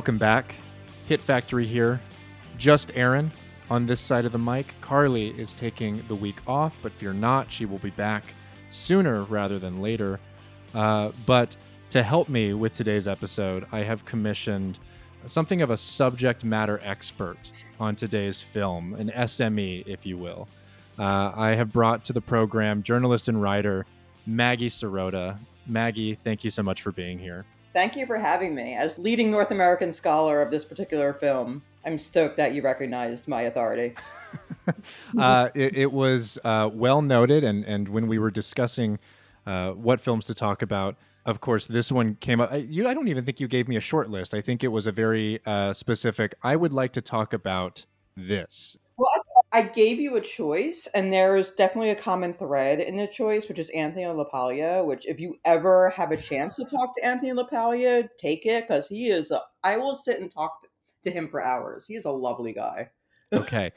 [0.00, 0.54] Welcome back.
[1.08, 2.00] Hit Factory here.
[2.56, 3.30] Just Aaron
[3.68, 4.72] on this side of the mic.
[4.80, 8.24] Carly is taking the week off, but fear not, she will be back
[8.70, 10.18] sooner rather than later.
[10.74, 11.54] Uh, but
[11.90, 14.78] to help me with today's episode, I have commissioned
[15.26, 20.48] something of a subject matter expert on today's film, an SME, if you will.
[20.98, 23.84] Uh, I have brought to the program journalist and writer
[24.26, 25.36] Maggie Serota.
[25.66, 27.44] Maggie, thank you so much for being here.
[27.72, 28.74] Thank you for having me.
[28.74, 33.42] As leading North American scholar of this particular film, I'm stoked that you recognized my
[33.42, 33.94] authority.
[35.18, 38.98] uh, it, it, was uh, well noted, and, and when we were discussing
[39.46, 42.52] uh, what films to talk about, of course, this one came up.
[42.52, 44.34] I, you, I don't even think you gave me a short list.
[44.34, 46.34] I think it was a very uh, specific.
[46.42, 48.76] I would like to talk about this.
[49.52, 53.58] I, gave you a choice, and there's definitely a common thread in the choice, which
[53.58, 54.84] is Anthony LaPaglia.
[54.84, 58.88] Which, if you ever have a chance to talk to Anthony LaPaglia, take it because
[58.88, 59.30] he is.
[59.30, 60.66] A, I will sit and talk
[61.04, 61.86] to him for hours.
[61.86, 62.90] He is a lovely guy.
[63.32, 63.72] okay,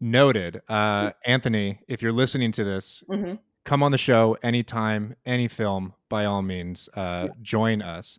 [0.00, 0.60] noted.
[0.68, 3.34] Uh, Anthony, if you're listening to this, mm-hmm.
[3.64, 5.94] come on the show anytime, any film.
[6.08, 7.34] By all means, uh, yeah.
[7.42, 8.18] join us.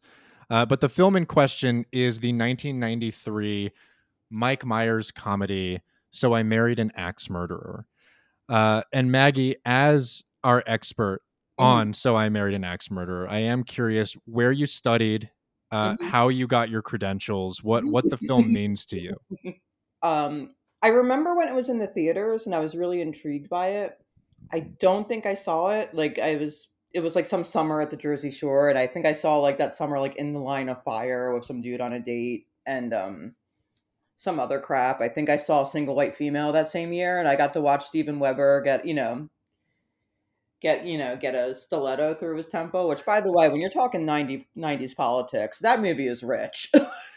[0.49, 3.71] Uh, but the film in question is the 1993
[4.29, 5.81] Mike Myers comedy
[6.17, 7.85] so I married an axe murderer.
[8.49, 11.21] Uh, and Maggie, as our expert
[11.59, 11.65] mm-hmm.
[11.65, 15.29] on So I Married an Axe Murderer, I am curious where you studied,
[15.71, 16.05] uh, mm-hmm.
[16.07, 19.15] how you got your credentials, what what the film means to you.
[20.01, 23.67] Um, I remember when it was in the theaters, and I was really intrigued by
[23.67, 23.97] it.
[24.53, 25.93] I don't think I saw it.
[25.93, 29.05] Like I was, it was like some summer at the Jersey Shore, and I think
[29.05, 31.93] I saw like that summer, like in the line of fire with some dude on
[31.93, 33.35] a date, and um,
[34.17, 34.99] some other crap.
[34.99, 37.61] I think I saw a Single White Female that same year, and I got to
[37.61, 39.29] watch Steven Weber get, you know,
[40.59, 43.69] get you know get a stiletto through his temple which by the way when you're
[43.69, 46.71] talking 90, 90s politics that movie is rich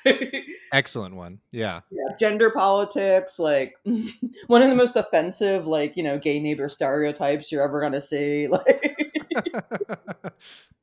[0.73, 1.81] excellent one yeah.
[1.91, 3.77] yeah gender politics like
[4.47, 8.47] one of the most offensive like you know gay neighbor stereotypes you're ever gonna see
[8.47, 8.95] like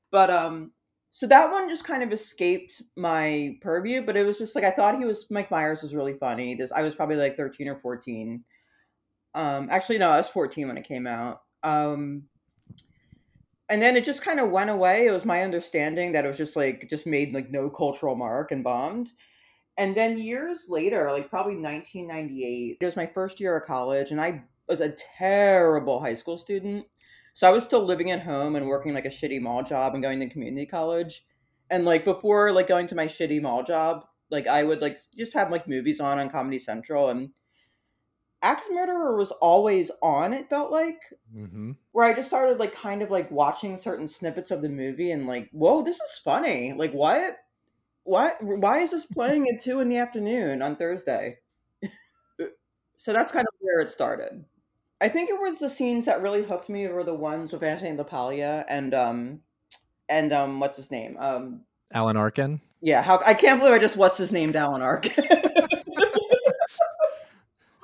[0.09, 0.71] but um
[1.17, 4.69] so that one just kind of escaped my purview, but it was just like I
[4.69, 6.53] thought he was Mike Myers was really funny.
[6.53, 8.43] This I was probably like 13 or 14.
[9.33, 11.41] Um actually no, I was 14 when it came out.
[11.63, 12.25] Um
[13.67, 15.07] and then it just kind of went away.
[15.07, 18.51] It was my understanding that it was just like just made like no cultural mark
[18.51, 19.09] and bombed.
[19.75, 24.21] And then years later, like probably 1998, it was my first year of college and
[24.21, 26.85] I was a terrible high school student.
[27.37, 30.01] So I was still living at home and working like a shitty mall job and
[30.01, 31.23] going to community college.
[31.69, 35.35] And like before like going to my shitty mall job, like I would like just
[35.35, 37.29] have like movies on on Comedy Central and
[38.41, 40.97] Axe Murderer was always on, it felt like.
[41.31, 41.73] Mm-hmm.
[41.91, 45.27] Where I just started like kind of like watching certain snippets of the movie and
[45.27, 46.73] like, whoa, this is funny.
[46.73, 47.37] Like what?
[48.01, 51.37] What why is this playing at two in the afternoon on Thursday?
[52.97, 54.43] so that's kind of where it started.
[54.99, 57.95] I think it was the scenes that really hooked me were the ones with Anthony
[57.95, 59.41] LaPaglia and um
[60.09, 61.17] and um what's his name?
[61.19, 61.61] Um
[61.93, 62.61] Alan Arkin.
[62.81, 65.25] Yeah, how I can't believe I just what's his name Alan Arkin.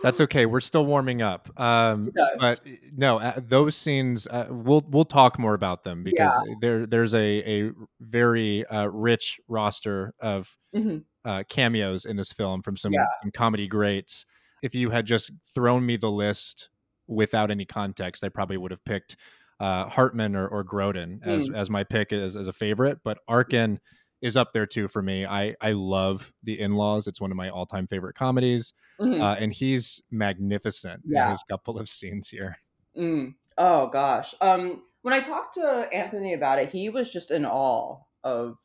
[0.03, 0.45] That's okay.
[0.45, 1.49] We're still warming up.
[1.57, 2.59] Um, But
[2.93, 6.55] no, uh, those scenes uh, we'll we'll talk more about them because yeah.
[6.59, 10.97] there there's a a very uh, rich roster of mm-hmm.
[11.25, 13.05] Uh, cameos in this film from some, yeah.
[13.21, 14.25] some comedy greats.
[14.61, 16.67] If you had just thrown me the list
[17.13, 19.15] without any context, I probably would have picked
[19.59, 21.55] uh, Hartman or, or Grodin as mm.
[21.55, 22.99] as my pick as, as a favorite.
[23.03, 23.79] But Arkin
[24.21, 25.25] is up there too for me.
[25.25, 27.07] I I love The In Laws.
[27.07, 29.21] It's one of my all time favorite comedies, mm-hmm.
[29.21, 31.25] uh, and he's magnificent yeah.
[31.25, 32.57] in his couple of scenes here.
[32.97, 33.35] Mm.
[33.57, 34.33] Oh gosh.
[34.41, 38.57] Um, when I talked to Anthony about it, he was just in awe of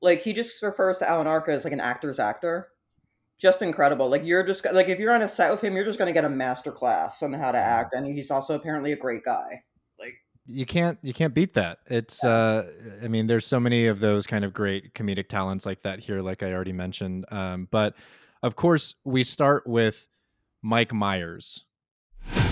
[0.00, 2.68] like he just refers to Alan Arkin as like an actor's actor
[3.38, 4.08] just incredible.
[4.08, 6.12] Like you're just like if you're on a set with him, you're just going to
[6.12, 9.62] get a master class on how to act, and he's also apparently a great guy.
[9.98, 10.14] Like
[10.46, 11.78] you can't you can't beat that.
[11.86, 12.30] It's yeah.
[12.30, 12.66] uh,
[13.02, 16.20] I mean, there's so many of those kind of great comedic talents like that here,
[16.20, 17.26] like I already mentioned.
[17.30, 17.94] Um, but
[18.42, 20.08] of course, we start with
[20.62, 21.64] Mike Myers.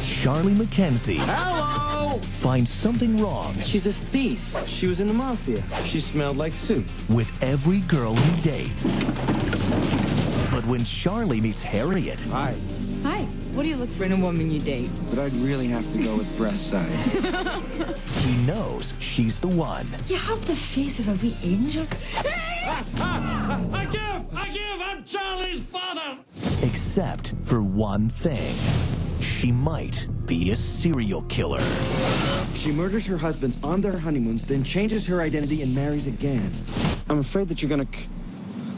[0.02, 1.19] Charlie McKenzie.
[1.19, 2.19] Hello!
[2.19, 3.55] Finds something wrong.
[3.58, 4.56] She's a thief.
[4.69, 5.62] She was in the mafia.
[5.84, 6.87] She smelled like soup.
[7.08, 9.00] With every girl he dates.
[10.62, 12.20] But when Charlie meets Harriet.
[12.30, 12.54] Hi.
[13.02, 13.22] Hi.
[13.52, 14.90] What do you look for in a woman you date?
[15.10, 17.12] But I'd really have to go with breast size.
[18.24, 19.88] he knows she's the one.
[20.06, 21.84] You have the face of a wee angel.
[22.16, 24.36] ah, ah, I give!
[24.36, 24.80] I give!
[24.80, 26.18] I'm Charlie's father!
[26.62, 28.54] Except for one thing.
[29.20, 31.62] She might be a serial killer.
[32.54, 36.52] She murders her husbands on their honeymoons, then changes her identity and marries again.
[37.08, 37.88] I'm afraid that you're gonna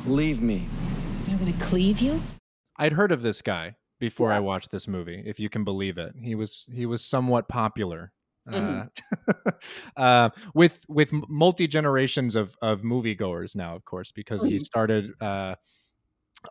[0.07, 0.67] Leave me.
[1.35, 2.23] I'm gonna cleave you?
[2.77, 4.37] I'd heard of this guy before yeah.
[4.37, 6.15] I watched this movie, if you can believe it.
[6.23, 8.13] He was he was somewhat popular.
[8.49, 9.33] Mm-hmm.
[9.37, 9.51] Uh,
[10.01, 14.51] uh, with with multi generations of of moviegoers now, of course, because mm-hmm.
[14.51, 15.57] he started uh,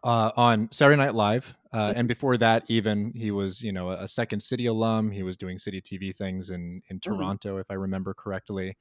[0.03, 1.99] uh, on Saturday Night Live, uh, mm-hmm.
[1.99, 5.11] and before that, even he was you know a Second City alum.
[5.11, 7.13] He was doing city TV things in in mm-hmm.
[7.13, 8.75] Toronto, if I remember correctly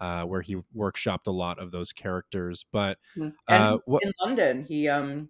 [0.00, 2.64] uh, where he workshopped a lot of those characters.
[2.70, 3.30] But mm-hmm.
[3.48, 5.28] uh, wh- in London, he um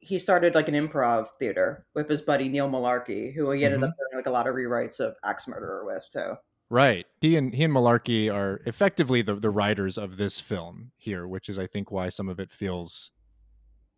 [0.00, 3.90] he started like an improv theater with his buddy Neil Mullarkey, who he ended mm-hmm.
[3.90, 6.34] up doing like a lot of rewrites of Axe Murderer with too.
[6.70, 7.06] Right.
[7.20, 11.48] He and he and Mullarkey are effectively the the writers of this film here, which
[11.48, 13.10] is I think why some of it feels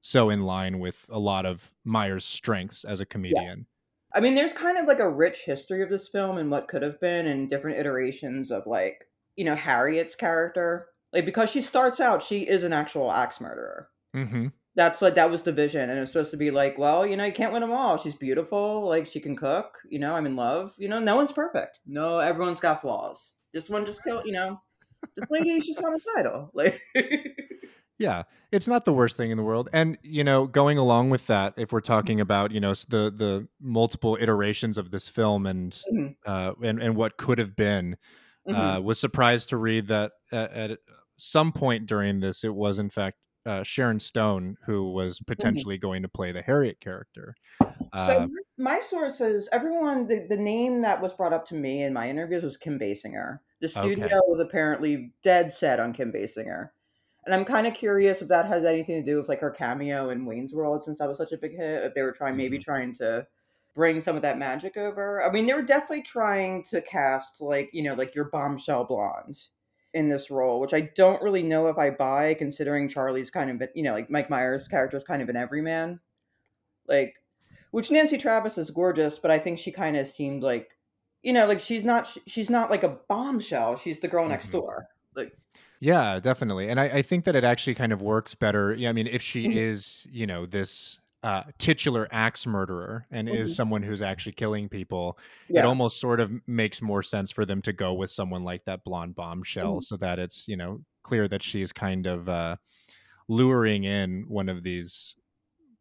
[0.00, 3.58] so in line with a lot of Myers' strengths as a comedian.
[3.58, 4.18] Yeah.
[4.18, 6.82] I mean, there's kind of like a rich history of this film and what could
[6.82, 9.06] have been, and different iterations of like
[9.36, 13.88] you know Harriet's character, like because she starts out, she is an actual axe murderer.
[14.14, 14.48] Mm-hmm.
[14.76, 17.24] That's like that was the vision, and it's supposed to be like, well, you know,
[17.24, 17.96] you can't win them all.
[17.96, 19.78] She's beautiful, like she can cook.
[19.88, 20.74] You know, I'm in love.
[20.78, 21.80] You know, no one's perfect.
[21.86, 23.34] No, everyone's got flaws.
[23.52, 24.24] This one just killed.
[24.24, 24.60] You know,
[25.16, 26.50] this lady is just homicidal.
[26.54, 26.80] Like.
[28.00, 29.68] Yeah, it's not the worst thing in the world.
[29.74, 32.22] And you know, going along with that, if we're talking mm-hmm.
[32.22, 36.06] about you know the the multiple iterations of this film and mm-hmm.
[36.24, 37.98] uh, and and what could have been,
[38.48, 38.58] Mm-hmm.
[38.58, 40.78] Uh, was surprised to read that at, at,
[41.19, 45.25] some point during this, it was in fact uh, Sharon Stone who was mm-hmm.
[45.26, 45.87] potentially mm-hmm.
[45.87, 47.34] going to play the Harriet character.
[47.92, 51.92] Uh, so my sources, everyone, the, the name that was brought up to me in
[51.92, 53.40] my interviews was Kim Basinger.
[53.60, 54.14] The studio okay.
[54.26, 56.70] was apparently dead set on Kim Basinger.
[57.26, 60.08] And I'm kind of curious if that has anything to do with like her cameo
[60.10, 61.84] in Wayne's World since that was such a big hit.
[61.84, 62.64] If they were trying, maybe mm-hmm.
[62.64, 63.26] trying to
[63.80, 65.24] bring some of that magic over.
[65.24, 69.38] I mean, they were definitely trying to cast like, you know, like your bombshell blonde
[69.94, 73.66] in this role, which I don't really know if I buy considering Charlie's kind of,
[73.74, 75.98] you know, like Mike Myers' character is kind of an everyman.
[76.88, 77.14] Like,
[77.70, 80.76] which Nancy Travis is gorgeous, but I think she kind of seemed like,
[81.22, 83.78] you know, like she's not, she's not like a bombshell.
[83.78, 84.58] She's the girl next mm-hmm.
[84.58, 84.88] door.
[85.16, 85.32] Like,
[85.80, 86.68] yeah, definitely.
[86.68, 88.74] And I, I, think that it actually kind of works better.
[88.74, 89.56] Yeah, I mean, if she mm-hmm.
[89.56, 93.37] is, you know, this uh, titular axe murderer and mm-hmm.
[93.37, 95.19] is someone who's actually killing people,
[95.49, 95.61] yeah.
[95.61, 98.84] it almost sort of makes more sense for them to go with someone like that
[98.84, 99.81] blonde bombshell mm-hmm.
[99.81, 102.56] so that it's, you know, clear that she's kind of uh,
[103.28, 105.14] luring in one of these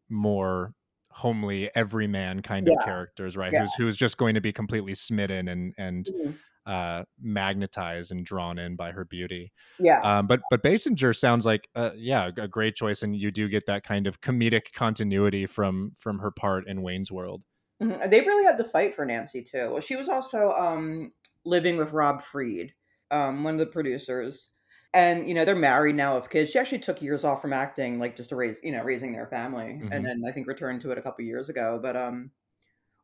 [0.08, 0.74] more
[1.10, 2.74] homely everyman kind yeah.
[2.74, 3.52] of characters, right?
[3.52, 3.62] Yeah.
[3.62, 6.30] Who's who's just going to be completely smitten and and mm-hmm
[6.70, 9.52] uh, magnetized and drawn in by her beauty.
[9.80, 10.00] Yeah.
[10.02, 13.66] Um, but but Basinger sounds like uh, yeah a great choice, and you do get
[13.66, 17.42] that kind of comedic continuity from from her part in Wayne's World.
[17.82, 18.08] Mm-hmm.
[18.08, 19.70] They really had to fight for Nancy too.
[19.72, 21.10] Well, she was also um,
[21.44, 22.72] living with Rob Fried,
[23.10, 24.50] um, one of the producers,
[24.94, 26.52] and you know they're married now with kids.
[26.52, 29.26] She actually took years off from acting, like just to raise you know raising their
[29.26, 29.90] family, mm-hmm.
[29.90, 31.80] and then I think returned to it a couple years ago.
[31.82, 32.30] But um,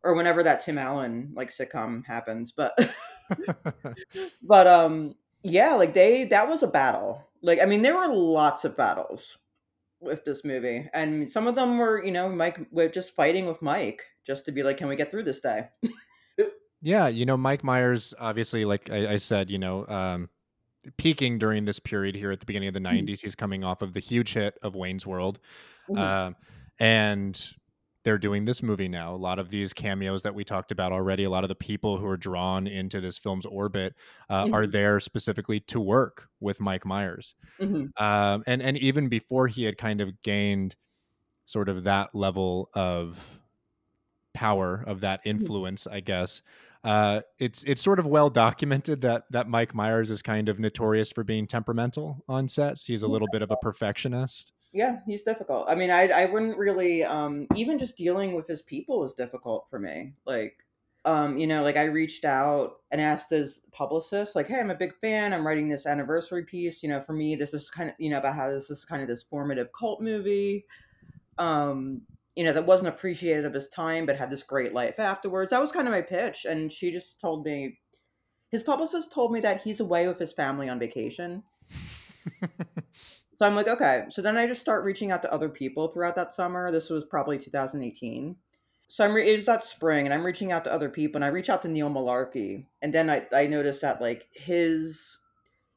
[0.05, 2.79] or whenever that Tim Allen like sitcom happens, but.
[4.43, 7.23] but um yeah, like they that was a battle.
[7.43, 9.39] Like I mean there were lots of battles
[10.01, 13.63] with this movie and some of them were, you know, Mike we're just fighting with
[13.63, 15.69] Mike just to be like can we get through this day?
[16.83, 20.29] yeah, you know Mike Myers obviously like I, I said, you know, um
[20.97, 23.03] peaking during this period here at the beginning of the 90s.
[23.03, 23.15] Mm-hmm.
[23.23, 25.41] He's coming off of the huge hit of Wayne's World.
[25.89, 26.01] Mm-hmm.
[26.01, 26.31] Uh,
[26.79, 27.55] and
[28.07, 29.13] they're doing this movie now.
[29.13, 31.99] A lot of these cameos that we talked about already, a lot of the people
[31.99, 33.97] who are drawn into this film's orbit
[34.31, 34.55] uh, mm-hmm.
[34.55, 37.35] are there specifically to work with Mike Myers.
[37.61, 38.03] Mm-hmm.
[38.03, 40.77] Um, and and even before he had kind of gained
[41.47, 43.19] sort of that level of
[44.35, 45.31] power of that mm-hmm.
[45.31, 46.43] influence, I guess.
[46.85, 51.11] Uh, it's it's sort of well documented that that Mike Myers is kind of notorious
[51.11, 52.85] for being temperamental on sets.
[52.87, 54.53] He's a little bit of a perfectionist.
[54.77, 55.65] Yeah, he's difficult.
[55.71, 59.67] I mean, I I wouldn't really um even just dealing with his people is difficult
[59.71, 60.13] for me.
[60.27, 60.67] Like
[61.07, 64.75] um, you know, like I reached out and asked his publicist, like, hey, I'm a
[64.75, 65.33] big fan.
[65.33, 66.83] I'm writing this anniversary piece.
[66.83, 69.01] You know, for me, this is kind of, you know, about how this is kind
[69.03, 70.67] of this formative cult movie.
[71.39, 72.03] Um,
[72.35, 75.53] you know, that wasn't appreciated of his time, but had this great life afterwards.
[75.53, 76.45] That was kind of my pitch.
[76.45, 77.79] And she just told me,
[78.51, 81.45] his publicist told me that he's away with his family on vacation.
[83.39, 84.05] So I'm like, okay.
[84.11, 86.71] So then I just start reaching out to other people throughout that summer.
[86.71, 88.37] This was probably 2018.
[88.89, 91.25] So I'm re- it was that spring, and I'm reaching out to other people, and
[91.25, 95.19] I reach out to Neil Mullarkey, and then I I noticed that like his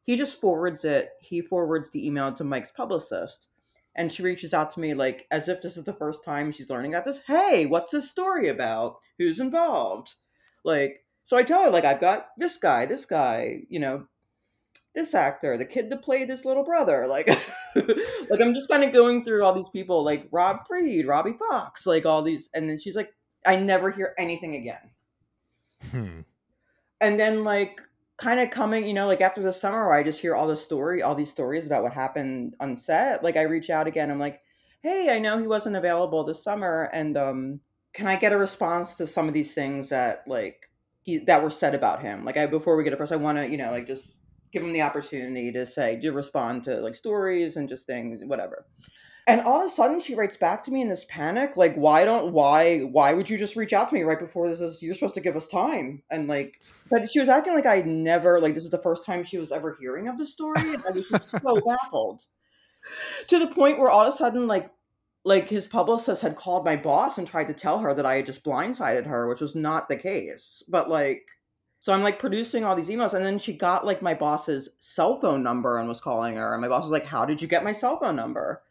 [0.04, 1.12] he just forwards it.
[1.20, 3.48] He forwards the email to Mike's publicist,
[3.96, 6.70] and she reaches out to me like as if this is the first time she's
[6.70, 7.22] learning about this.
[7.26, 8.98] Hey, what's this story about?
[9.18, 10.16] Who's involved?
[10.64, 14.06] Like, so I tell her like I've got this guy, this guy, you know,
[14.94, 17.08] this actor, the kid that played this little brother.
[17.08, 17.28] Like,
[17.76, 21.86] like I'm just kind of going through all these people, like Rob Fried, Robbie Fox,
[21.86, 23.12] like all these, and then she's like,
[23.46, 24.92] I never hear anything again.
[25.92, 26.20] Hmm.
[27.02, 27.82] And then like
[28.18, 30.58] kind of coming, you know, like after the summer, where I just hear all the
[30.58, 33.24] story, all these stories about what happened on set.
[33.24, 34.12] Like I reach out again.
[34.12, 34.42] I'm like,
[34.82, 37.60] hey, I know he wasn't available this summer, and um,
[37.94, 40.70] can I get a response to some of these things that like
[41.02, 42.26] he that were said about him?
[42.26, 44.16] Like I before we get a press, I want to, you know, like just
[44.52, 48.66] give him the opportunity to say, to respond to like stories and just things, whatever.
[49.28, 52.04] And all of a sudden she writes back to me in this panic, like, why
[52.04, 54.96] don't why why would you just reach out to me right before this is you're
[54.96, 56.02] supposed to give us time?
[56.10, 59.24] And like but she was acting like I never like this is the first time
[59.24, 60.74] she was ever hearing of the story.
[60.74, 62.24] And I was just so baffled.
[63.28, 64.72] To the point where all of a sudden, like
[65.26, 68.26] like his publicist had called my boss and tried to tell her that I had
[68.26, 70.64] just blindsided her, which was not the case.
[70.68, 71.28] But like
[71.80, 75.20] so I'm like producing all these emails, and then she got like my boss's cell
[75.22, 76.54] phone number and was calling her.
[76.54, 78.62] And my boss was like, How did you get my cell phone number?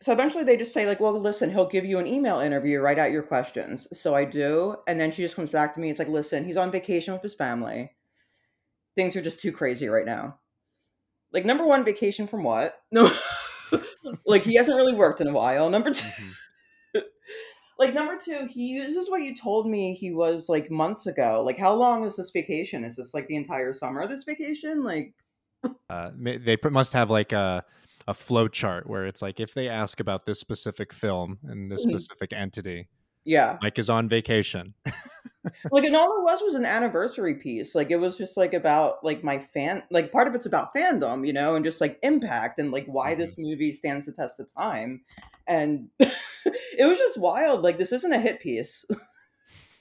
[0.00, 3.00] So eventually they just say, like, well, listen, he'll give you an email interview, write
[3.00, 3.88] out your questions.
[3.98, 4.76] So I do.
[4.86, 5.90] And then she just comes back to me.
[5.90, 7.90] It's like, listen, he's on vacation with his family.
[8.94, 10.38] Things are just too crazy right now.
[11.32, 12.80] Like, number one, vacation from what?
[12.92, 13.10] No.
[14.24, 15.68] like, he hasn't really worked in a while.
[15.68, 16.30] Number 2 mm-hmm
[17.78, 21.42] like number two he this is what you told me he was like months ago.
[21.44, 22.84] Like how long is this vacation?
[22.84, 24.82] Is this like the entire summer of this vacation?
[24.82, 25.14] Like
[25.90, 27.64] uh they must have like a
[28.06, 31.84] a flow chart where it's like if they ask about this specific film and this
[31.84, 31.96] mm-hmm.
[31.96, 32.88] specific entity
[33.28, 33.58] yeah.
[33.60, 34.74] Mike is on vacation.
[35.70, 37.74] Like and all it was was an anniversary piece.
[37.74, 41.26] Like it was just like about like my fan like part of it's about fandom
[41.26, 43.20] you know and just like impact and like why mm-hmm.
[43.20, 45.00] this movie stands the test of time.
[45.46, 45.88] And
[46.78, 47.62] it was just wild.
[47.62, 48.84] Like this isn't a hit piece.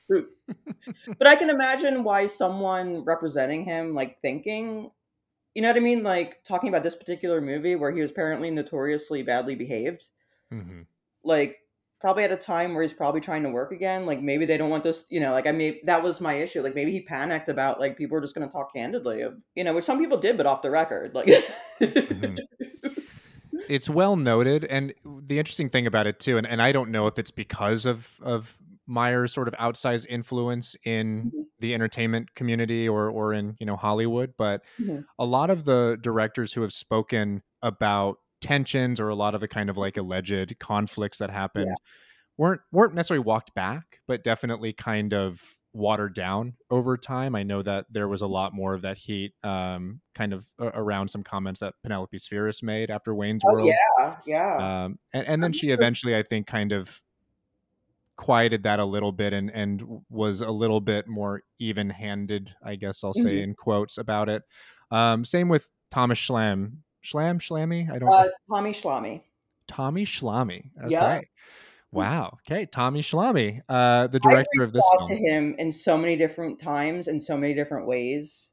[0.08, 4.92] but I can imagine why someone representing him, like thinking,
[5.54, 8.52] you know what I mean, like talking about this particular movie where he was apparently
[8.52, 10.06] notoriously badly behaved.
[10.54, 10.82] Mm-hmm.
[11.24, 11.58] Like
[12.00, 14.06] probably at a time where he's probably trying to work again.
[14.06, 16.62] Like maybe they don't want this, you know, like I mean that was my issue.
[16.62, 19.74] Like maybe he panicked about like people are just gonna talk candidly of you know,
[19.74, 21.14] which some people did, but off the record.
[21.16, 21.28] Like
[21.82, 22.38] mm-hmm
[23.70, 27.08] it's well noted, and the interesting thing about it too, and, and I don't know
[27.08, 28.58] if it's because of of
[28.88, 31.42] Myers' sort of outsized influence in mm-hmm.
[31.60, 35.02] the entertainment community or or in you know Hollywood, but mm-hmm.
[35.20, 39.48] a lot of the directors who have spoken about tensions or a lot of the
[39.48, 41.76] kind of like alleged conflicts that happened yeah.
[42.38, 47.36] weren't weren't necessarily walked back, but definitely kind of watered down over time.
[47.36, 51.10] I know that there was a lot more of that heat, um, kind of around
[51.10, 53.68] some comments that Penelope Spheeris made after Wayne's oh, World.
[53.68, 54.86] Yeah, yeah.
[54.86, 57.02] Um, and, and then she eventually, I think, kind of
[58.16, 63.04] quieted that a little bit and and was a little bit more even-handed, I guess
[63.04, 63.44] I'll say mm-hmm.
[63.44, 64.42] in quotes about it.
[64.90, 66.78] Um, same with Thomas Schlam.
[67.04, 67.90] Schlam, Schlammy?
[67.92, 68.12] I don't.
[68.12, 69.22] Uh, Tommy Schlamme.
[69.68, 70.72] Tommy Schlamme.
[70.84, 70.92] Okay.
[70.92, 71.22] Yeah.
[71.92, 72.38] Wow.
[72.46, 75.10] Okay, Tommy Shalami, uh, the director of this film.
[75.10, 78.50] to him in so many different times in so many different ways.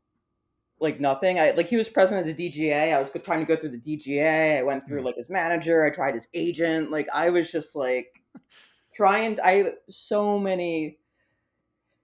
[0.81, 1.41] Like nothing.
[1.41, 2.93] I like he was president of the DGA.
[2.95, 4.59] I was trying to go through the DGA.
[4.59, 5.05] I went through mm.
[5.05, 5.85] like his manager.
[5.85, 6.91] I tried his agent.
[6.91, 8.23] Like I was just like
[8.95, 9.39] trying.
[9.43, 10.99] I so many.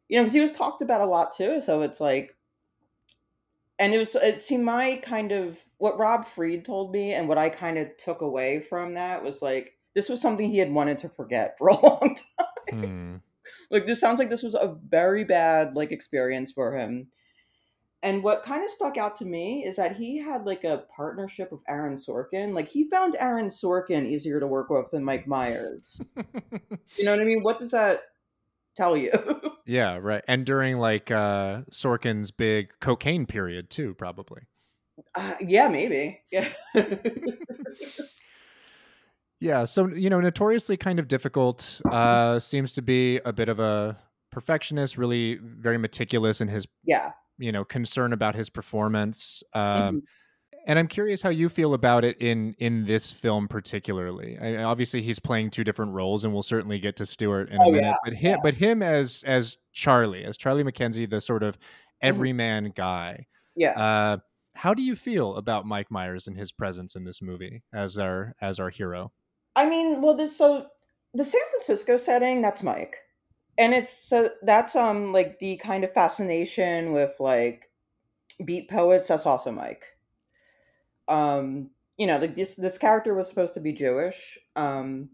[0.09, 1.61] You know, because he was talked about a lot too.
[1.61, 2.37] So it's like,
[3.79, 7.39] and it was it seemed my kind of what Rob Fried told me, and what
[7.39, 10.99] I kind of took away from that was like this was something he had wanted
[10.99, 12.17] to forget for a long
[12.69, 12.81] time.
[12.81, 13.17] Hmm.
[13.71, 17.09] Like this sounds like this was a very bad like experience for him.
[18.03, 21.53] And what kind of stuck out to me is that he had like a partnership
[21.53, 22.55] with Aaron Sorkin.
[22.55, 26.01] Like he found Aaron Sorkin easier to work with than Mike Myers.
[26.97, 27.43] you know what I mean?
[27.43, 28.01] What does that
[28.75, 29.13] tell you?
[29.67, 30.25] yeah, right.
[30.27, 34.43] And during like uh Sorkin's big cocaine period too, probably.
[35.15, 36.21] Uh, yeah, maybe.
[36.31, 36.49] Yeah.
[39.41, 41.81] Yeah, so you know, notoriously kind of difficult.
[41.91, 43.99] Uh, seems to be a bit of a
[44.31, 49.43] perfectionist, really very meticulous in his yeah, you know, concern about his performance.
[49.55, 49.99] Um, mm-hmm.
[50.67, 54.39] And I'm curious how you feel about it in in this film particularly.
[54.39, 57.65] I, obviously, he's playing two different roles, and we'll certainly get to Stewart in a
[57.65, 57.87] oh, minute.
[57.87, 58.37] Yeah, but him, yeah.
[58.43, 62.09] but him as as Charlie, as Charlie McKenzie, the sort of mm-hmm.
[62.09, 62.73] everyman mm-hmm.
[62.77, 63.27] guy.
[63.57, 63.71] Yeah.
[63.71, 64.19] Uh,
[64.55, 68.35] how do you feel about Mike Myers and his presence in this movie as our
[68.43, 69.13] as our hero?
[69.61, 70.69] I mean, well, this so
[71.12, 72.97] the San Francisco setting that's Mike,
[73.59, 77.69] and it's so that's um like the kind of fascination with like
[78.43, 79.09] beat poets.
[79.09, 79.85] That's also Mike.
[81.09, 84.38] Um, you know, like this this character was supposed to be Jewish.
[84.57, 85.11] Um,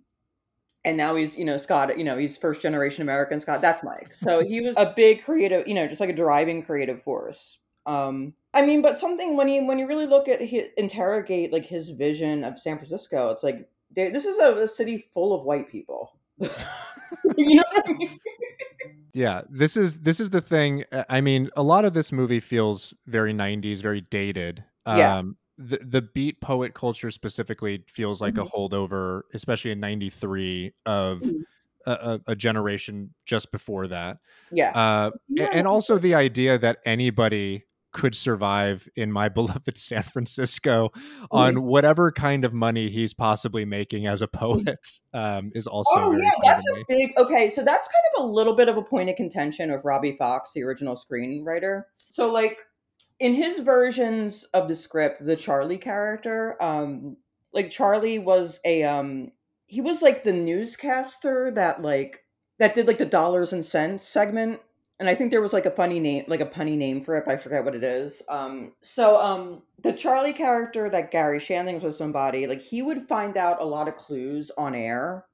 [0.84, 1.98] and now he's you know Scott.
[1.98, 3.60] You know, he's first generation American Scott.
[3.60, 4.14] That's Mike.
[4.14, 5.66] So he was a big creative.
[5.66, 7.58] You know, just like a driving creative force.
[7.84, 11.66] Um, I mean, but something when you when you really look at his, interrogate like
[11.66, 15.70] his vision of San Francisco, it's like this is a, a city full of white
[15.70, 16.18] people.
[16.38, 18.18] you know what I mean?
[19.12, 20.84] Yeah, this is this is the thing.
[20.92, 24.62] Uh, I mean, a lot of this movie feels very '90s, very dated.
[24.86, 25.16] Yeah.
[25.18, 28.42] Um, the the beat poet culture specifically feels like Mhm.
[28.42, 31.44] a holdover, especially in '93 of Mhm.
[31.86, 34.18] a, a, a generation just before that.
[34.52, 34.72] Yeah.
[34.74, 37.64] Uh, Yeah, and also the idea that anybody
[37.96, 40.90] could survive in my beloved San Francisco
[41.30, 46.12] on whatever kind of money he's possibly making as a poet um, is also Oh
[46.12, 47.48] yeah, that's a big okay.
[47.48, 50.52] So that's kind of a little bit of a point of contention with Robbie Fox,
[50.52, 51.84] the original screenwriter.
[52.08, 52.58] So like
[53.18, 57.16] in his versions of the script, the Charlie character, um,
[57.54, 59.32] like Charlie was a um,
[59.64, 62.20] he was like the newscaster that like
[62.58, 64.60] that did like the dollars and cents segment.
[64.98, 67.24] And I think there was like a funny name, like a punny name for it,
[67.26, 68.22] but I forget what it is.
[68.30, 73.36] Um, so um, the Charlie character that Garry Shandling was somebody, like he would find
[73.36, 75.26] out a lot of clues on air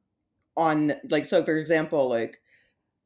[0.56, 2.40] on like so for example like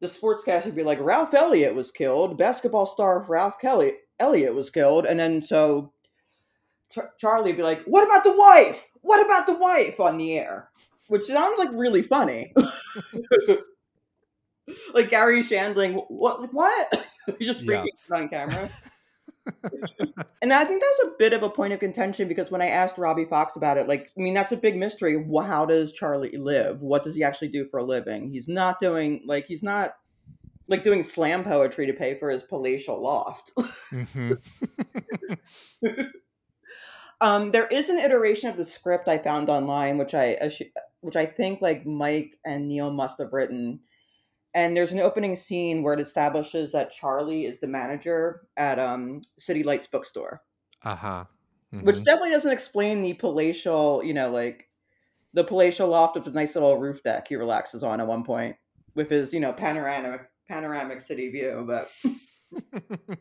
[0.00, 4.70] the sportscast would be like ralph elliott was killed basketball star ralph kelly elliott was
[4.70, 5.92] killed and then so
[6.90, 8.88] Char- charlie would be like what about the wife?
[9.02, 10.00] What about the wife?
[10.00, 10.70] on the air
[11.08, 12.52] which sounds like really funny
[14.94, 17.06] like garry shandling what what
[17.38, 17.82] he's just Yeah.
[17.84, 18.70] freaking out on camera
[20.42, 22.66] and I think that was a bit of a point of contention because when I
[22.68, 25.24] asked Robbie Fox about it, like, I mean, that's a big mystery.
[25.44, 26.80] How does Charlie live?
[26.80, 28.28] What does he actually do for a living?
[28.28, 29.92] He's not doing, like, he's not
[30.68, 33.52] like doing slam poetry to pay for his palatial loft.
[33.92, 34.38] Mhm.
[37.20, 40.50] um, there is an iteration of the script I found online, which I,
[41.00, 43.80] which I think like Mike and Neil must have written.
[44.56, 49.22] And there's an opening scene where it establishes that Charlie is the manager at um,
[49.38, 50.42] City Lights bookstore.
[50.82, 51.26] Uh-huh.
[51.80, 52.04] which Mhm.
[52.04, 54.70] definitely doesn't explain the palatial, you know, like
[55.34, 58.56] the palatial loft with the nice little roof deck he relaxes on at one point
[58.94, 61.64] with his, you know, panoramic panoramic city view.
[61.66, 61.90] But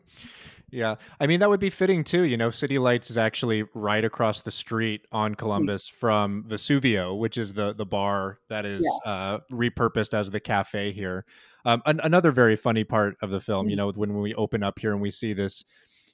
[0.70, 0.96] yeah.
[1.20, 2.22] I mean, that would be fitting too.
[2.24, 7.36] You know, City Lights is actually right across the street on Columbus from Vesuvio, which
[7.38, 11.24] is the the bar that is uh, repurposed as the cafe here.
[11.64, 13.78] Um, an- another very funny part of the film, you Mhm.
[13.78, 15.64] know, when, we open up here and we see this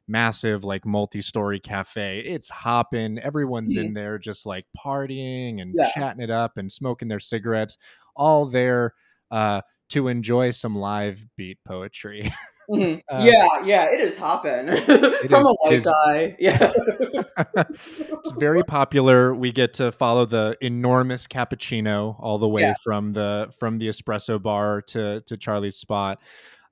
[0.08, 3.18] massive, like multi-story cafe, it's hopping.
[3.18, 5.90] Everyone's in there just like partying and Yeah.
[5.94, 7.76] chatting it up and smoking their cigarettes,
[8.16, 8.94] all there
[9.30, 12.30] uh, to enjoy some live beat poetry.
[12.70, 13.02] Mhm.
[13.10, 16.36] Uh, yeah, yeah, it is hopping from is- a it white is- guy.
[16.38, 16.70] Yeah,
[17.56, 19.34] it's very popular.
[19.34, 22.74] We get to follow the enormous cappuccino all the way Yeah.
[22.84, 26.20] from the from the espresso bar to to Charlie's spot.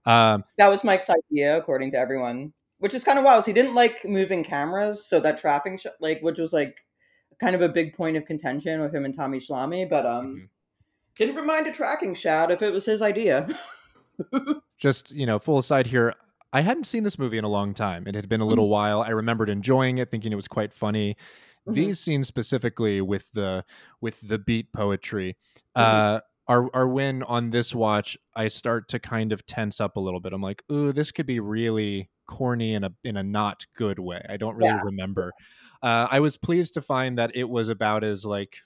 [0.07, 2.53] Um, that was Mike's idea, according to everyone.
[2.79, 3.45] Which is kind of wild.
[3.45, 6.81] He didn't like moving cameras, so that trapping, sh- like, which was like
[7.41, 9.91] kind of a big point of contention with him and Tommy Schlamme.
[9.91, 10.49] But um, Mhm.
[11.17, 13.47] Didn't remind a tracking shot if it was his idea.
[14.79, 16.15] just you know, full aside here.
[16.53, 18.07] I hadn't seen this movie in a long time.
[18.09, 19.03] It had been a little while.
[19.03, 21.17] I remembered enjoying it, thinking it was quite funny.
[21.69, 21.75] Mhm.
[21.75, 23.65] These scenes specifically with the
[24.01, 25.37] with the beat poetry
[25.77, 25.83] Mhm.
[25.83, 30.01] uh, are are when on this watch I start to kind of tense up a
[30.01, 30.33] little bit.
[30.33, 34.25] I'm like, ooh, this could be really corny in a in a not good way.
[34.29, 34.83] I don't really Yeah.
[34.85, 35.33] remember.
[35.83, 38.59] Uh, I was pleased to find that it was about as like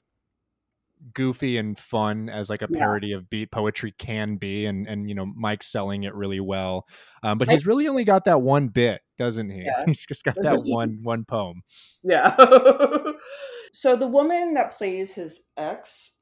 [1.13, 2.79] goofy and fun as like a Yeah.
[2.79, 6.87] parody of beat poetry can be and and you know Mike's selling it really well
[7.23, 9.85] um, but I- he's really only got that one bit doesn't he Yeah.
[9.87, 11.63] he's just got that one one poem
[12.03, 12.35] Yeah.
[13.73, 16.13] so the woman that plays his ex,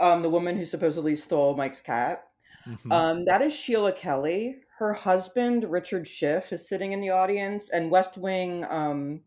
[0.00, 2.24] um, the woman who supposedly stole Mike's cat,
[2.66, 2.92] Mhm.
[2.92, 4.56] um, that is Sheila Kelley.
[4.78, 9.20] Her husband, Richard Schiff, is sitting in the audience, and West Wing, um,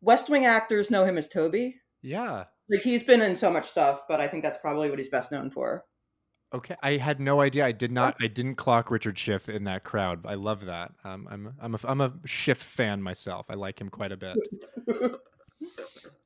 [0.00, 1.76] West Wing actors know him as Toby.
[2.02, 5.08] yeah Like he's been in so much stuff, but I think that's probably what he's
[5.08, 5.84] best known for.
[6.54, 9.84] okay I had no idea I did not I didn't clock Richard Schiff in that
[9.84, 13.78] crowd I love that um, I'm I'm a, I'm a Schiff fan myself I like
[13.80, 14.36] him quite a bit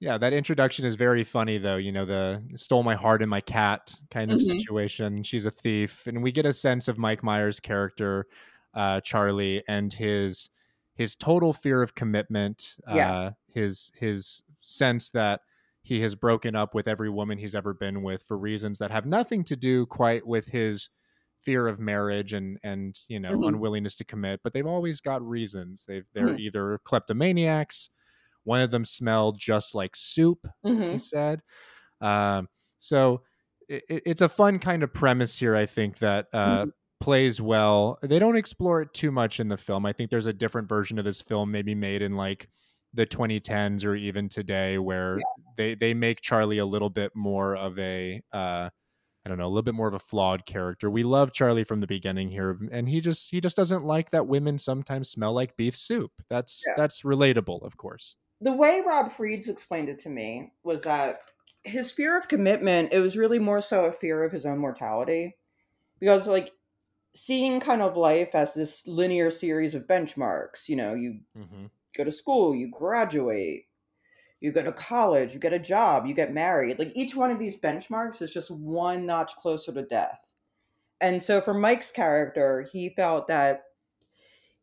[0.01, 1.77] Yeah, that introduction is very funny though.
[1.77, 4.59] You know, the stole my heart and my cat kind of Mhm.
[4.59, 5.23] situation.
[5.23, 8.27] She's a thief, and we get a sense of Mike Myers' character,
[8.75, 10.51] uh, Charlie, and his
[10.97, 12.75] his total fear of commitment.
[12.89, 13.13] Yeah.
[13.13, 15.43] Uh, his his sense that
[15.83, 19.07] he has broken up with every woman he's ever been with for reasons that have
[19.07, 20.91] nothing to do quite with his
[21.43, 23.49] fear of marriage and and you know Mhm.
[23.49, 26.37] unwillingness to commit but they've always got reasons they've they're Mhm.
[26.37, 27.89] either kleptomaniacs
[28.45, 31.43] one of them smelled just like soup hmm he said
[32.01, 33.23] um, so
[33.69, 36.73] it, it's a fun kind of premise here i think that uh, Mhm.
[37.01, 37.99] plays well.
[38.03, 39.85] They don't explore it too much in the film.
[39.85, 42.49] I think there's a different version of this film maybe made in like
[42.95, 45.25] the 2010s or even today where yeah.
[45.57, 48.69] they they make Charlie a little bit more of a uh
[49.25, 50.91] I don't know, a little bit more of a flawed character.
[50.91, 54.27] We love Charlie from the beginning here and he just he just doesn't like that
[54.27, 56.11] women sometimes smell like beef soup.
[56.29, 56.75] That's yeah.
[56.77, 58.17] that's relatable, of course.
[58.41, 61.21] The way Rob Fried's explained it to me was that
[61.65, 65.37] his fear of commitment, it was really more so a fear of his own mortality.
[66.01, 66.51] Because like
[67.15, 71.67] seeing kind of life as this linear series of benchmarks, you know, you mm-hmm.
[71.97, 73.67] Go to school, you graduate,
[74.41, 76.79] you go to college, you get a job, you get married.
[76.79, 80.19] Like each one of these benchmarks is just one notch closer to death.
[81.01, 83.63] And so for Mike's character, he felt that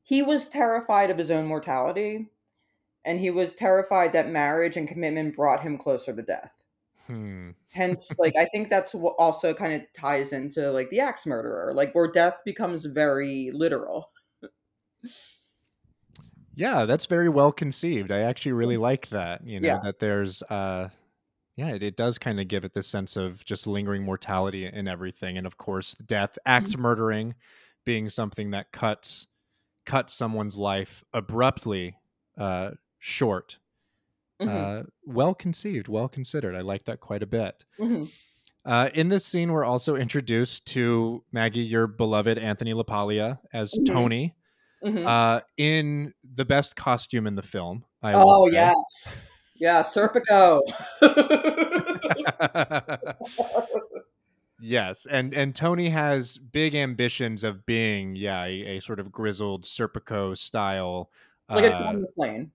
[0.03, 2.29] he was terrified of his own mortality
[3.05, 6.53] and he was terrified that marriage and commitment brought him closer to death.
[7.07, 7.51] Hmm.
[7.71, 11.73] Hence, like I think that's what also kind of ties into like the axe murderer,
[11.73, 14.11] like where death becomes very literal.
[16.59, 18.11] Yeah, that's very well conceived.
[18.11, 18.81] I actually really mm.
[18.81, 19.47] like that.
[19.47, 19.79] You know, yeah.
[19.81, 20.89] that there's uh
[21.55, 24.87] yeah, it, it does kind of give it this sense of just lingering mortality and
[24.87, 25.37] everything.
[25.37, 26.81] And of course, death, axe mm-hmm.
[26.81, 27.35] murdering
[27.85, 29.27] being something that cuts
[29.85, 31.95] cuts someone's life abruptly
[32.37, 33.57] uh short.
[34.41, 34.49] Mm-hmm.
[34.49, 36.55] Uh well conceived, well considered.
[36.55, 37.63] I like that quite a bit.
[37.79, 38.03] Mm-hmm.
[38.65, 43.93] Uh, in this scene, we're also introduced to Maggie, your beloved Anthony LaPaglia as mm-hmm.
[43.93, 44.35] Tony,
[44.83, 45.05] mm-hmm.
[45.05, 47.85] uh, in the best costume in the film.
[48.01, 49.15] I oh yes,
[49.55, 50.61] yeah, Serpico.
[54.61, 59.63] yes, and and Tony has big ambitions of being, yeah, a, a sort of grizzled
[59.63, 61.09] Serpico style,
[61.49, 62.51] like uh, a plane.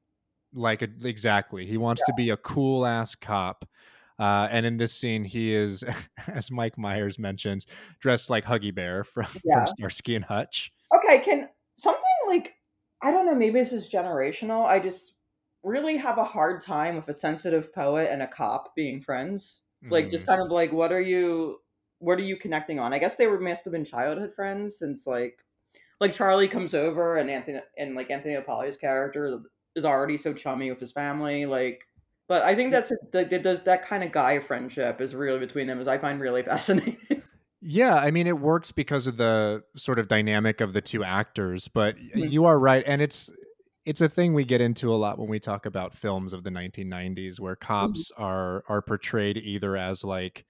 [0.54, 2.12] Like a, exactly, he wants yeah.
[2.12, 3.68] to be a cool ass cop.
[4.16, 5.82] Uh, and in this scene, he is,
[6.28, 7.66] as Mike Myers mentions,
[7.98, 9.58] dressed like Huggy Bear from, yeah.
[9.58, 10.72] from Starsky and Hutch.
[10.96, 12.54] Okay, can something like
[13.02, 14.64] I don't know, maybe this is generational.
[14.66, 15.16] I just
[15.62, 19.60] really have a hard time with a sensitive poet and a cop being friends.
[19.90, 20.28] Like just mm.
[20.28, 21.58] kind of like what are you
[21.98, 22.94] what are you connecting on?
[22.94, 25.44] I guess they were must have been childhood friends since like
[26.00, 29.40] like Charlie comes over and Anthony and like Anthony LaPaglia's character
[29.76, 31.44] is already so chummy with his family.
[31.44, 31.84] Like
[32.28, 35.80] but I think that's like that, that kind of guy friendship is really between them,
[35.80, 37.13] is I find really fascinating.
[37.66, 41.66] Yeah, I mean it works because of the sort of dynamic of the two actors,
[41.66, 42.26] but mm-hmm.
[42.26, 43.30] you are right and it's
[43.86, 46.50] it's a thing we get into a lot when we talk about films of the
[46.50, 47.66] 1990s where mm-hmm.
[47.66, 48.22] cops mm-hmm.
[48.22, 50.44] are are portrayed either as like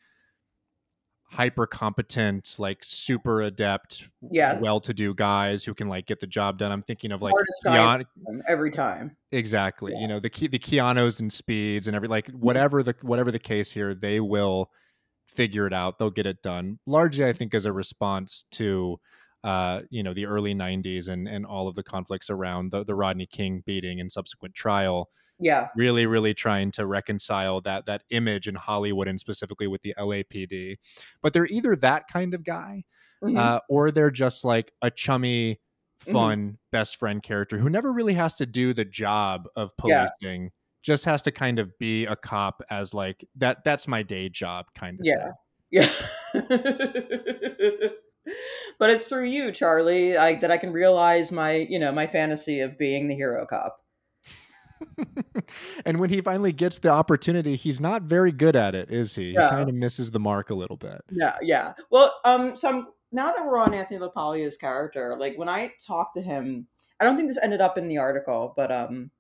[1.31, 6.70] hyper competent like super adept yeah well-to-do guys who can like get the job done
[6.70, 7.33] i'm thinking of like
[7.66, 8.05] Keanu,
[8.46, 10.00] every time exactly yeah.
[10.00, 12.38] you know the the keanus and speeds and every like mm-hmm.
[12.38, 14.70] whatever the whatever the case here they will
[15.35, 15.99] figure it out.
[15.99, 16.79] They'll get it done.
[16.87, 18.99] Largely, I think, as a response to
[19.42, 22.94] uh, you know the early '90s and and all of the conflicts around the the
[22.94, 25.11] Rodney King beating and subsequent trial.
[25.38, 29.94] Yeah, really, really trying to reconcile that that image in Hollywood and specifically with the
[29.99, 30.77] LAPD.
[31.23, 32.85] But they're either that kind of guy,
[33.23, 33.37] mm-hmm.
[33.37, 35.61] uh, or they're just like a chummy,
[36.01, 36.12] mm-hmm.
[36.12, 36.55] fun mm-hmm.
[36.70, 40.53] best friend character who never really has to do the job of policing.
[40.85, 44.66] Just has to kind of be a cop as like that that's my day job
[44.75, 45.33] kind of yeah.
[45.73, 45.88] thing.
[46.51, 47.88] yeah.
[48.79, 52.61] But it's through you charlie I, that i can realize my you know my fantasy
[52.61, 53.77] of being the hero cop.
[55.87, 59.31] And when he finally gets the opportunity he's not very good at it is he?
[59.33, 59.49] Yeah.
[59.49, 61.03] he kind of misses the mark a little bit.
[61.11, 61.75] Yeah yeah.
[61.90, 66.16] Well um so I'm, now that we're on anthony lapaglia's character like when i talked
[66.16, 66.66] to him
[67.01, 69.11] i don't think this ended up in the article but um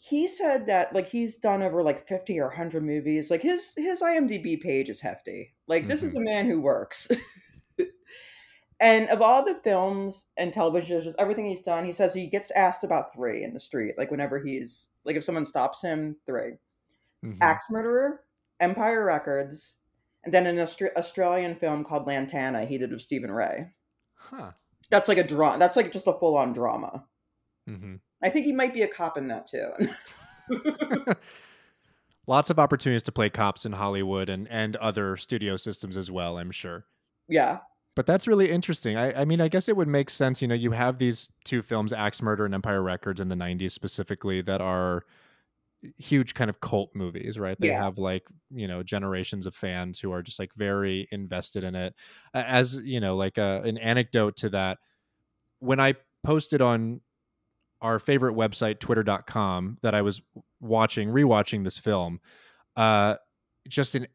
[0.00, 4.00] he said that like he's done over like 50 or 100 movies like his his
[4.00, 5.90] imdb page is hefty like mm-hmm.
[5.90, 6.24] this is a mm-hmm.
[6.24, 7.08] man who works
[8.80, 12.52] and of all the films and television just everything he's done he says he gets
[12.52, 16.52] asked about three in the street like whenever he's like if someone stops him 3
[17.24, 17.32] mm-hmm.
[17.42, 18.20] axe murderer
[18.60, 19.78] empire records
[20.22, 23.66] and then an Aust- australian film called lantana he did with stephen ray
[24.14, 24.52] huh
[24.90, 27.04] that's like a drama that's like just a full-on drama
[27.68, 27.96] mm-hmm.
[28.22, 29.70] I think he might be a cop in that too.
[32.26, 36.38] Lots of opportunities to play cops in Hollywood and and other studio systems as well.
[36.38, 36.84] I'm sure.
[37.28, 37.58] Yeah.
[37.94, 38.96] But that's really interesting.
[38.96, 40.40] I, I mean, I guess it would make sense.
[40.40, 43.72] You know, you have these two films, Axe Murder and Empire Records, in the '90s
[43.72, 45.04] specifically, that are
[45.96, 47.58] huge kind of cult movies, right?
[47.60, 47.82] They yeah.
[47.82, 51.94] have like, you know, generations of fans who are just like very invested in it.
[52.34, 54.78] As, you know, like a, uh, an anecdote to that,
[55.60, 57.00] when I posted on
[57.80, 60.20] our favorite website, twitter.com, that I was
[60.60, 62.20] watching, rewatching this film,
[62.76, 63.16] uh,
[63.68, 64.06] just an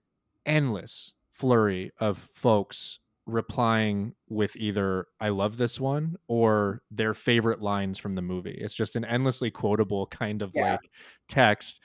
[0.45, 7.97] endless flurry of folks replying with either I love this one or their favorite lines
[7.97, 8.57] from the movie.
[8.59, 10.71] It's just an endlessly quotable kind of yeah.
[10.71, 10.91] like
[11.29, 11.79] text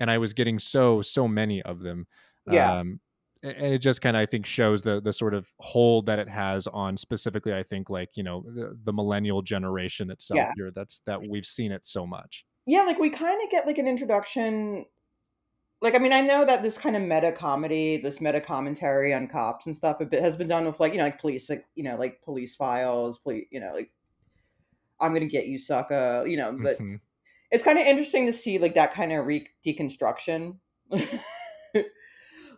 [0.00, 2.06] and I was getting so so many of them.
[2.50, 2.78] Yeah.
[2.78, 3.00] Um,
[3.44, 6.28] and it just kind of I think shows the the sort of hold that it
[6.28, 10.52] has on specifically I think like you know the, the millennial generation itself yeah.
[10.56, 12.44] here that's that we've seen it so much.
[12.66, 14.86] Yeah, like we kind of get like an introduction
[15.82, 19.28] like I mean I know that this kind of meta comedy, this meta commentary on
[19.28, 21.96] cops and stuff has been done with like you know like police like you know
[21.96, 23.90] like police files, police you know like
[25.00, 26.96] I'm gonna get you sucker, you know, but mm-hmm.
[27.50, 30.56] it's kind of interesting to see like that kind of re- deconstruction.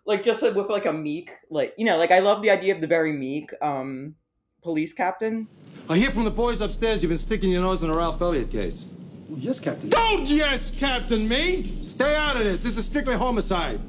[0.07, 2.75] like just like, with like a meek like you know like I love the idea
[2.75, 4.15] of the very meek um
[4.63, 5.47] police captain.
[5.89, 8.51] I hear from the boys upstairs you've been sticking your nose in a Ralph Elliott
[8.51, 8.87] case.
[9.29, 9.89] Yes, Captain.
[9.89, 11.63] Don't yes, Captain me!
[11.85, 12.63] Stay out of this.
[12.63, 13.81] This is strictly homicide.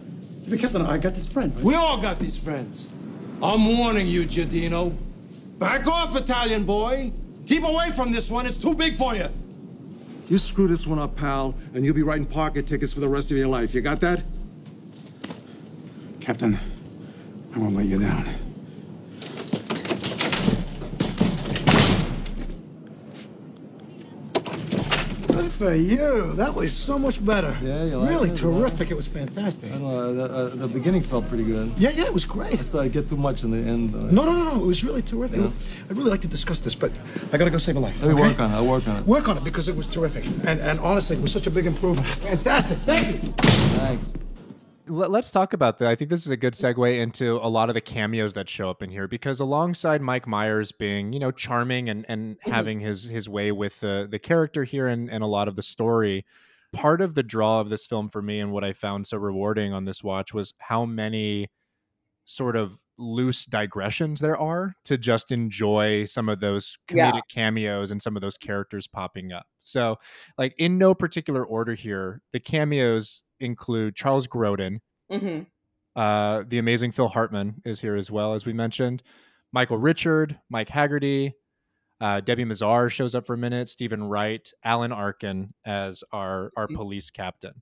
[0.47, 1.53] But Captain, I got this friend.
[1.55, 1.63] Right?
[1.63, 2.87] We all got these friends.
[3.41, 4.95] I'm warning you, Giardino.
[5.59, 7.11] Back off, Italian boy.
[7.45, 8.45] Keep away from this one.
[8.45, 9.27] It's too big for you.
[10.27, 13.29] You screw this one up, pal, and you'll be writing parking tickets for the rest
[13.31, 13.73] of your life.
[13.73, 14.23] You got that?
[16.27, 16.57] Captain,
[17.55, 18.25] I won't let you down.
[25.29, 26.33] Good for you.
[26.33, 27.57] That was so much better.
[27.63, 28.35] Yeah, you like Really it?
[28.35, 28.91] terrific.
[28.91, 29.71] It was fantastic.
[29.71, 31.71] I know, the, uh, the beginning felt pretty good.
[31.77, 32.55] Yeah, yeah, it was great.
[32.55, 33.95] I thought I'd get too much in the end.
[33.95, 34.55] Uh, no, no, no, no.
[34.61, 35.39] It was really terrific.
[35.39, 35.49] Yeah.
[35.89, 36.91] I'd really like to discuss this, but
[37.31, 38.01] I gotta go save a life.
[38.01, 38.31] Let me okay?
[38.31, 38.55] work on it.
[38.55, 39.07] I'll work on it.
[39.07, 40.25] Work on it because it was terrific.
[40.45, 42.05] And, and honestly, it was such a big improvement.
[42.05, 42.79] Fantastic.
[42.79, 43.31] Thank you.
[43.79, 44.13] Thanks
[44.89, 45.89] let's talk about that.
[45.89, 48.69] I think this is a good segue into a lot of the cameos that show
[48.69, 52.51] up in here because alongside Mike Myers being, you know, charming and and mm-hmm.
[52.51, 55.63] having his his way with the the character here and and a lot of the
[55.63, 56.25] story,
[56.73, 59.73] part of the draw of this film for me and what I found so rewarding
[59.73, 61.47] on this watch was how many
[62.25, 67.19] sort of loose digressions there are to just enjoy some of those comedic yeah.
[67.29, 69.45] cameos and some of those characters popping up.
[69.59, 69.97] So,
[70.37, 74.79] like in no particular order here, the cameos include Charles Grodin,
[75.11, 75.43] mm-hmm.
[75.95, 79.03] uh, the amazing Phil Hartman is here as well as we mentioned,
[79.53, 81.35] Michael Richard, Mike Haggerty,
[81.99, 86.67] uh, Debbie Mazar shows up for a minute, Steven Wright, Alan Arkin as our our
[86.67, 86.75] mm-hmm.
[86.75, 87.61] police captain,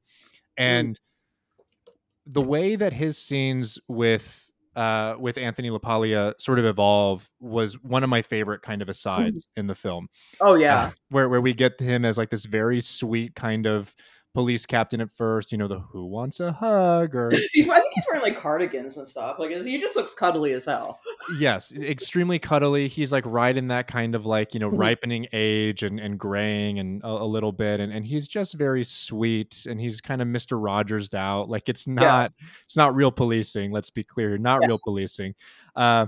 [0.57, 2.31] and mm-hmm.
[2.33, 4.44] the way that his scenes with
[4.75, 9.45] uh, with Anthony LaPaglia sort of evolve was one of my favorite kind of asides
[9.45, 9.61] mm-hmm.
[9.61, 10.07] in the film.
[10.41, 13.95] Oh yeah, uh, where where we get him as like this very sweet kind of
[14.35, 17.49] police captain at first, you know, the who wants a hug or I think
[17.93, 19.39] he's wearing like cardigans and stuff.
[19.39, 20.99] Like he just looks cuddly as hell.
[21.39, 22.89] yes, extremely cuddly.
[22.89, 24.77] He's like right in that kind of like, you know, mm-hmm.
[24.77, 27.79] ripening age and, and graying and a, a, little bit.
[27.79, 30.61] And, and he's just very sweet and he's kind of Mr.
[30.61, 31.49] Rogers out.
[31.49, 32.47] Like it's not yeah.
[32.65, 34.37] it's not real policing, let's be clear.
[34.37, 34.67] Not yeah.
[34.67, 35.33] real policing.
[35.77, 36.07] Uh,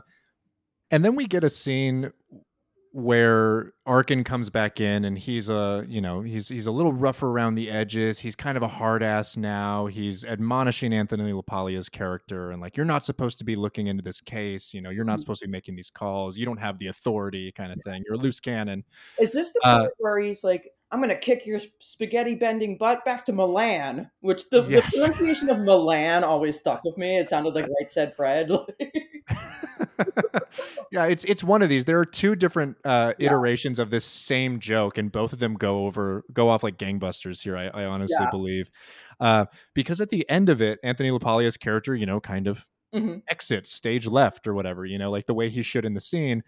[0.92, 2.12] and then we get a scene
[2.98, 7.28] where Arkin comes back in and he's a you know he's he's a little rougher
[7.28, 8.18] around the edges.
[8.18, 9.86] He's kind of a hard ass now.
[9.86, 14.20] He's admonishing Anthony LaPaglia's character and like you're not supposed to be looking into this
[14.20, 14.74] case.
[14.74, 15.20] You know you're not mm-hmm.
[15.20, 16.40] supposed to be making these calls.
[16.40, 18.02] You don't have the authority, kind of thing.
[18.04, 18.84] You're a loose cannon.
[19.20, 23.04] Is this the uh, part where he's like, I'm gonna kick your spaghetti bending butt
[23.04, 24.10] back to Milan?
[24.22, 24.94] Which the, yes.
[24.94, 27.18] the pronunciation of Milan always stuck with me.
[27.18, 28.50] It sounded like Right Said Fred.
[30.92, 31.86] yeah, it's it's one of these.
[31.86, 33.84] There are two different uh, iterations yeah.
[33.84, 37.58] of this same joke, and both of them go over go off like gangbusters here.
[37.58, 38.30] I, I honestly yeah.
[38.30, 38.72] believe,
[39.20, 43.20] uh, because at the end of it, Anthony LaPaglia's character, you know, kind of mm-hmm.
[43.28, 46.44] exits stage left or whatever, you know, like the way he should in the scene,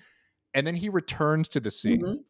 [0.54, 2.23] and then he returns to the scene,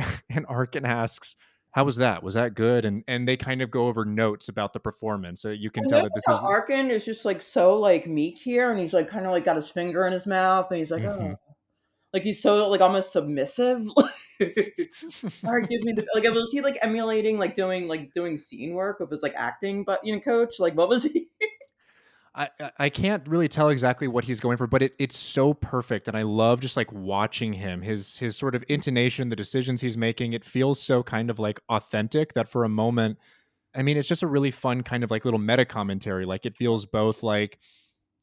[0.00, 0.14] mm-hmm.
[0.36, 1.36] and Arkin asks,
[1.76, 2.22] how was that?
[2.22, 2.86] Was that good?
[2.86, 5.44] And and they kind of go over notes about the performance.
[5.44, 8.80] You can tell that this is Arkin is just like so like meek here, and
[8.80, 11.34] he's like kind of like got his finger in his mouth, and he's like, mm-hmm.
[11.34, 11.38] oh,
[12.14, 13.86] like he's so like almost submissive.
[13.98, 14.08] All
[14.40, 16.24] right, give me the like.
[16.24, 20.00] Was he like emulating like doing like doing scene work of his like acting, but
[20.02, 20.58] you know, coach?
[20.58, 21.28] Like, what was he?
[22.36, 26.06] I, I can't really tell exactly what he's going for, but it, it's so perfect,
[26.06, 27.80] and I love just like watching him.
[27.80, 31.60] His his sort of intonation, the decisions he's making, it feels so kind of like
[31.70, 33.18] authentic that for a moment,
[33.74, 36.26] I mean, it's just a really fun kind of like little meta commentary.
[36.26, 37.58] Like it feels both like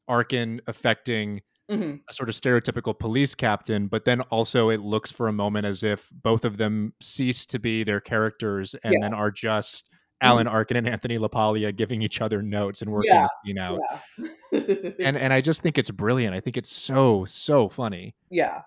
[0.06, 1.96] Arkin affecting mm-hmm.
[2.08, 5.82] a sort of stereotypical police captain, but then also it looks for a moment as
[5.82, 9.00] if both of them cease to be their characters and yeah.
[9.02, 10.46] then are just Alan.
[10.46, 13.78] Arkin and Anthony LaPaglia giving each other notes and working yeah, the scene out.
[14.18, 14.60] Yeah.
[15.00, 16.34] and and I just think it's brilliant.
[16.34, 18.14] I think it's so so funny.
[18.30, 18.62] Yeah.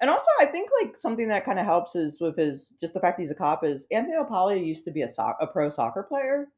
[0.00, 3.00] And also, I think like something that kind of helps is with his just the
[3.00, 5.68] fact that he's a cop is Anthony LaPaglia used to be a so- a pro
[5.68, 6.48] soccer player.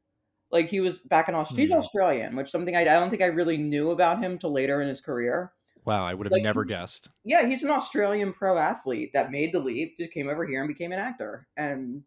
[0.50, 1.62] Like he was back in Australia.
[1.62, 1.80] He's mm-hmm.
[1.80, 4.88] Australian, which something I, I don't think I really knew about him till later in
[4.88, 5.52] his career.
[5.84, 7.10] Wow, I would have like, never guessed.
[7.24, 10.92] Yeah, he's an Australian pro athlete that made the leap, came over here and became
[10.92, 11.48] an actor.
[11.56, 12.02] And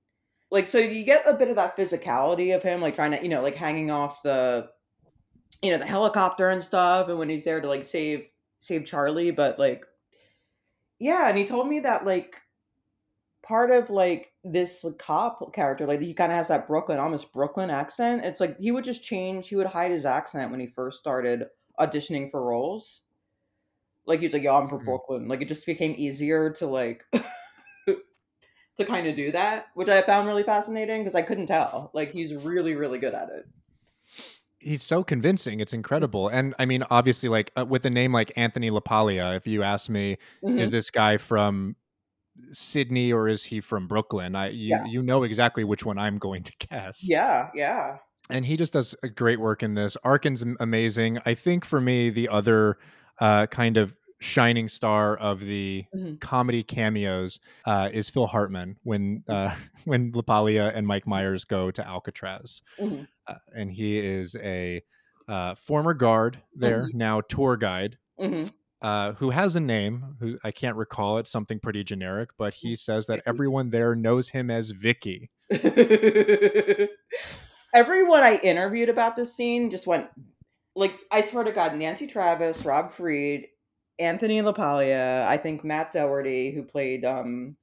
[0.52, 3.30] like so you get a bit of that physicality of him like trying to, you
[3.30, 4.70] know, like hanging off the
[5.62, 8.26] you know, the helicopter and stuff and when he's there to like save
[8.60, 9.86] save Charlie, but like
[11.00, 12.42] yeah, and he told me that like
[13.44, 17.34] part of like this like, cop character, like he kind of has that Brooklyn, almost
[17.34, 18.26] Brooklyn accent.
[18.26, 21.46] It's like he would just change, he would hide his accent when he first started
[21.80, 23.02] auditioning for roles.
[24.08, 24.86] Like he's like, "Yo, I'm from mm-hmm.
[24.86, 27.04] Brooklyn." Like it just became easier to like
[28.78, 31.92] to kind of do that, which I found really fascinating because I couldn't tell.
[31.94, 33.46] Like he's really, really good at it.
[34.60, 35.60] He's so convincing.
[35.60, 36.28] It's incredible.
[36.28, 39.90] And I mean, obviously, like uh, with a name like Anthony LaPaglia, if you ask
[39.90, 40.58] me, mm-hmm.
[40.58, 41.76] is this guy from
[42.52, 44.36] Sydney or is he from Brooklyn?
[44.36, 44.86] I you, yeah.
[44.86, 47.08] you know exactly which one I'm going to guess.
[47.08, 47.98] Yeah, yeah.
[48.30, 49.98] And he just does a great work in this.
[50.04, 51.20] Arkin's amazing.
[51.28, 52.80] I think for me, the other
[53.20, 56.16] uh, kind of shining star of the mm-hmm.
[56.16, 59.54] comedy cameos uh, is Phil Hartman when uh,
[59.86, 63.04] when LaPaglia and Mike Myers go to Alcatraz, mm-hmm.
[63.28, 64.82] uh, and he is a
[65.28, 66.98] uh, former guard there, mm-hmm.
[66.98, 67.98] now tour guide.
[68.20, 68.50] Mm-hmm.
[68.82, 70.16] Uh, who has a name?
[70.20, 71.18] Who I can't recall.
[71.18, 72.80] It's something pretty generic, but he mm.
[72.80, 75.32] says that everyone there knows him as Vicky.
[77.74, 80.10] everyone I interviewed about this scene just went
[80.76, 83.48] like I swear to God, Nancy Travis, Rob Fried,
[84.00, 87.56] Anthony LaPaglia, I think Matt Doherty, who played um,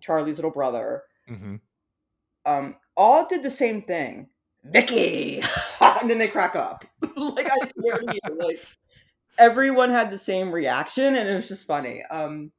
[0.00, 1.56] Charlie's little brother, mm-hmm.
[2.46, 4.28] um, all did the same thing.
[4.64, 5.42] Vicky,
[5.80, 6.84] and then they crack up.
[7.16, 8.64] like I swear to you, like
[9.38, 12.04] everyone had the same reaction, and it was just funny.
[12.10, 12.52] Um,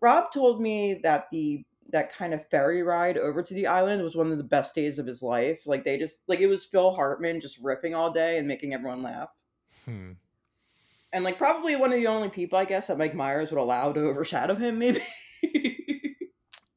[0.00, 4.16] Rob told me that the that kind of ferry ride over to the island was
[4.16, 5.66] one of the best days of his life.
[5.66, 9.02] Like they just like it was Phil Hartman just ripping all day and making everyone
[9.02, 9.28] laugh.
[9.84, 10.12] Hmm
[11.12, 13.92] and like probably one of the only people I guess that Mike Myers would allow
[13.92, 15.02] to overshadow him, maybe.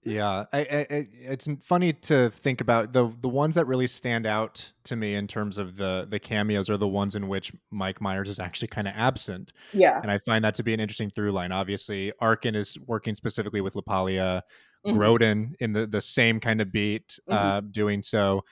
[0.04, 4.72] yeah, I, I, it's funny to think about the the ones that really stand out
[4.86, 8.30] to me in terms of the the cameos are the ones in which Mike Myers
[8.30, 9.54] is actually kind of absent.
[9.74, 11.52] Yeah, and I find that to be an interesting through line.
[11.52, 14.42] Obviously, Arkin is working specifically with LaPaglia,
[14.86, 14.98] mm-hmm.
[14.98, 17.34] Grodin in the the same kind of beat, mm-hmm.
[17.34, 18.44] uh, doing so.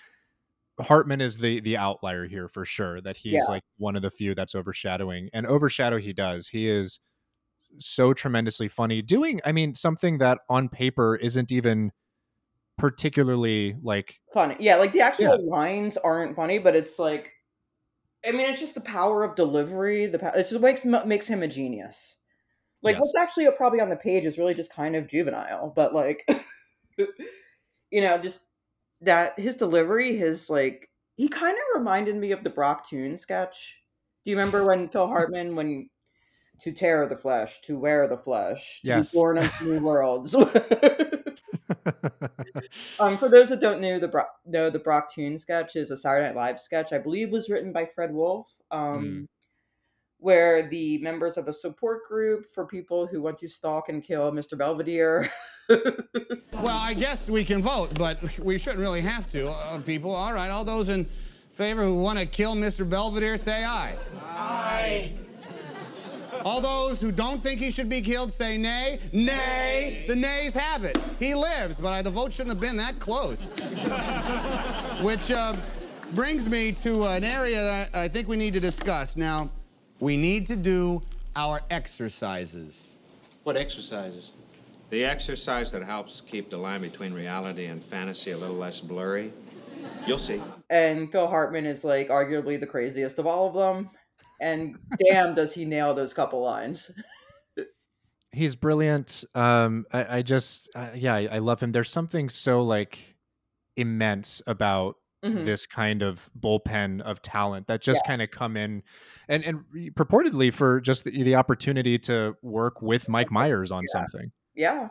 [0.80, 3.02] Hartman is the the outlier here for sure.
[3.02, 3.46] That he's yeah.
[3.48, 6.48] like one of the few that's overshadowing, and overshadow he does.
[6.48, 7.00] He is
[7.80, 9.02] so tremendously funny.
[9.02, 11.92] Doing, I mean, something that on paper isn't even
[12.78, 14.56] particularly like funny.
[14.60, 15.52] Yeah, like the actual yeah.
[15.56, 17.32] lines aren't funny, but it's like,
[18.26, 20.06] I mean, it's just the power of delivery.
[20.08, 22.16] The it just makes makes him a genius.
[22.82, 23.02] Like yes.
[23.02, 26.28] what's actually probably on the page is really just kind of juvenile, but like,
[26.98, 28.42] you know, just
[29.04, 33.78] that his delivery, his like he kind of reminded me of the Brock Toon sketch.
[34.24, 35.90] Do you remember when Phil Hartman when
[36.60, 39.12] to tear the flesh, to wear the flesh, to yes.
[39.12, 40.34] be born into new worlds.
[43.00, 45.98] um, for those that don't know the Bro- know the Brock Toon sketch is a
[45.98, 46.94] Saturday Night Live sketch.
[46.94, 48.48] I believe was written by Fred Wolf.
[48.72, 49.28] Um, mm
[50.24, 54.32] where the members of a support group for people who want to stalk and kill
[54.32, 54.58] Mr.
[54.58, 55.30] Belvedere.
[55.70, 59.50] well, I guess we can vote, but we shouldn't really have to.
[59.50, 61.06] Uh, people, all right, all those in
[61.52, 62.90] favor who want to kill Mr.
[62.90, 63.98] Belvedere, say aye.
[64.22, 65.12] Aye.
[66.46, 69.00] All those who don't think he should be killed say nay.
[69.12, 70.06] Nay.
[70.08, 70.98] The nays have it.
[71.20, 73.52] He lives, but the vote shouldn't have been that close.
[75.02, 75.58] Which uh,
[76.14, 79.18] brings me to an area that I think we need to discuss.
[79.18, 79.50] Now,
[80.00, 81.02] we need to do
[81.36, 82.94] our exercises.
[83.44, 84.34] What exercises?
[84.90, 89.34] The exercise that helps keep the line between reality and fantasy a little less blurry.
[90.06, 90.42] You'll see.
[90.70, 93.90] And Phil Hartman is like arguably the craziest of all of them.
[94.40, 94.78] And
[95.10, 96.92] damn, does he nail those couple lines.
[98.34, 99.24] He's brilliant.
[99.36, 101.72] Um, I, I just, uh, yeah, I, I love him.
[101.72, 103.16] There's something so like
[103.78, 105.44] immense about mm-hmm.
[105.44, 108.10] this kind of bullpen of talent that just yeah.
[108.10, 108.84] kind of come in
[109.28, 109.64] and and
[109.96, 114.00] purportedly for just the, the opportunity to work with Mike Myers on yeah.
[114.00, 114.32] something.
[114.56, 114.90] Yeah.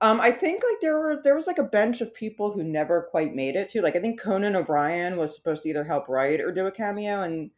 [0.00, 3.08] Um, I think like there were there was like a bench of people who never
[3.10, 3.82] quite made it to.
[3.82, 7.22] Like I think Conan O'Brien was supposed to either help write or do a cameo,
[7.22, 7.50] and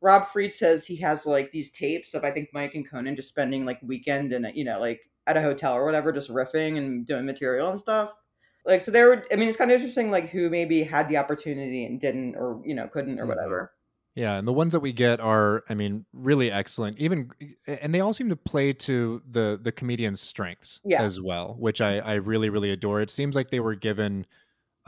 [0.00, 3.28] Rob Fried says he has like these tapes of I think Mike and Conan just
[3.28, 7.06] spending like weekend and you know like at a hotel or whatever, just riffing and
[7.06, 8.12] doing material and stuff
[8.68, 11.16] like so there were i mean it's kind of interesting like who maybe had the
[11.16, 13.30] opportunity and didn't or you know couldn't or mm-hmm.
[13.30, 13.70] whatever
[14.14, 17.30] yeah and the ones that we get are i mean really excellent even
[17.66, 21.02] and they all seem to play to the the comedian's strengths yeah.
[21.02, 24.26] as well which i i really really adore it seems like they were given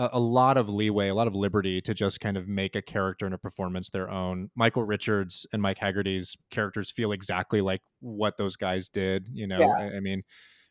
[0.01, 2.81] a, a, lot of leeway, a lot of liberty to just kind of make a
[2.81, 4.51] character and a performance their own.
[4.55, 9.29] Michael Richards and Mike Hagerty's characters feel exactly like what those guys did.
[9.31, 9.77] You know, yeah.
[9.79, 10.23] I, I, mean,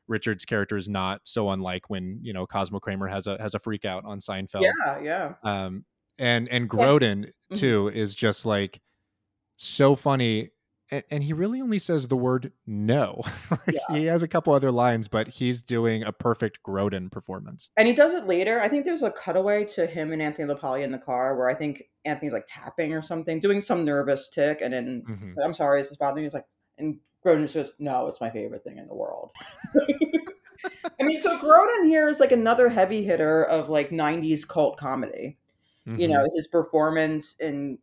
[0.10, 3.60] Richards' character is not so unlike when you know Cosmo Kramer has a has a
[3.60, 4.64] freak out on Seinfeld.
[4.64, 5.34] Yeah, yeah.
[5.44, 5.86] Um,
[6.18, 7.56] and and Grodin yeah.
[7.56, 7.98] too mm-hmm.
[7.98, 8.82] is just like
[9.56, 10.50] so funny
[10.92, 13.22] and, and, he really only says the word no.
[13.72, 13.80] yeah.
[13.92, 17.70] He has a couple other lines, but he's doing a perfect Grodin performance.
[17.78, 18.60] And he does it later.
[18.60, 21.54] I think there's a cutaway to him and Anthony LaPaglia in the car where I
[21.54, 25.34] think Anthony's like tapping or something, doing some nervous tick, and then mm-hmm.
[25.44, 26.24] I'm sorry, is this bothering?
[26.24, 26.46] He's like,
[26.78, 26.98] and
[27.36, 29.32] Grodin just goes, "No, it's my favorite thing in the world."
[31.00, 35.38] I mean, so Grodin here is like another heavy hitter of like '90s cult comedy.
[35.88, 36.00] Mm-hmm.
[36.00, 37.80] You know, his performance in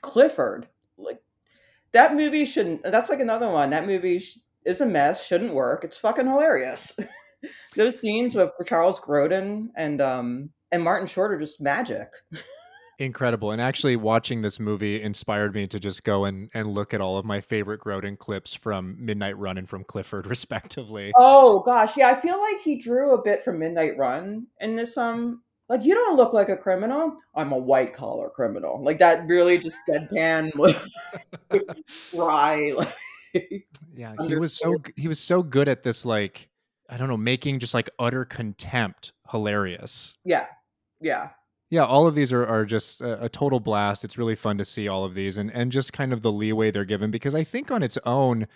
[0.00, 1.20] Clifford, like
[1.92, 2.82] that movie shouldn't.
[2.82, 3.70] That's like another one.
[3.70, 5.26] That movie sh- is a mess.
[5.26, 5.84] Shouldn't work.
[5.84, 6.96] It's fucking hilarious.
[7.76, 12.08] Those scenes with Charles Grodin and um and Martin Short are just magic.
[12.98, 13.50] Incredible.
[13.50, 17.18] And actually watching this movie inspired me to just go and, and look at all
[17.18, 21.12] of my favorite Grodin clips from Midnight Run and from Clifford, respectively.
[21.16, 22.10] Oh gosh, yeah.
[22.10, 25.94] I feel like he drew a bit from Midnight Run in this um like you
[25.94, 30.50] don't look like a criminal i'm a white collar criminal like that really just deadpan
[32.10, 36.50] dry like, yeah he was so he was so good at this like
[36.90, 40.46] i don't know making just like utter contempt hilarious yeah
[41.00, 41.30] yeah
[41.72, 44.64] yeah all of these are, are just a, a, total blast it's really fun to
[44.64, 47.42] see all of these and and just kind of the leeway they're given because i
[47.42, 48.46] think on its own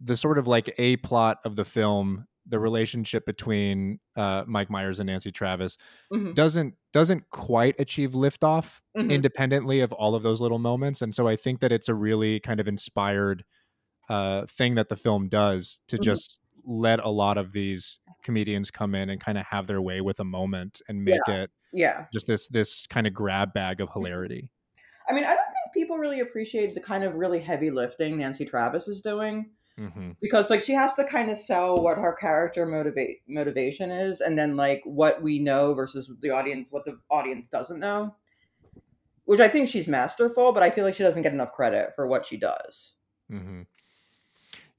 [0.00, 5.00] the sort of like a plot of the film the relationship between uh, Mike Myers
[5.00, 5.78] and Nancy Travis
[6.12, 6.32] mm-hmm.
[6.32, 9.10] doesn't doesn't quite achieve liftoff mm-hmm.
[9.10, 12.40] independently of all of those little moments, and so I think that it's a really
[12.40, 13.44] kind of inspired
[14.10, 16.02] uh, thing that the film does to mm-hmm.
[16.02, 20.00] just let a lot of these comedians come in and kind of have their way
[20.00, 21.42] with a moment and make yeah.
[21.42, 24.00] it yeah just this this kind of grab bag of mm-hmm.
[24.00, 24.48] hilarity.
[25.06, 28.46] I mean, I don't think people really appreciate the kind of really heavy lifting Nancy
[28.46, 30.10] Travis is doing Mm-hmm.
[30.20, 34.38] Because like she has to kind of sell what her character motivate motivation is, and
[34.38, 38.14] then like what we know versus the audience, what the audience doesn't know.
[39.24, 42.06] Which I think she's masterful, but I feel like she doesn't get enough credit for
[42.06, 42.92] what she does.
[43.32, 43.62] Mm-hmm.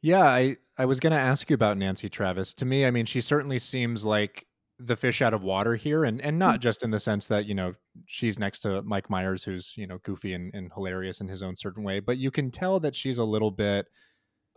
[0.01, 2.53] Yeah, I I was going to ask you about Nancy Travis.
[2.55, 4.47] To me, I mean, she certainly seems like
[4.79, 6.63] the fish out of water here, and and not mm.
[6.63, 7.73] just in the sense that you know
[8.05, 11.55] she's next to Mike Myers, who's you know goofy and, and hilarious in his own
[11.55, 13.87] certain way, but you can tell that she's a little bit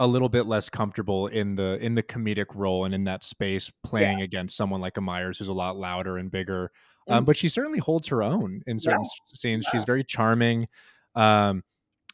[0.01, 3.71] a little bit less comfortable in the in the comedic role and in that space
[3.83, 4.25] playing yeah.
[4.25, 6.71] against someone like a Myers who's a lot louder and bigger.
[7.09, 7.19] Um, mm.
[7.19, 9.35] Um, but she certainly holds her own in certain yeah.
[9.35, 9.67] scenes.
[9.67, 9.79] Yeah.
[9.79, 10.69] She's very charming.
[11.15, 11.65] Um,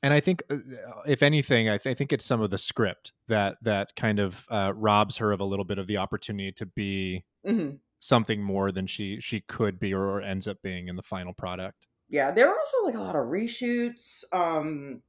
[0.02, 0.58] and I think, uh,
[1.06, 4.44] if anything, I, th- I, think it's some of the script that that kind of
[4.50, 7.76] uh, robs her of a little bit of the opportunity to be mm-hmm.
[8.04, 11.32] Something more than she she could be or, or, ends up being in the final
[11.32, 11.86] product.
[12.08, 14.24] Yeah, there were also like a lot of reshoots.
[14.32, 15.02] Um,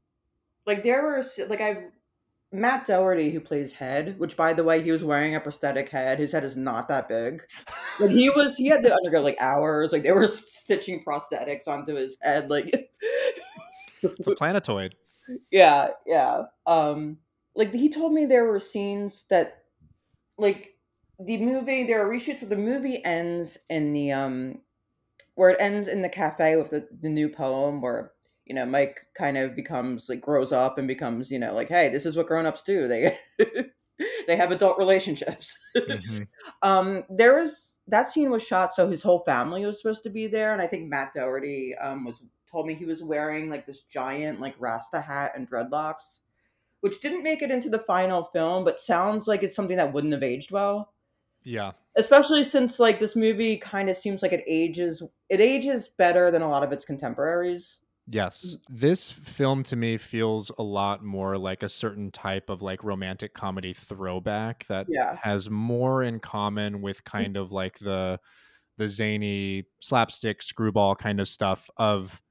[0.65, 1.83] like there were like I've
[2.55, 6.19] Matt Doherty, who plays Head, which by the way, he was wearing a prosthetic head.
[6.19, 7.43] His head is not that big.
[7.99, 9.91] Like he was, he had to undergo like hours.
[9.91, 12.49] Like they were stitching prosthetics onto his head.
[12.49, 12.71] Like
[14.01, 14.95] it's a planetoid.
[15.51, 16.43] Yeah, yeah.
[16.65, 17.17] Um,
[17.55, 19.63] like he told me there were scenes that,
[20.37, 20.74] like,
[21.19, 21.83] the movie.
[21.83, 24.59] There are reshoots where the movie ends in the um,
[25.35, 28.11] where it ends in the cafe with the the new poem where
[28.45, 31.89] you know, Mike kind of becomes like grows up and becomes, you know, like, hey,
[31.89, 32.87] this is what grown-ups do.
[32.87, 33.17] They
[34.27, 35.57] they have adult relationships.
[35.75, 36.23] Mm-hmm.
[36.61, 40.27] um, there was that scene was shot so his whole family was supposed to be
[40.27, 43.81] there, and I think Matt Doherty um, was told me he was wearing like this
[43.81, 46.19] giant like Rasta hat and dreadlocks,
[46.81, 50.13] which didn't make it into the final film, but sounds like it's something that wouldn't
[50.13, 50.93] have aged well.
[51.45, 51.71] Yeah.
[51.95, 56.41] Especially since like this movie kind of seems like it ages it ages better than
[56.41, 57.79] a lot of its contemporaries.
[58.07, 58.57] Yes.
[58.69, 63.33] This film to me feels a lot more like a certain type of like romantic
[63.33, 65.17] comedy throwback that yeah.
[65.21, 68.19] has more in common with kind of like the
[68.77, 72.21] the zany slapstick screwball kind of stuff of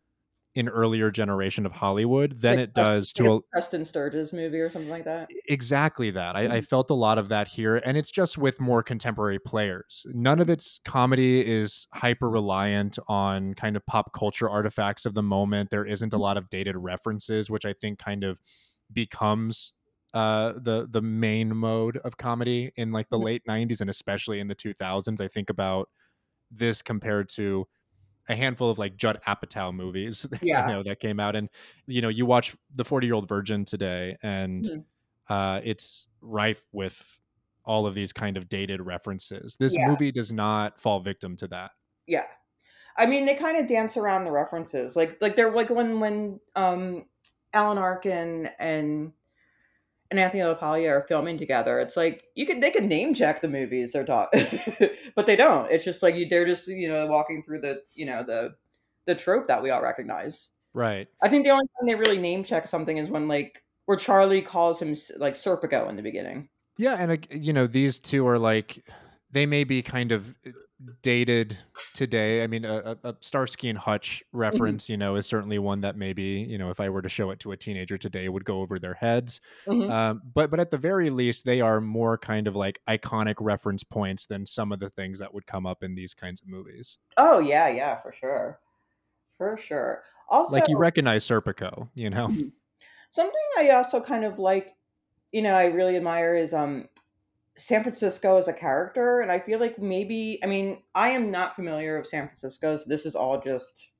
[0.57, 4.70] an earlier generation of Hollywood than like it does to a Preston Sturges movie or
[4.70, 5.28] something like that.
[5.48, 6.36] Exactly that.
[6.36, 6.61] I, I, mm-hmm.
[6.61, 10.07] felt a lot of that here, and it's just with more contemporary players.
[10.12, 15.22] None of its comedy is hyper reliant on kind of pop culture artifacts of the
[15.22, 15.70] moment.
[15.70, 16.22] There isn't a mm-hmm.
[16.22, 18.40] lot of dated references, which I think kind of
[18.92, 19.72] becomes
[20.12, 23.26] uh, the the main mode of comedy in like the mm-hmm.
[23.26, 25.20] late '90s and especially in the 2000s.
[25.20, 25.88] I think about
[26.50, 27.66] this compared to
[28.28, 30.66] a handful of like Judd Apatow movies, yeah.
[30.66, 31.48] you know, that came out, and
[31.86, 35.32] you know, you watch the Forty Year Old Virgin today, and mm-hmm.
[35.32, 37.18] uh, it's rife with
[37.64, 39.56] all of these kind of dated references.
[39.58, 39.88] This yeah.
[39.88, 41.72] movie does not fall victim to that.
[42.06, 42.24] Yeah,
[42.96, 46.40] I mean, they kind of dance around the references, like like they're like when when
[46.56, 47.04] um,
[47.52, 49.12] Alan Arkin and
[50.14, 51.80] and Anthony LaPaglia are filming together.
[51.80, 54.46] It's like you could they could name check the movies they're talking,
[55.16, 55.70] but they don't.
[55.70, 58.54] It's just like you, they're just you know walking through the you know the
[59.06, 60.50] the trope that we all recognize.
[60.72, 61.08] Right.
[61.22, 64.42] I think the only time they really name check something is when like where Charlie
[64.42, 66.48] calls him like Serpico in the beginning.
[66.76, 68.84] Yeah, and you know these two are like
[69.30, 70.34] they may be kind of
[71.03, 71.59] dated
[71.95, 72.43] today.
[72.43, 74.39] I mean, a, a Starsky and Hutch mm-hmm.
[74.39, 77.30] reference, you know, is certainly one that maybe you know if I were to show
[77.30, 79.41] it to a teenager today, would go over their heads.
[79.66, 79.91] Mm-hmm.
[79.91, 83.85] Um, but but at the very least, they are more kind of like iconic reference
[83.85, 86.99] points than some of the things that would come up in these kinds of movies.
[87.16, 88.61] Oh yeah, yeah, for sure,
[89.37, 90.03] for sure.
[90.28, 92.28] Also, like you recognize Serpico, you know.
[92.28, 92.49] Mm-hmm.
[93.11, 94.74] Something I also kind of like,
[95.30, 96.89] you know, I really admire is um
[97.57, 101.55] San Francisco as a character, and I feel like maybe I mean I am not
[101.55, 103.90] familiar with San Francisco, so this is all just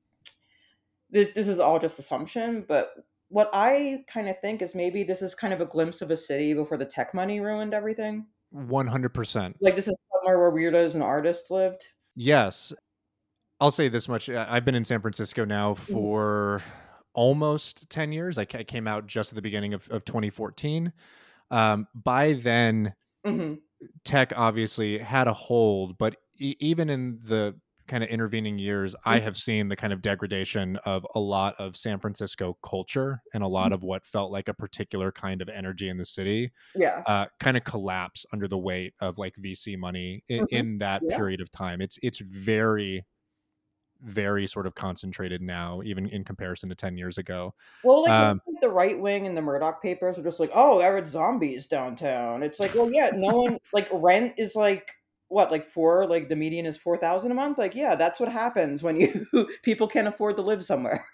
[1.11, 2.65] this this is all just assumption.
[2.67, 2.95] But
[3.29, 6.17] what I kind of think is maybe this is kind of a glimpse of a
[6.17, 8.27] city before the tech money ruined everything.
[8.51, 9.57] One hundred percent.
[9.61, 11.87] Like this is somewhere where weirdos and artists lived.
[12.17, 12.73] Yes,
[13.61, 15.93] I'll say this much: I've been in San Francisco now mm-hmm.
[15.93, 16.63] for.
[17.17, 18.39] Almost 10 years.
[18.39, 20.93] I, came out just at the beginning of, of 2014.
[21.53, 22.93] Um, by then,
[23.25, 23.55] mm-hmm.
[24.05, 27.55] tech obviously had a hold, but e- even in the
[27.87, 29.09] kind of intervening years, mm-hmm.
[29.11, 33.43] I have seen the kind of degradation of a lot of San Francisco culture and
[33.43, 33.75] a lot mm-hmm.
[33.75, 36.53] of what felt like a particular kind of energy in the city.
[36.75, 37.03] Yeah.
[37.07, 40.57] Uh, kind of collapse under the weight of like VC money in, mm-hmm.
[40.57, 41.17] in that yeah.
[41.17, 41.81] period of time.
[41.81, 43.05] It's, it's very,
[44.03, 47.55] very sort of concentrated now, even in comparison to 10 years ago.
[47.83, 50.97] Well, like, um, the right wing and the Murdoch papers are just like, oh, there
[50.97, 52.43] are zombies downtown.
[52.43, 54.91] It's like, well, yeah, no one, like, rent is like,
[55.29, 57.59] what, like four, like the median is 4,000 a month?
[57.59, 61.05] Like, yeah, that's what happens when you, people can't afford to live somewhere.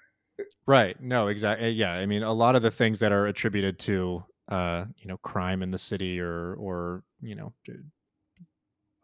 [0.67, 1.01] Right.
[1.01, 1.69] No, exactly.
[1.69, 1.93] Eh, yeah.
[1.93, 5.63] I mean, a lot of the things that are attributed to, uh, you know, crime
[5.63, 7.53] in the city or, or, you know,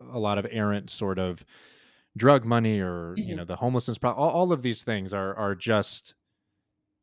[0.01, 1.45] a lot of errant sort of,
[2.17, 3.29] drug money or mm-hmm.
[3.29, 6.15] you know the homelessness problem all, all, of these things are are just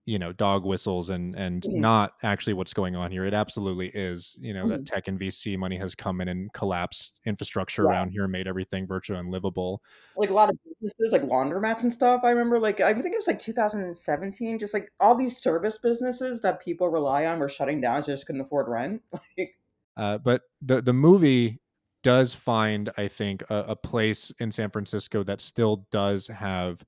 [0.05, 1.80] you know dog whistles and and mm-hmm.
[1.80, 4.72] not actually what's going on here it absolutely is you know mm-hmm.
[4.72, 7.89] that tech and vc money has come in and collapsed infrastructure yeah.
[7.89, 9.82] around here made everything virtually unlivable
[10.18, 13.18] like a lot of businesses like laundromats and stuff i remember like i think it
[13.18, 17.80] was like 2017 just like all these service businesses that people rely on were shutting
[17.80, 19.01] down so just couldn't afford rent
[19.38, 19.55] like
[19.95, 21.59] uh, but the the movie
[22.03, 26.83] does find, I think, a, a place in San Francisco that still does have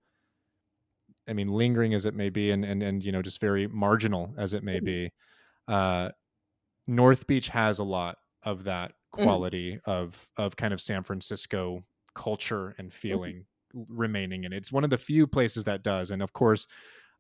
[1.28, 4.34] I mean, lingering as it may be, and and and you know, just very marginal
[4.38, 4.86] as it may mm-hmm.
[4.86, 5.11] be,
[5.68, 6.09] uh,
[6.88, 9.24] North Beach has a lot of that mm-hmm.
[9.24, 9.80] quality mm.
[9.86, 12.95] of of kind of San Francisco culture and mm-hmm.
[12.95, 13.45] feeling
[13.76, 13.86] mm.
[13.89, 14.57] remaining in it.
[14.57, 16.68] It's one of the few places that does, and of course,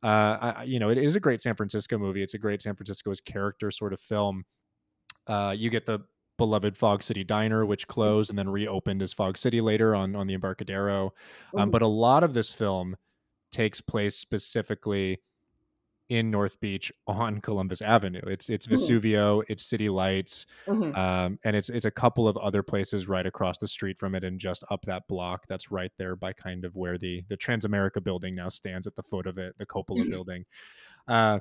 [0.03, 2.21] uh, I, you know, it is a great San Francisco movie.
[2.21, 4.43] It's a great San Francisco's character sort of film.
[5.25, 6.01] Uh, you get the
[6.37, 10.27] beloved Fog City Diner, which closed and then reopened as Fog City later on on
[10.27, 11.13] the Embarcadero.
[11.55, 12.97] Um, but a lot of this film
[13.51, 15.21] takes place specifically
[16.09, 18.21] in North Beach on Columbus Avenue.
[18.27, 20.95] It's it's Vesuvio, it's City Lights, mm-hmm.
[20.95, 24.23] um, and it's it's a couple of other places right across the street from it,
[24.23, 25.45] and just up that block.
[25.47, 29.03] That's right there by kind of where the the Transamerica building now stands at the
[29.03, 30.11] foot of it, the Coppola mm-hmm.
[30.11, 30.45] building.
[31.07, 31.39] Uh,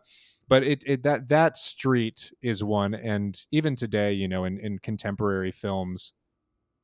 [0.49, 4.78] but it, it that that street is one and even today you know in, in
[4.78, 6.12] contemporary films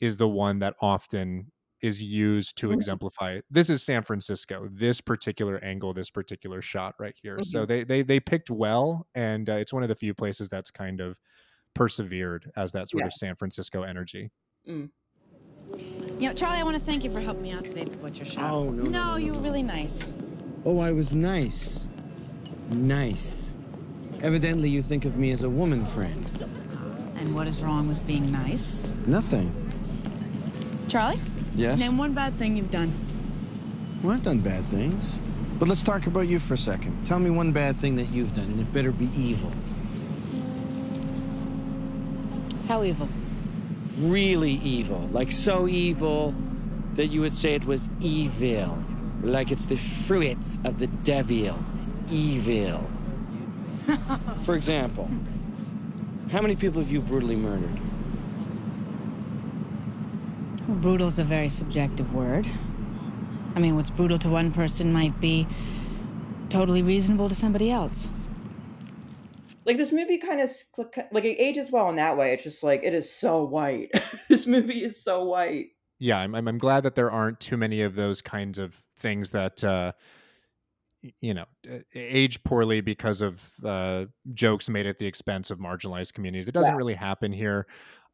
[0.00, 1.50] is the one that often
[1.82, 2.74] is used to mm-hmm.
[2.74, 7.44] exemplify this is san francisco this particular angle this particular shot right here mm-hmm.
[7.44, 10.70] so they, they they picked well and uh, it's one of the few places that's
[10.70, 11.16] kind of
[11.74, 13.06] persevered as that sort yeah.
[13.06, 14.30] of san francisco energy
[14.68, 14.88] mm.
[16.18, 17.98] you know charlie i want to thank you for helping me out today at the
[17.98, 20.12] butcher shop oh no no, no, no you were really nice
[20.66, 21.86] oh i was nice
[22.74, 23.49] nice
[24.22, 26.26] Evidently, you think of me as a woman friend.
[27.16, 28.90] And what is wrong with being nice?
[29.06, 29.54] Nothing.
[30.88, 31.20] Charlie?
[31.54, 31.78] Yes?
[31.78, 32.92] Name one bad thing you've done.
[34.02, 35.18] Well, I've done bad things.
[35.58, 37.04] But let's talk about you for a second.
[37.04, 39.52] Tell me one bad thing that you've done, and it better be evil.
[42.66, 43.08] How evil?
[43.98, 45.06] Really evil.
[45.10, 46.34] Like so evil
[46.94, 48.82] that you would say it was evil.
[49.22, 51.58] Like it's the fruits of the devil.
[52.10, 52.88] Evil.
[54.44, 55.08] For example,
[56.30, 57.80] how many people have you brutally murdered?
[60.68, 62.46] Well, brutal is a very subjective word.
[63.56, 65.46] I mean, what's brutal to one person might be
[66.48, 68.08] totally reasonable to somebody else.
[69.64, 70.50] Like this movie kind of
[71.12, 72.32] like it ages well in that way.
[72.32, 73.90] It's just like it is so white.
[74.28, 75.70] this movie is so white.
[75.98, 79.62] yeah, I'm, I'm glad that there aren't too many of those kinds of things that
[79.62, 79.92] uh,
[81.20, 81.46] you know
[81.94, 86.48] age poorly because of uh, jokes made at the expense of marginalized communities.
[86.48, 86.78] It doesn't yeah.
[86.78, 87.66] really happen here.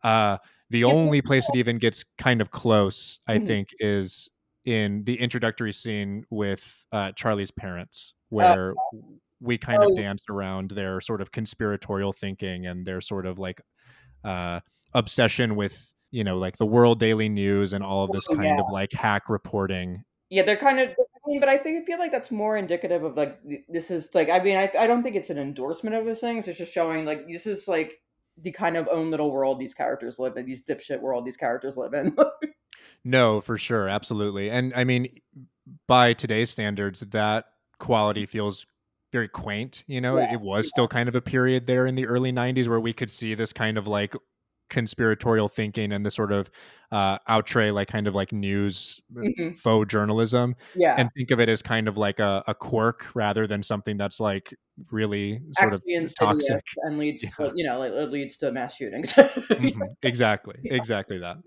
[0.03, 0.39] Uh,
[0.71, 3.47] the yeah, only place it even gets kind of close, I mm-hmm.
[3.47, 4.29] think, is
[4.65, 8.75] in the introductory scene with uh, Charlie's parents, uh, where
[9.41, 9.91] we kind oh.
[9.91, 13.61] of dance around their sort of conspiratorial thinking and their sort of like
[14.25, 14.61] uh,
[14.95, 18.47] obsession with you know like the World Daily News and all of this oh, kind
[18.47, 18.61] yeah.
[18.61, 20.05] of like hack reporting.
[20.31, 20.91] Yeah, they're kind of.
[21.27, 24.31] Mean, but I think I feel like that's more indicative of like this is like
[24.31, 26.47] I mean I I don't think it's an endorsement of his things.
[26.47, 27.99] It's just showing like this is like
[28.41, 31.77] the kind of own little world these characters live in, these dipshit world these characters
[31.77, 32.17] live in.
[33.05, 34.51] no, for sure, absolutely.
[34.51, 35.09] And I mean,
[35.89, 37.47] by today's standards, that
[37.79, 38.67] quality feels
[39.13, 39.85] very quaint.
[39.87, 42.69] You know, yeah, it was still kind of a period there in the early '90s
[42.69, 44.15] where we could see this kind of like
[44.69, 46.51] conspiratorial thinking and the sort of
[46.93, 49.53] uh outre like kind of like news uh, mm-hmm.
[49.53, 50.95] faux journalism yeah.
[50.99, 54.21] and think of it as kind of like a, a quirk rather than something that's
[54.21, 54.55] like
[54.91, 56.65] really sort Actually of toxic.
[56.83, 57.51] and leads yeah.
[57.55, 59.13] you know it leads to mass shootings.
[59.57, 59.83] Mm-hmm.
[60.03, 60.57] exactly.
[60.63, 60.75] Yeah.
[60.75, 61.39] exactly that.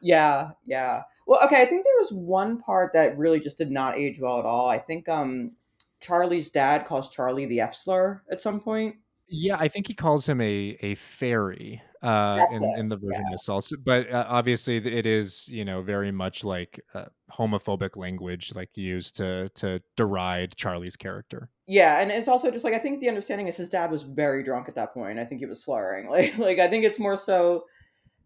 [0.00, 0.50] Yeah.
[0.64, 1.02] Yeah.
[1.26, 4.38] Well okay i think there was one part that really just did not age well
[4.38, 4.68] at all.
[4.68, 5.52] I think um
[6.00, 8.96] charlie's dad calls charlie the f slur at some point.
[9.28, 13.34] Yeah, I think he calls him a a fairy uh, in in the version yeah.
[13.34, 18.54] of Salsa, but uh, obviously it is you know very much like uh, homophobic language
[18.54, 21.50] like used to to deride Charlie's character.
[21.66, 24.42] Yeah, and it's also just like I think the understanding is his dad was very
[24.42, 25.18] drunk at that point.
[25.18, 26.08] I think he was slurring.
[26.10, 27.64] Like like I think it's more so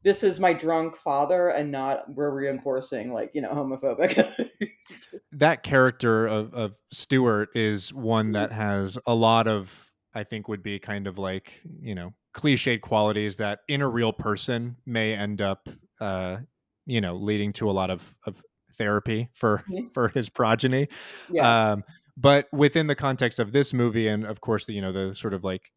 [0.03, 4.49] this is my drunk father and not we're reinforcing like you know homophobic
[5.33, 8.33] that character of, of Stuart is one mm-hmm.
[8.35, 12.81] that has a lot of I think would be kind of like, you know, cliched
[12.81, 15.69] qualities that in a real person may end up,
[16.01, 16.39] uh,
[16.87, 18.43] you know, leading to a lot of, of
[18.77, 19.89] therapy for, mm-hmm.
[19.95, 20.89] for his progeny.
[21.31, 21.73] Yeah.
[21.73, 21.85] Um,
[22.17, 25.35] but within the context of this movie, and of course, the, you know, the sort
[25.35, 25.73] of like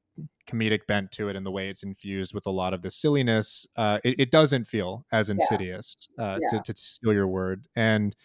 [0.49, 3.65] comedic bent to it and the way it's infused with a lot of the silliness,
[3.77, 6.59] uh, it, it doesn't feel as insidious, uh, yeah.
[6.59, 7.67] to, to steal your word.
[7.75, 8.15] And,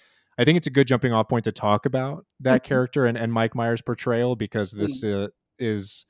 [0.40, 2.68] I think it's a good jumping off point to talk about that mm-hmm.
[2.68, 5.24] character and, and Mike Myers' portrayal because this mm-hmm.
[5.24, 5.28] uh,
[5.58, 6.06] is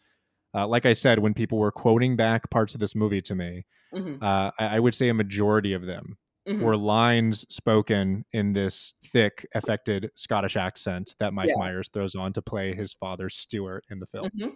[0.54, 3.66] uh, like I said, when people were quoting back parts of this movie to me,
[3.94, 4.22] mm-hmm.
[4.22, 6.62] uh, I, I, would say a majority of them mm-hmm.
[6.62, 11.58] were lines spoken in this thick, affected Scottish accent that Mike yeah.
[11.58, 14.26] Myers throws on to play his father Stuart in the film.
[14.26, 14.48] Mm-hmm.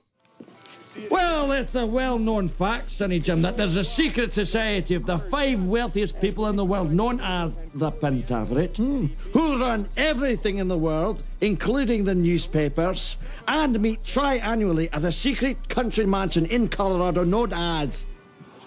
[1.11, 5.18] Well, it's a well known fact, Sonny Jim, that there's a secret society of the
[5.18, 9.11] five wealthiest people in the world, known as the Pentaverate, mm.
[9.32, 13.16] who run everything in the world, including the newspapers,
[13.49, 18.07] and meet tri-annually at a secret country mansion in Colorado known as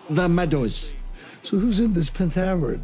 [0.09, 0.93] the Meadows.
[1.43, 2.81] So, who's in this Pentaverate?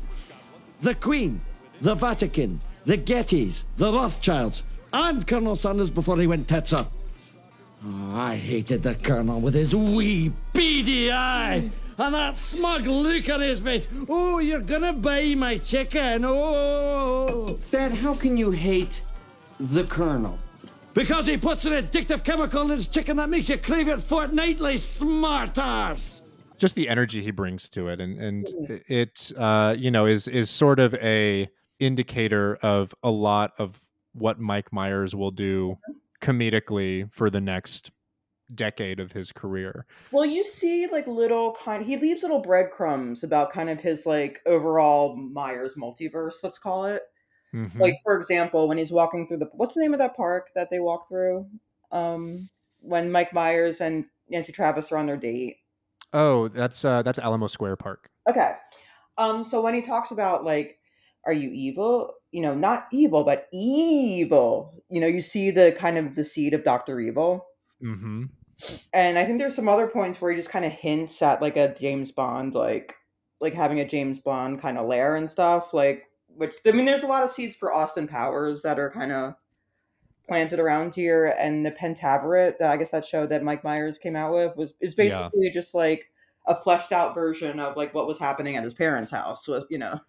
[0.82, 1.42] The Queen,
[1.82, 4.64] the Vatican, the Gettys, the Rothschilds,
[4.94, 6.92] and Colonel Sanders before he went tits up.
[7.86, 13.42] Oh, I hated the Colonel with his wee beady eyes and that smug look on
[13.42, 13.88] his face.
[14.10, 16.24] Oh, you're gonna buy my chicken.
[16.26, 17.60] Oh.
[17.72, 19.04] Dad, how can you hate
[19.60, 20.40] the Colonel?
[20.94, 24.78] Because he puts an addictive chemical in his chicken that makes you crave it fortnightly,
[24.78, 26.22] smart arse.
[26.58, 28.48] Just the energy he brings to it, and and
[28.88, 33.80] it, uh, you know, is is sort of a indicator of a lot of
[34.14, 35.76] what Mike Myers will do
[36.24, 37.92] comedically for the next
[38.54, 39.86] decade of his career.
[40.12, 44.40] Well, you see like little kind he leaves little breadcrumbs about kind of his like
[44.46, 47.02] overall Myers multiverse, let's call it.
[47.54, 47.82] Mm-hmm.
[47.82, 50.70] Like for example, when he's walking through the what's the name of that park that
[50.70, 51.48] they walk through?
[51.92, 52.50] Um
[52.80, 55.58] when Mike Myers and Nancy Travis are on their date.
[56.12, 58.10] Oh, that's uh that's Alamo Square Park.
[58.30, 58.54] Okay.
[59.18, 60.80] Um so when he talks about like
[61.26, 62.14] are you evil?
[62.34, 64.84] You know, not evil, but evil.
[64.90, 67.46] You know, you see the kind of the seed of Doctor Evil.
[67.82, 68.24] Mm-hmm.
[68.94, 71.58] And I think there's some other points where he just kind of hints at like
[71.58, 72.96] a James Bond, like
[73.40, 75.74] like having a James Bond kind of lair and stuff.
[75.74, 79.12] Like, which I mean, there's a lot of seeds for Austin Powers that are kind
[79.12, 79.36] of
[80.28, 81.36] planted around here.
[81.38, 84.96] And the Pentaverate, I guess that show that Mike Myers came out with was is
[84.96, 85.52] basically yeah.
[85.54, 86.10] just like
[86.48, 89.78] a fleshed out version of like what was happening at his parents' house with you
[89.78, 90.00] know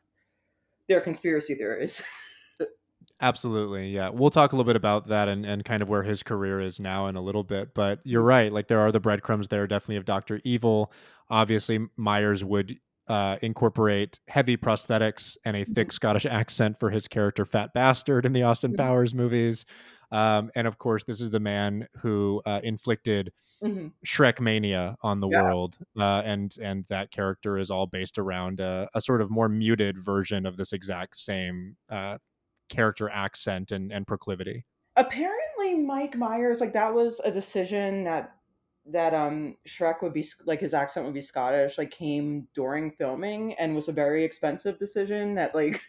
[0.89, 2.03] their conspiracy theories.
[3.20, 3.91] Absolutely.
[3.91, 4.11] Yeah.
[4.11, 6.80] We'll talk a little bit about that and, and kind of where his career is
[6.80, 7.74] now in a little bit.
[7.74, 8.53] But you're right.
[8.53, 10.41] Like there are the breadcrumbs there, definitely of Dr.
[10.45, 10.93] Evil.
[11.30, 12.76] Obviously, Myers would
[13.09, 15.95] uh, incorporate heavy prosthetics and a thick mm-hmm.
[15.95, 18.82] Scottish accent for his character, Fat Bastard, in the Austin mm-hmm.
[18.85, 19.64] Powers movies.
[20.11, 23.32] Um, and of course, this is the man who uh, inflicted
[23.63, 23.89] mm-hmm.
[24.07, 25.43] Shrek mania on the Yeah.
[25.43, 29.49] world, uh, and and that character is all based around a, a sort of more
[29.49, 32.19] muted version of this exact same uh,
[32.69, 34.65] character accent and, and proclivity.
[34.97, 38.37] Apparently, Mike Myers like that was a decision that
[38.87, 43.55] that um Shrek would be like his accent would be Scottish like came during filming
[43.55, 45.81] and was a very expensive decision that like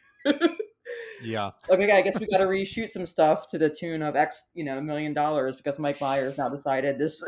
[1.21, 1.51] Yeah.
[1.69, 4.63] okay I guess we got to reshoot some stuff to the tune of X you
[4.63, 7.21] know a million dollars because Mike Myers now decided this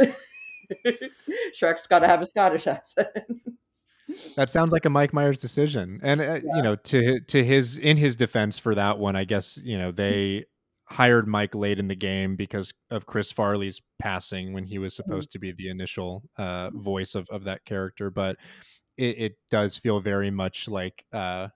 [1.59, 3.07] Shrek's got to have a Scottish accent.
[4.36, 5.99] That sounds like a Mike Myers decision.
[6.01, 9.57] And uh, you know, to to his in his defense for that one, I guess,
[9.63, 10.45] you know, they
[10.86, 15.32] hired Mike late in the game because of Chris Farley's passing when he was supposed
[15.32, 18.38] to be the initial uh voice of of that character, but
[18.97, 21.49] it, it does feel very much like uh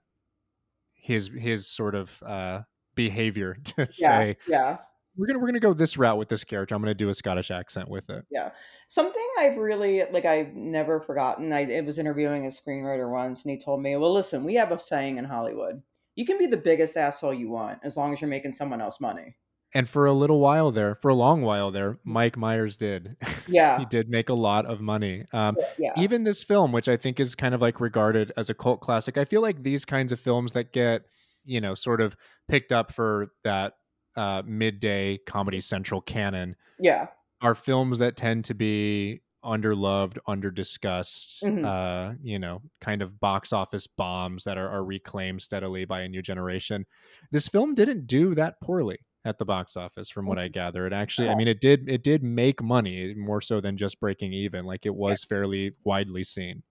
[0.92, 2.60] his his sort of uh
[2.94, 4.76] behavior to yeah, say yeah.
[5.16, 6.74] We're gonna we're gonna go this route with this character.
[6.74, 8.24] I'm gonna do a Scottish accent with it.
[8.30, 8.50] Yeah.
[8.88, 11.52] Something I've really like I've never forgotten.
[11.52, 14.72] I, I was interviewing a screenwriter once and he told me, Well listen, we have
[14.72, 15.82] a saying in Hollywood.
[16.14, 19.00] You can be the biggest asshole you want as long as you're making someone else
[19.00, 19.36] money.
[19.74, 23.16] And for a little while there, for a long while there, Mike Myers did.
[23.48, 23.76] Yeah.
[23.78, 25.24] he did make a lot of money.
[25.32, 25.92] Um, Yeah.
[25.96, 29.18] Even this film, which I think is kind of like regarded as a cult classic,
[29.18, 31.02] I feel like these kinds of films that get,
[31.44, 32.16] you know, sort of
[32.48, 33.74] picked up for that
[34.16, 37.08] uh, midday Comedy Central canon Yeah.
[37.40, 41.64] are films that tend to be underloved, underdiscussed, Mhm.
[41.64, 46.08] uh, you know, kind of box office bombs that are, are reclaimed steadily by a
[46.08, 46.86] new generation.
[47.32, 50.86] This film didn't do that poorly at the box office from what I gather.
[50.86, 54.32] It actually, I mean, it did it did make money more so than just breaking
[54.32, 54.64] even.
[54.64, 56.62] Like it was fairly widely seen.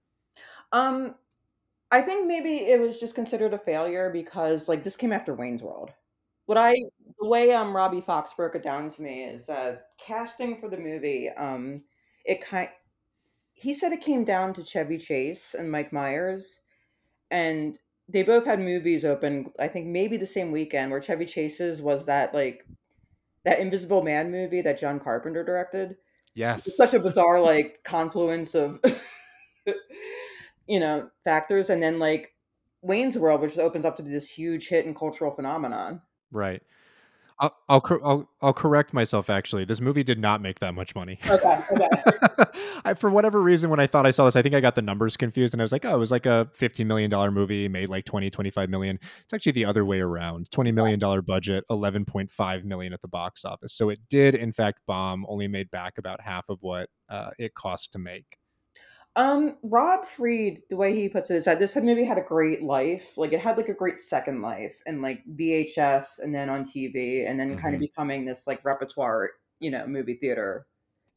[0.72, 1.16] Um
[1.92, 5.64] I think maybe it was just considered a failure because like this came after Wayne's
[5.64, 5.94] World.
[6.52, 6.74] What I
[7.18, 10.76] the way um Robbie Fox broke it down to me is uh casting for the
[10.76, 11.84] movie, um
[12.26, 12.68] it kind
[13.54, 16.60] he said it came down to Chevy Chase and Mike Myers
[17.30, 17.80] and
[18.10, 22.06] they both had movies open I think maybe the same weekend where Chevy Chase's was
[22.08, 22.68] that like
[23.46, 25.96] that Invisible Man movie that John Carpenter directed.
[26.36, 26.68] Yes.
[26.68, 28.82] It's such a bizarre like confluence of
[30.68, 32.34] you know factors and then like
[32.82, 36.02] Wayne's World which opens up to be this huge hit and cultural phenomenon.
[36.32, 36.62] Right.
[37.42, 39.30] I'll I'll, I'll I'll correct myself.
[39.30, 41.20] Actually, this movie did not make that much money.
[41.28, 41.90] Okay, okay.
[42.86, 44.82] I, for whatever reason, when I thought I saw this, I think I got the
[44.84, 47.68] numbers confused, and I was like, "Oh, it was like a fifteen million dollar movie,
[47.68, 50.52] made like 20, 25 million." It's actually the other way around.
[50.52, 53.74] Twenty million dollar budget, eleven point five million at the box office.
[53.74, 55.26] So it did, in fact, bomb.
[55.28, 58.38] Only made back about half of what uh, it cost to make.
[59.18, 62.62] Um, Rob Fried, the way he puts it is that this movie had a great
[62.62, 63.18] life.
[63.18, 67.26] Like it had like a great second life and like VHS and then on TV
[67.26, 70.66] and then kind of becoming this like repertoire, you know, movie theater.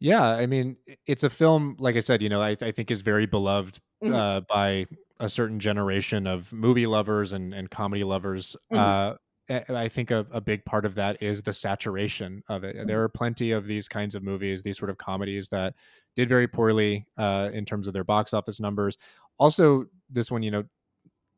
[0.01, 0.77] Yeah, I mean,
[1.07, 4.15] it's a film, like I said, you know, I, I think is very beloved Mhm.
[4.15, 4.87] uh, by
[5.21, 8.57] a certain generation of movie lovers and, and comedy lovers.
[8.71, 8.79] Mhm.
[8.79, 9.15] Uh,
[9.51, 12.87] I think a, a big part of that is the saturation of it.
[12.87, 15.75] There are plenty of these kinds of movies, these sort of comedies that
[16.17, 18.97] did very poorly uh, in terms of their box office numbers.
[19.39, 20.65] Also, this one, you know,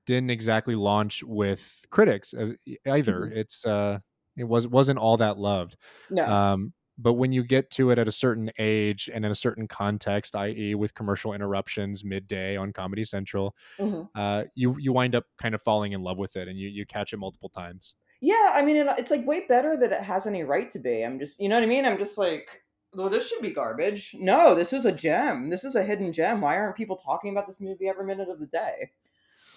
[0.07, 2.55] didn't exactly launch with critics as
[2.87, 3.23] either.
[3.23, 3.37] Mhm.
[3.37, 3.99] It's uh,
[4.37, 5.77] it was wasn't all that loved.
[6.11, 6.27] No.
[6.27, 9.69] Um, but when you get to it at a certain age and in a certain
[9.69, 14.09] context, i.e., with commercial interruptions midday on Comedy Central, Mhm.
[14.15, 16.87] uh, you you wind up kind of falling in love with it, and you you
[16.87, 17.95] catch it multiple times.
[18.21, 21.03] Yeah, I mean, it's like way better that it has any right to be.
[21.05, 21.85] I'm just, you know what I mean?
[21.85, 24.15] I'm just like, well, this should be garbage.
[24.19, 25.51] No, this is a gem.
[25.51, 26.41] This is a hidden gem.
[26.41, 28.91] Why aren't people talking about this movie every minute of the day?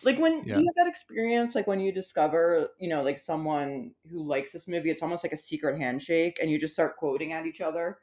[0.03, 0.53] Like when Yeah.
[0.53, 4.51] do you have that experience like when you discover, you know, like someone who likes
[4.51, 7.61] this movie, it's almost like a secret handshake and you just start quoting at each
[7.61, 7.99] other.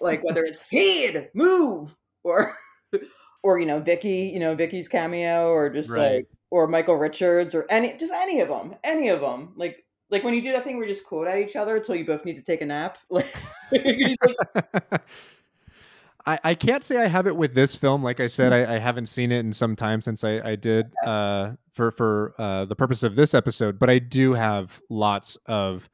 [0.00, 2.56] Like whether it's head, move or
[3.42, 6.12] or you know, Vicky, you know, Vicky's cameo or just Right.
[6.12, 9.52] like or Michael Richards or any just any of them, any of them.
[9.56, 11.96] Like like when you do that thing where you just quote at each other until
[11.96, 12.98] you both need to take a nap.
[13.10, 13.34] Like,
[13.72, 14.36] like
[16.26, 18.02] I, I can't say I have it with this film.
[18.02, 20.86] Like I said, I, I haven't seen it in some time since I, I did
[21.04, 23.78] uh, for for uh, the purpose of this episode.
[23.78, 25.88] But I do have lots of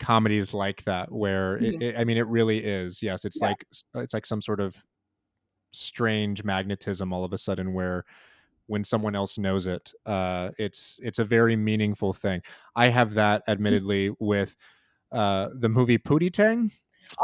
[0.00, 1.82] comedies like that where it, Mhm.
[1.82, 3.02] it, I mean, it really is.
[3.02, 3.48] Yes, it's Yeah.
[3.48, 3.66] like
[3.96, 4.76] it's like some sort of
[5.72, 8.04] strange magnetism all of a sudden where
[8.68, 12.42] when someone else knows it, uh, it's it's a very meaningful thing.
[12.76, 14.56] I have that, admittedly, with
[15.12, 16.70] uh, the movie Pootie Tang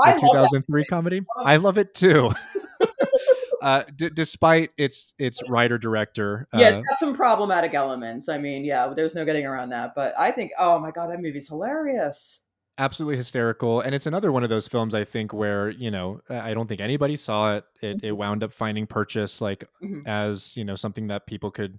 [0.02, 1.20] I the love 2003 comedy.
[1.36, 2.30] I love it too.
[3.62, 8.28] uh, d- despite its its writer director, Yeah, uh, it's got some problematic elements.
[8.28, 9.94] I mean, yeah, there's no getting around that.
[9.94, 12.40] But I think, oh my god, that movie's hilarious.
[12.76, 16.52] absolutely hysterical and it's another one of those films i think where you know i
[16.52, 18.16] don't think anybody saw it it, it mm-hmm.
[18.16, 20.00] wound up finding purchase like mm-hmm.
[20.08, 21.78] as you know something that people could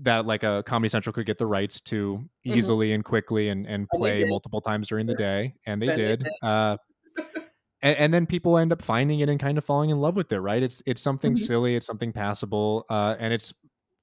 [0.00, 2.56] that like a comedy central could get the rights to mm-hmm.
[2.56, 2.94] easily mm-hmm.
[2.94, 6.28] and quickly and, and play multiple times during the day and they did, they did.
[6.42, 6.76] Uh,
[7.82, 10.32] and, and, then people end up finding it and kind of falling in love with
[10.32, 11.44] it right it's it's something mm-hmm.
[11.44, 13.52] silly it's something passable uh, and it's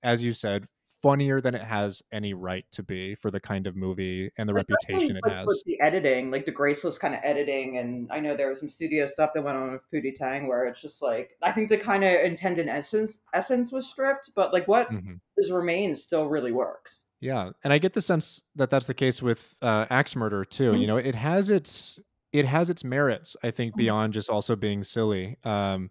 [0.03, 0.67] as you said
[1.05, 4.55] funnier than it has any right to be for the kind of movie and the
[4.55, 5.45] Especially reputation it has.
[5.45, 8.69] With the editing, like the graceless kind of editing, and I know there was some
[8.69, 11.78] studio stuff that went on with Pootie Tang where it's just like I think the
[11.78, 15.13] kind of intended essence essence was stripped, but like what mm-hmm.
[15.38, 17.05] is remains still really works.
[17.21, 20.71] Yeah, and I get the sense that that's the case with uh, Axe Murder too.
[20.71, 20.82] Mm-hmm.
[20.82, 21.99] You know, it has its
[22.36, 23.36] it has its merits.
[23.43, 23.79] I think mm-hmm.
[23.79, 25.38] beyond just also being silly.
[25.43, 25.89] Um,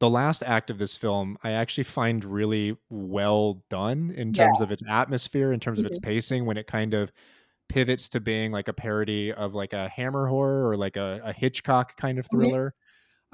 [0.00, 4.64] the last act of this film I actually find really well done in terms yeah.
[4.64, 5.86] of its atmosphere, in terms mm-hmm.
[5.86, 6.10] of its mm-hmm.
[6.10, 7.12] pacing, when it kind of
[7.68, 11.32] pivots to being like a parody of like a Hammer horror or like a, a
[11.32, 12.40] Hitchcock kind of mm-hmm.
[12.40, 12.66] thriller.
[12.68, 12.78] Mm-hmm.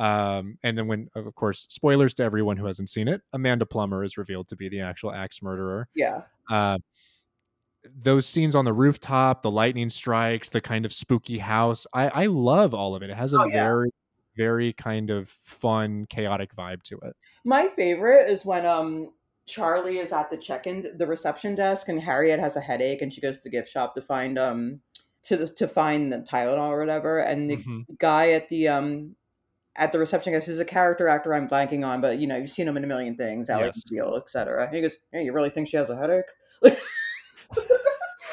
[0.01, 4.05] Um, and then when, of course, spoilers to everyone who hasn't seen it, Amanda Plummer
[4.05, 5.89] is revealed to be the actual axe murderer.
[5.95, 6.23] Yeah.
[6.49, 6.79] Uh,
[7.97, 11.87] those scenes on the rooftop, the lightning strikes, the kind of spooky house.
[11.93, 13.11] I, I love all of it.
[13.11, 13.63] It has a oh, yeah.
[13.63, 13.91] very
[14.39, 17.17] very kind of fun, chaotic vibe to it.
[17.45, 19.11] My favorite is when um
[19.47, 23.21] Charlie is at the check-in, the reception desk, and Harriet has a headache, and she
[23.21, 24.81] goes to the gift shop to find um
[25.25, 27.81] to the, to find the Tylenol or whatever, and the mm-hmm.
[27.99, 29.17] guy at the um
[29.77, 32.51] at the reception desk is a character actor I'm blanking on, but you know you've
[32.51, 33.81] seen him in a million things, Alex yes.
[33.87, 34.69] Steele, etc.
[34.73, 36.25] He goes, "Hey, you really think she has a headache?"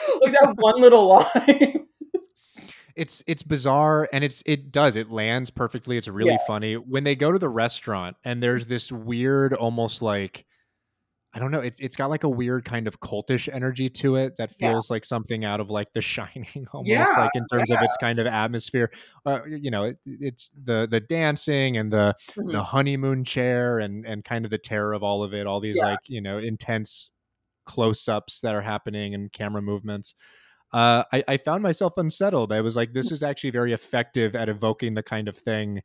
[0.22, 1.86] like that one little line
[2.96, 6.48] it's it's bizarre and it's it does it lands perfectly it's really yeah.
[6.48, 10.46] funny when they go to the restaurant and there's this weird almost like
[11.36, 11.60] I don't know.
[11.60, 14.94] It's it's got like a weird kind of cultish energy to it that feels yeah.
[14.94, 17.76] like something out of like The Shining, almost yeah, like in terms yeah.
[17.76, 18.90] of its kind of atmosphere.
[19.26, 22.52] Uh, you know, it, it's the the dancing and the mm-hmm.
[22.52, 25.46] the honeymoon chair and and kind of the terror of all of it.
[25.46, 27.10] All these like you know intense
[27.66, 30.14] close ups that are happening and camera movements
[30.74, 32.52] uh, I, I found myself unsettled.
[32.52, 35.82] I was like, this is actually very effective at evoking the kind of thing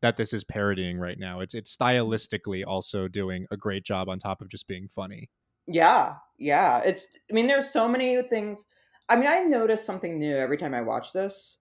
[0.00, 1.40] that this is parodying right now.
[1.40, 5.28] It's it's stylistically also doing a great job on top of just being funny.
[5.66, 6.78] Yeah, yeah.
[6.78, 8.64] It's I mean, there's so many things.
[9.08, 11.58] I mean, I notice something new every time I watch this.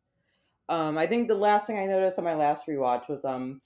[0.69, 3.59] Um, I think the last thing I noticed on my last rewatch was um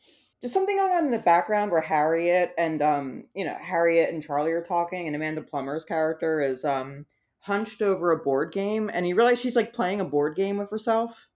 [0.43, 4.21] just something going on in the background where Harriet and um you know Harriet and
[4.21, 7.05] Charlie are talking, and Amanda Plummer's character is um
[7.39, 10.69] hunched over a board game and you realize she's like playing a board game with
[10.69, 11.27] herself.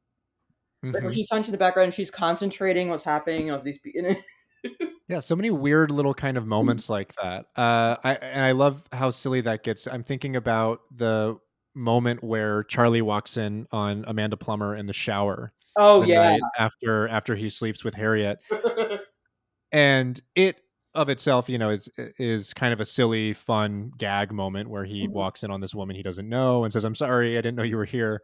[0.84, 0.94] Mm-hmm.
[0.94, 4.16] Like when she's hunched in the background, and she's concentrating what's happening of these people.
[5.08, 6.52] yeah, so many weird little kind of mm-hmm.
[6.52, 7.46] moments like that.
[7.56, 9.88] Uh, I and I love how silly that gets.
[9.88, 11.38] I'm thinking about the
[11.78, 15.54] moment where Charlie walks in on Amanda Plummer in the shower.
[15.76, 18.40] Oh yeah, after after he sleeps with Harriet,
[19.72, 20.60] and it
[20.96, 25.04] of itself, you know, is is kind of a silly, fun gag moment where he
[25.04, 25.14] mm-hmm.
[25.14, 27.64] walks in on this woman he doesn't know and says, "I'm sorry, I didn't know
[27.64, 28.24] you were here,"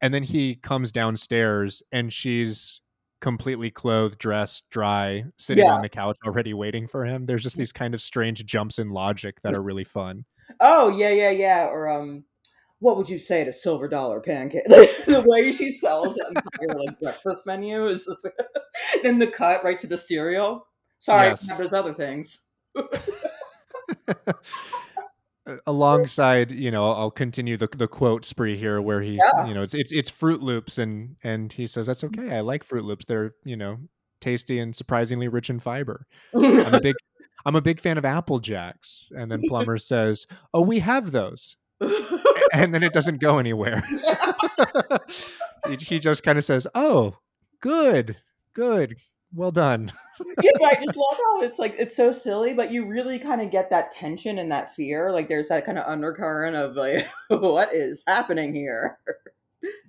[0.00, 2.80] and then he comes downstairs and she's
[3.20, 5.72] completely clothed, dressed, dry, sitting yeah.
[5.72, 7.26] on the couch already waiting for him.
[7.26, 7.60] There's just mm.
[7.60, 10.24] these kind of strange jumps in logic that are really fun.
[10.60, 11.66] Oh yeah, yeah, yeah.
[11.66, 12.24] Or um,
[12.84, 14.68] what would you say to silver dollar pancake?
[14.68, 18.28] Like, the way she sells that entire like breakfast menu is just,
[19.02, 20.66] then the cut right to the cereal.
[20.98, 21.56] Sorry, yes.
[21.56, 22.40] there's other things.
[25.66, 29.46] alongside you know i'll continue the, the quote spree here where he's yeah.
[29.46, 32.66] you know it's, it's it's Froot Loops and and he says that's okay i like
[32.66, 33.78] Froot Loops they're you know
[34.22, 36.96] tasty and surprisingly rich in fiber i'm a big
[37.44, 41.56] i'm a big fan of apple jacks and then Plummer says oh we have those
[42.54, 43.82] and then it doesn't go anywhere
[45.78, 47.16] he, just kind of says oh
[47.60, 48.16] good
[48.54, 48.96] good
[49.34, 49.92] well done.
[50.42, 53.40] yeah, but I just love how it's like it's so silly, but you really kind
[53.40, 55.12] of get that tension and that fear.
[55.12, 58.98] Like there's that kind of undercurrent of like, what is happening here?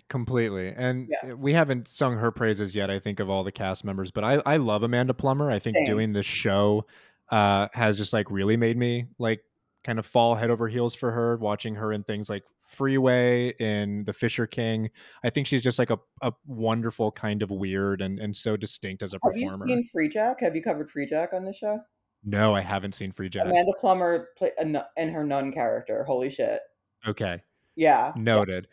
[0.10, 0.74] Completely.
[0.76, 1.34] And yeah.
[1.34, 4.42] we haven't sung her praises yet, I think, of all the cast members, but I,
[4.46, 5.52] I love Amanda Plummer.
[5.52, 5.86] I think Same.
[5.86, 6.86] doing this show
[7.30, 9.44] uh, has just like really made me like
[9.86, 14.04] kind of fall head over heels for her, watching her in things like Freeway in
[14.06, 14.90] The Fisher King.
[15.24, 19.04] I think she's just like a, a wonderful kind of weird and, and so distinct
[19.04, 19.66] as a Have performer.
[19.68, 20.40] Have you seen Freejack?
[20.40, 21.80] Have you covered Freejack on the show?
[22.24, 23.44] No, I haven't seen Freejack.
[23.44, 26.04] Amanda Plummer play, and her nun character.
[26.04, 26.60] Holy shit.
[27.08, 27.44] Okay.
[27.76, 28.14] Yeah.
[28.16, 28.68] Noted.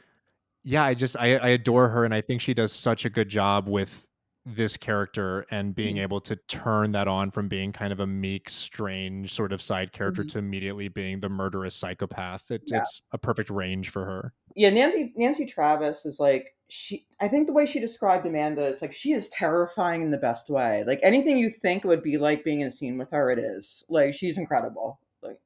[0.64, 3.28] Yeah, I just I, I adore her and I think she does such a good
[3.28, 4.06] job with
[4.44, 6.02] this character and being mm-hmm.
[6.02, 9.92] able to turn that on from being kind of a meek, strange sort of side
[9.92, 10.30] character mm-hmm.
[10.30, 12.50] to immediately being the murderous psychopath.
[12.50, 12.78] It, yeah.
[12.78, 14.32] It's a perfect range for her.
[14.56, 18.82] Yeah, Nancy Nancy Travis is like she I think the way she described Amanda is
[18.82, 20.84] like she is terrifying in the best way.
[20.86, 23.84] Like anything you think would be like being in a scene with her, it is.
[23.88, 25.00] Like she's incredible.
[25.22, 25.38] Like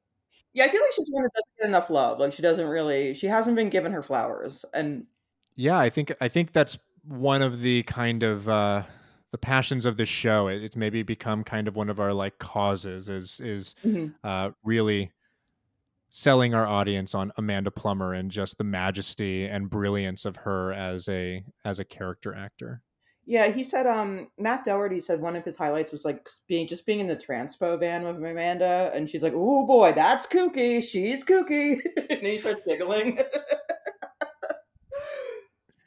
[0.53, 2.19] yeah, I feel like she's one that doesn't get enough love.
[2.19, 4.65] Like she doesn't really she hasn't been given her flowers.
[4.73, 5.05] And
[5.55, 6.77] yeah, I think I think that's
[7.07, 8.83] one of the kind of uh
[9.31, 10.47] the passions of this show.
[10.47, 14.07] It, it's maybe become kind of one of our like causes is is mm-hmm.
[14.23, 15.11] uh really
[16.09, 21.07] selling our audience on Amanda Plummer and just the majesty and brilliance of her as
[21.09, 22.81] a as a character actor.
[23.25, 26.85] Yeah, he said um Matt Doherty said one of his highlights was like being just
[26.85, 30.81] being in the transpo van with Amanda and she's like, "Oh boy, that's kooky.
[30.81, 33.19] She's kooky." and he starts giggling.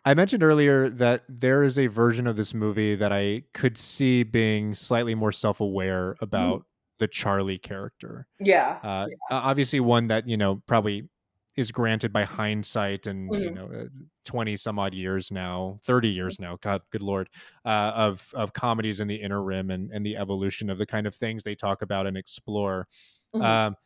[0.04, 4.22] I mentioned earlier that there is a version of this movie that I could see
[4.22, 6.22] being slightly more self-aware mm.
[6.22, 6.64] about
[6.98, 8.26] the Charlie character.
[8.38, 8.78] Yeah.
[8.82, 9.16] Uh, yeah.
[9.30, 11.08] Obviously, one that you know probably
[11.56, 13.42] is granted by hindsight and mm-hmm.
[13.42, 13.84] you know uh,
[14.24, 17.28] 20 some odd years now 30 years now god good lord
[17.64, 21.06] uh, of of comedies in the inner rim and and the evolution of the kind
[21.06, 22.86] of things they talk about and explore
[23.34, 23.44] mm-hmm.
[23.44, 23.76] um,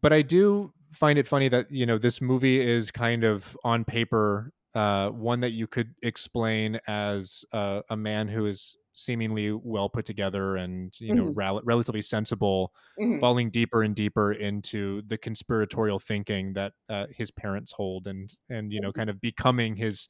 [0.00, 3.84] but i do find it funny that you know this movie is kind of on
[3.84, 9.88] paper uh, one that you could explain as uh, a man who is seemingly well
[9.88, 11.64] put together and you know mm-hmm.
[11.64, 13.18] relatively sensible mm-hmm.
[13.20, 18.72] falling deeper and deeper into the conspiratorial thinking that uh, his parents hold and and
[18.72, 18.98] you know mm-hmm.
[18.98, 20.08] kind of becoming his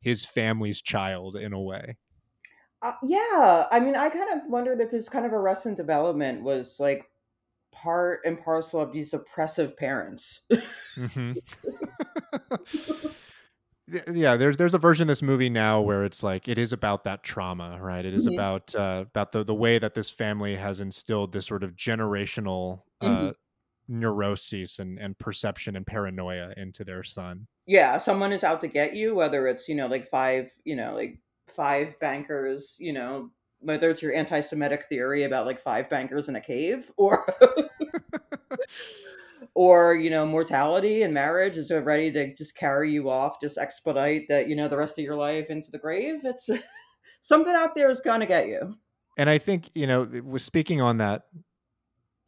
[0.00, 1.96] his family's child in a way
[2.82, 6.76] uh, yeah i mean i kind of wondered if his kind of arrested development was
[6.78, 7.08] like
[7.72, 10.42] part and parcel of these oppressive parents
[10.96, 11.32] mm-hmm.
[14.12, 17.04] yeah there's there's a version of this movie now where it's like it is about
[17.04, 18.34] that trauma right it is mm-hmm.
[18.34, 22.82] about uh, about the the way that this family has instilled this sort of generational
[23.00, 23.30] uh, mm-hmm.
[23.88, 28.94] neuroses and and perception and paranoia into their son yeah someone is out to get
[28.94, 31.18] you whether it's you know like five you know like
[31.48, 33.30] five bankers you know
[33.60, 37.24] whether it's your anti-semitic theory about like five bankers in a cave or
[39.56, 44.26] or you know mortality and marriage is ready to just carry you off just expedite
[44.28, 46.50] that you know the rest of your life into the grave it's
[47.22, 48.74] something out there is going to get you
[49.16, 51.22] and i think you know speaking on that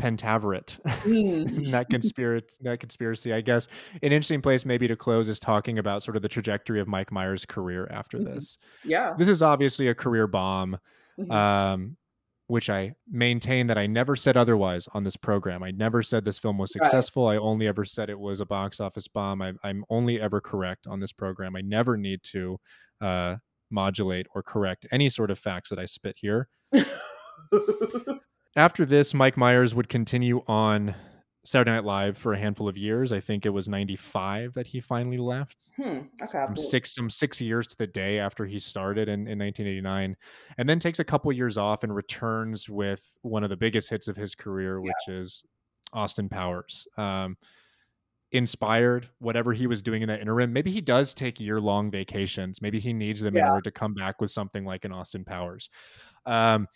[0.00, 1.70] pentaverate mm.
[1.70, 3.68] that conspiracy that conspiracy i guess
[4.02, 7.12] an interesting place maybe to close is talking about sort of the trajectory of mike
[7.12, 8.36] myers career after mm-hmm.
[8.36, 10.78] this yeah this is obviously a career bomb
[11.20, 11.30] mm-hmm.
[11.30, 11.96] um
[12.48, 15.62] which I maintain that I never said otherwise on this program.
[15.62, 17.26] I never said this film was successful.
[17.26, 17.34] Right.
[17.34, 19.42] I only ever said it was a box office bomb.
[19.42, 21.54] I, am only ever correct on this program.
[21.54, 22.58] I never need to
[23.02, 23.36] uh,
[23.70, 26.48] modulate or correct any sort of facts that I spit here.
[28.56, 30.94] After this, Mike Myers would continue on
[31.48, 33.10] Saturday Night Live for a handful of years.
[33.10, 35.70] I think it was '95 that he finally left.
[35.76, 36.00] Hmm.
[36.22, 36.44] Okay.
[36.44, 40.14] Some six, some six years to the day after he started in, in 1989,
[40.58, 44.08] and then takes a couple years off and returns with one of the biggest hits
[44.08, 45.14] of his career, which yeah.
[45.14, 45.42] is
[45.94, 46.86] Austin Powers.
[46.98, 47.38] Um,
[48.30, 50.52] inspired whatever he was doing in that interim.
[50.52, 52.60] Maybe he does take year long vacations.
[52.60, 53.46] Maybe he needs them yeah.
[53.46, 55.70] in order to come back with something like an Austin Powers.
[56.26, 56.68] Um,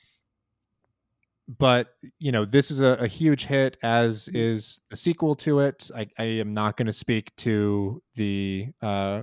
[1.49, 1.89] but
[2.19, 4.37] you know this is a, a, huge hit as mm-hmm.
[4.37, 9.23] is the sequel to it i, I am not going to speak to the uh,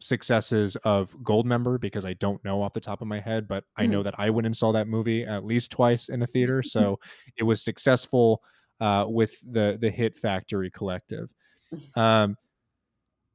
[0.00, 3.82] successes of goldmember because i don't know off the top of my head but mm-hmm.
[3.82, 4.04] i know mm-hmm.
[4.04, 6.78] that i went and saw that movie at least twice in a theater mm-hmm.
[6.78, 6.98] so
[7.36, 8.42] it was successful
[8.80, 11.28] uh, with the the hit factory collective
[11.96, 12.36] um,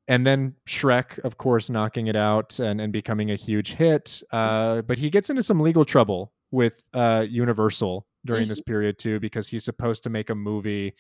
[0.07, 4.23] and then Shrek, of course, knocking it out and, and becoming a huge hit.
[4.31, 8.49] Uh, but he gets into some legal trouble with uh, Universal during mm-hmm.
[8.49, 10.93] this period too, because he's supposed to make a movie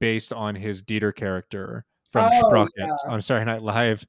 [0.00, 3.10] based on his Dieter character from oh, Sprockets yeah.
[3.10, 4.04] on Saturday Night Live,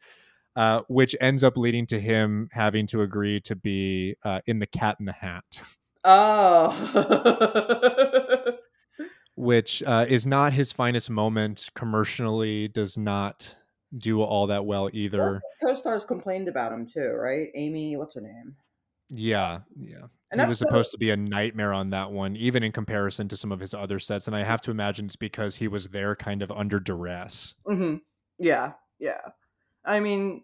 [0.56, 4.68] uh, which ends up leading to him having to agree to be uh, in the
[4.68, 5.44] Cat in the Hat.
[6.04, 6.70] Oh.
[9.36, 13.56] which uh, is not his finest moment commercially, does not
[13.98, 15.42] do all that well either.
[15.64, 17.48] Co-stars complained about him too, right?
[17.56, 18.56] Amy, what's her name?
[19.10, 20.08] Yeah, yeah.
[20.34, 23.38] And he was supposed to be a nightmare on that one, even in comparison to
[23.38, 24.28] some of his other sets.
[24.28, 27.54] And I have to imagine it's because he was there kind of under duress.
[27.68, 27.98] Mm-hmm.
[28.40, 29.22] Yeah, yeah.
[29.86, 30.44] I mean,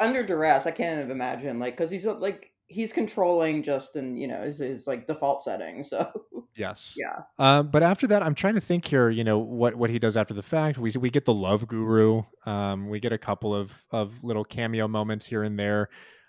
[0.00, 4.26] under duress, I can't even imagine, like, because he's like he's controlling just in you
[4.26, 6.10] know his, his like default setting so
[6.56, 9.90] yes yeah uh, but after that i'm trying to think here you know what what
[9.90, 13.18] he does after the fact we we get the love guru um we get a
[13.18, 15.88] couple of of little cameo moments here and there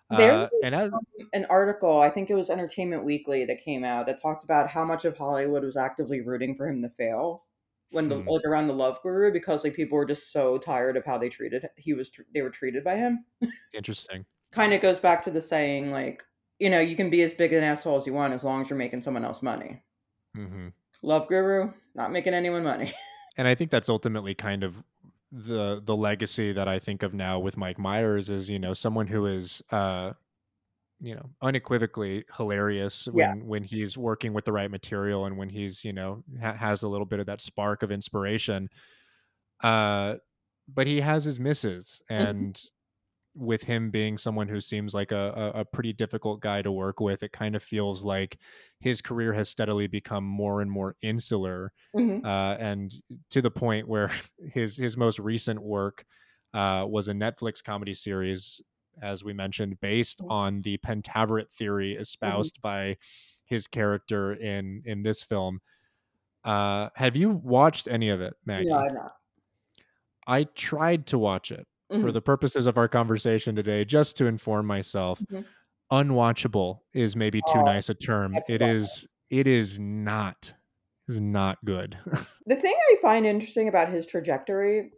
[0.09, 0.91] there's uh, and as,
[1.33, 4.85] an article, I think it was Entertainment Weekly that came out that talked about how
[4.85, 7.43] much of Hollywood was actively rooting for him to fail
[7.91, 8.27] when the hmm.
[8.27, 11.29] like around the Love Guru because like people were just so tired of how they
[11.29, 13.25] treated he was they were treated by him.
[13.73, 14.25] Interesting.
[14.55, 16.23] kind of goes back to the saying like
[16.59, 18.69] you know you can be as big an asshole as you want as long as
[18.69, 19.83] you're making someone else money
[20.35, 20.69] mm-hmm.
[21.03, 22.93] love guru not making anyone money
[23.37, 24.81] and i think that's ultimately kind of
[25.32, 29.07] the the legacy that i think of now with mike myers is you know someone
[29.07, 30.11] who is uh
[31.01, 33.43] you know unequivocally hilarious when Yeah.
[33.43, 36.88] when he's working with the right material and when he's you know ha- has a
[36.88, 38.69] little bit of that spark of inspiration
[39.63, 40.15] uh
[40.67, 42.61] but he has his misses and
[43.36, 46.99] with him being someone who seems like a, a, a pretty difficult guy to work
[47.01, 48.38] with it kind of feels like
[48.79, 52.23] his career has steadily become more and more insular Mhm.
[52.25, 52.93] uh, and
[53.29, 54.09] to the point where
[54.53, 56.05] his his most recent work
[56.53, 58.61] uh, was a Netflix comedy series,
[59.01, 62.95] as we mentioned, based on the Pentaverate theory espoused by
[63.43, 65.59] his character in in this film.
[66.45, 68.69] Uh, have you watched any of it, Maggie?
[68.69, 69.11] no i'm not
[70.27, 72.13] I tried to watch it for Mhm.
[72.13, 75.25] the purposes of our conversation today, just to inform myself.
[75.29, 75.55] Mhm.
[75.91, 78.41] Unwatchable is maybe too Oh, nice a term.
[78.47, 78.63] It rough.
[78.63, 79.07] is.
[79.29, 80.55] It is not.
[81.07, 81.99] Is not good.
[82.45, 84.91] the thing i find interesting about his trajectory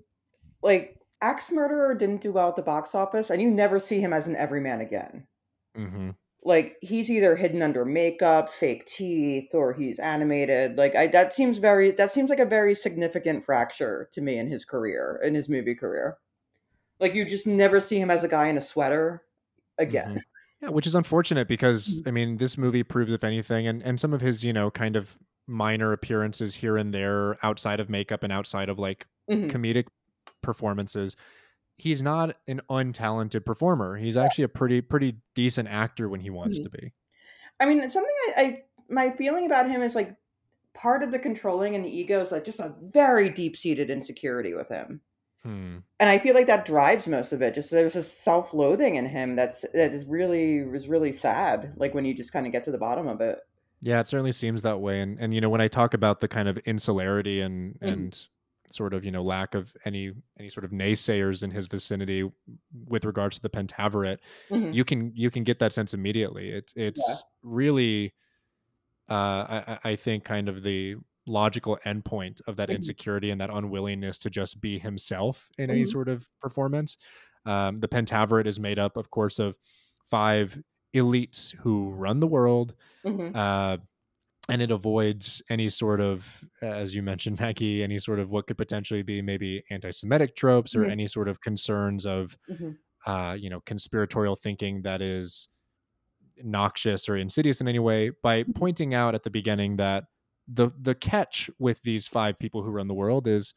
[0.63, 4.13] like axe murderer didn't do well at the box office and you never see him
[4.13, 5.27] as an everyman again
[5.75, 6.09] hmm
[6.43, 10.77] like he's either hidden under makeup, fake teeth, or he's animated.
[10.77, 14.47] Like I that seems very that seems like a very significant fracture to me in
[14.47, 16.17] his career, in his movie career.
[16.99, 19.23] Like you just never see him as a guy in a sweater
[19.77, 20.23] again.
[20.61, 22.07] Yeah, which is unfortunate because Mm-hmm.
[22.07, 24.95] I mean, this movie proves, if anything, and and some of his, you know, kind
[24.95, 25.17] of
[25.47, 29.49] minor appearances here and there outside of makeup and outside of like Mhm.
[29.51, 29.85] comedic
[30.41, 31.15] performances,
[31.77, 33.97] he's not an untalented performer.
[33.97, 36.63] He's actually a pretty pretty decent actor when he wants Mhm.
[36.63, 36.93] to be.
[37.59, 40.15] I mean, it's something I, I my feeling about him is like
[40.73, 44.53] part of the controlling and the ego is like just a very deep seated insecurity
[44.53, 45.01] with him.
[45.43, 45.77] Hmm.
[45.99, 47.53] and I feel like that drives most of it.
[47.55, 51.73] Just there's a self-loathing in him that's that is really is really sad.
[51.77, 53.39] Like when you just kind of get to the bottom of it.
[53.81, 55.01] Yeah, it certainly seems that way.
[55.01, 58.07] And and you know, when I talk about the kind of insularity and Mhm.
[58.09, 58.27] and
[58.71, 62.29] sort of you know lack of any any sort of naysayers in his vicinity
[62.89, 64.19] with regards to the Pentaverate,
[64.49, 64.73] Mhm.
[64.73, 66.49] you can you can get that sense immediately.
[66.49, 68.13] It's it's really,
[69.09, 70.97] uh, I I think, kind of the
[71.27, 72.97] logical endpoint of that Mhm.
[72.97, 75.87] insecurity and that unwillingness to just be himself in any Mhm.
[75.87, 76.97] sort of performance.
[77.45, 79.57] Um, the Pentaverate is made up, of course, of
[79.99, 80.61] five
[80.95, 83.33] elites who run the world Mhm.
[83.33, 83.77] uh,
[84.49, 88.57] and it avoids any sort of, as you mentioned, Maggie, any sort of what could
[88.57, 90.87] potentially be maybe anti-Semitic tropes or Mhm.
[90.87, 92.77] any sort of concerns of, Mhm.
[93.05, 95.49] uh, you know, conspiratorial thinking that is
[96.43, 98.51] noxious or insidious in any way by Mm-hmm.
[98.55, 100.05] pointing out at the beginning that
[100.47, 103.53] the the catch with these five people who run the world is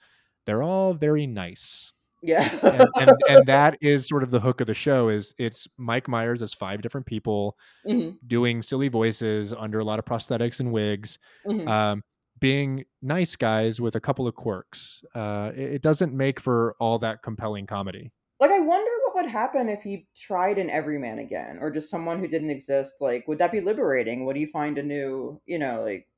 [0.46, 2.48] they're all very nice Yeah.
[2.62, 6.08] and, and and that is sort of the hook of the show is it's mike
[6.08, 8.18] myers as five different people Mhm.
[8.26, 11.68] doing silly voices under a lot of prosthetics and wigs Mhm.
[11.68, 12.02] um,
[12.40, 16.98] being nice guys with a couple of quirks uh, it, it doesn't make for all
[16.98, 21.58] that compelling comedy Like I wonder what would happen if he tried an everyman again,
[21.60, 22.94] or just someone who didn't exist.
[23.00, 24.24] Like, would that be liberating?
[24.24, 26.08] Would he find a new, you know, like,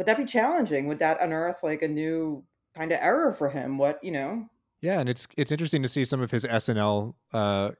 [0.00, 0.88] would that be challenging?
[0.88, 2.42] Would that unearth like a new
[2.74, 3.76] kind of error for him?
[3.76, 4.48] What you know?
[4.80, 7.70] yeah and it's it's interesting to see some of his snl uh,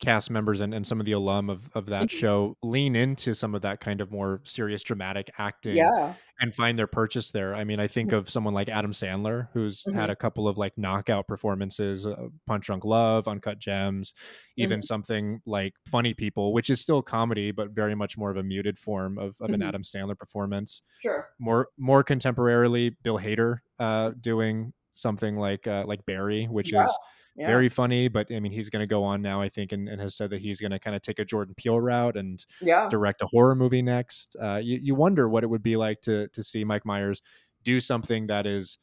[0.00, 2.10] cast members and, and some of the alum of, of that Mhm.
[2.10, 6.14] show lean into some of that kind of more serious dramatic acting Yeah.
[6.40, 7.54] and find their purchase there.
[7.54, 10.12] I mean, I think of someone like Adam Sandler, who's had Mhm.
[10.12, 14.14] a couple of like knockout performances, uh, Punch Drunk Love, Uncut Gems,
[14.56, 14.84] even Mhm.
[14.84, 18.78] something like Funny People, which is still comedy, but very much more of a muted
[18.78, 19.68] form of, of an Mhm.
[19.68, 20.80] Adam Sandler performance.
[21.02, 21.28] Sure.
[21.38, 26.84] More more contemporarily, Bill Hader uh, doing something like uh, like Barry, which Yeah.
[26.84, 26.98] is
[27.40, 27.46] Yeah.
[27.48, 28.08] very funny.
[28.08, 30.30] But I mean, he's going to go on now, I think, and, and has said
[30.30, 32.88] that he's going to kind of take a Jordan Peele route and Yeah.
[32.88, 34.36] direct a horror movie next.
[34.40, 37.22] Uh, you, you wonder what it would be like to to see Mike Myers
[37.64, 38.78] do something that is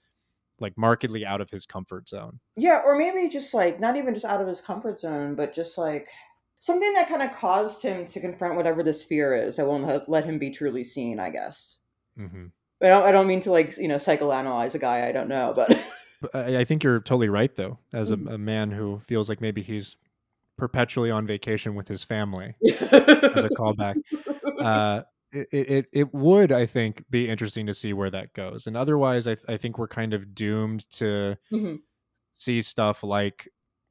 [0.59, 2.39] like markedly out of his comfort zone.
[2.55, 5.77] Yeah, or maybe just like not even just out of his comfort zone, but just
[5.77, 6.07] like
[6.59, 10.25] something that kind of caused him to confront whatever this fear is that won't let-
[10.25, 11.19] him be truly seen.
[11.19, 11.77] I guess.
[12.19, 12.45] Mm-hmm.
[12.81, 13.03] I don't.
[13.05, 15.69] I don't mean to like you know psychoanalyze a guy I don't know, But
[16.34, 17.80] I, I think you're totally right, though.
[17.94, 18.34] As a, Mhm.
[18.34, 19.98] a man who feels like maybe he's
[20.57, 23.95] perpetually on vacation with his family, as a callback,
[24.60, 28.65] uh, it, it it would I think be interesting to see where that goes.
[28.68, 31.81] And otherwise, I I think we're kind of doomed to Mhm.
[32.34, 33.49] see stuff like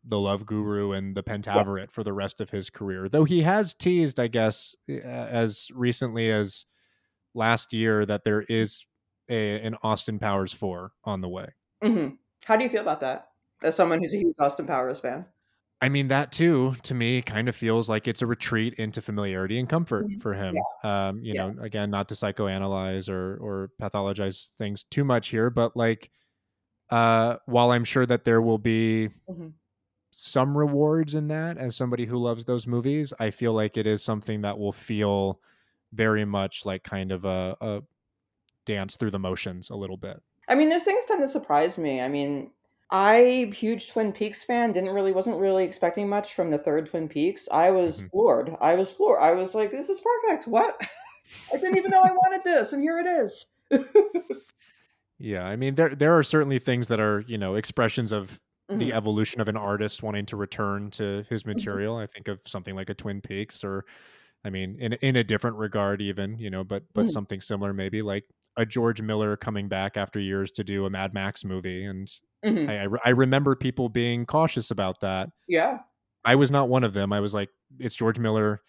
[0.08, 3.08] the Love Guru and the Pentaverate for the rest of his career.
[3.08, 6.64] Though he has teased, I guess, uh, as recently as
[7.34, 8.86] last year that there is
[9.28, 11.48] a, an Austin Powers four on the way.
[11.82, 12.08] Hmm
[12.44, 13.32] How do you feel about that?
[13.62, 15.26] As someone who's a huge Austin Powers fan.
[15.82, 19.58] I mean, that too, to me, kind of feels like it's a retreat into familiarity
[19.58, 20.18] and comfort Mhm.
[20.18, 20.54] for him.
[20.54, 20.62] Yeah.
[20.82, 21.42] Um, you Yeah.
[21.52, 26.10] know, again, not to psychoanalyze or or pathologize things too much here, but like,
[26.90, 29.58] uh, while I'm sure that there will be Mhm.
[30.10, 34.02] some rewards in that as somebody who loves those movies, I feel like it is
[34.02, 35.40] something that will feel
[35.92, 37.82] very much like kind of a, a
[38.66, 40.22] dance through the motions a little bit.
[40.48, 42.00] I mean, those things tend to surprise me.
[42.00, 42.52] I mean,
[42.90, 47.08] I huge Twin Peaks fan, didn't really wasn't really expecting much from the third Twin
[47.08, 47.48] Peaks.
[47.50, 48.08] I was Mhm.
[48.12, 48.56] floored.
[48.60, 49.20] I was floored.
[49.20, 50.46] I was like, this is perfect.
[50.46, 50.80] What?
[51.54, 53.46] I didn't even know I wanted this, and here it is.
[55.18, 58.40] Yeah, I mean there there are certainly things that are, you know, expressions of
[58.74, 58.92] the Mhm.
[58.92, 61.86] evolution of an artist wanting to return to his Mhm.
[61.86, 61.96] material.
[61.96, 63.84] I think of something like a Twin Peaks or
[64.44, 67.10] I mean in in a different regard even, you know, but but Mhm.
[67.10, 71.12] something similar maybe like a George Miller coming back after years to do a Mad
[71.14, 72.10] Max movie and
[72.44, 72.68] Mhm.
[72.68, 75.30] I I, I remember people being cautious about that.
[75.48, 75.78] Yeah.
[76.24, 77.12] I was not one of them.
[77.12, 78.60] I was like it's George Miller,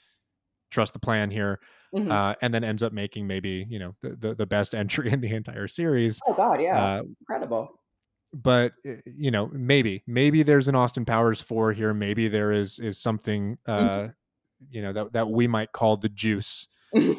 [0.72, 1.60] trust the plan here.
[1.96, 2.12] Mhm.
[2.12, 5.22] Uh, and then ends up making maybe, you know, the the, the best entry in
[5.22, 6.20] the entire series.
[6.28, 7.80] Oh God, yeah, Uh, incredible.
[8.34, 12.78] but uh, you know maybe maybe there's an austin powers 4 here maybe there is
[12.78, 14.08] is something Mhm.
[14.08, 14.08] uh
[14.70, 16.68] you know that that we might call the juice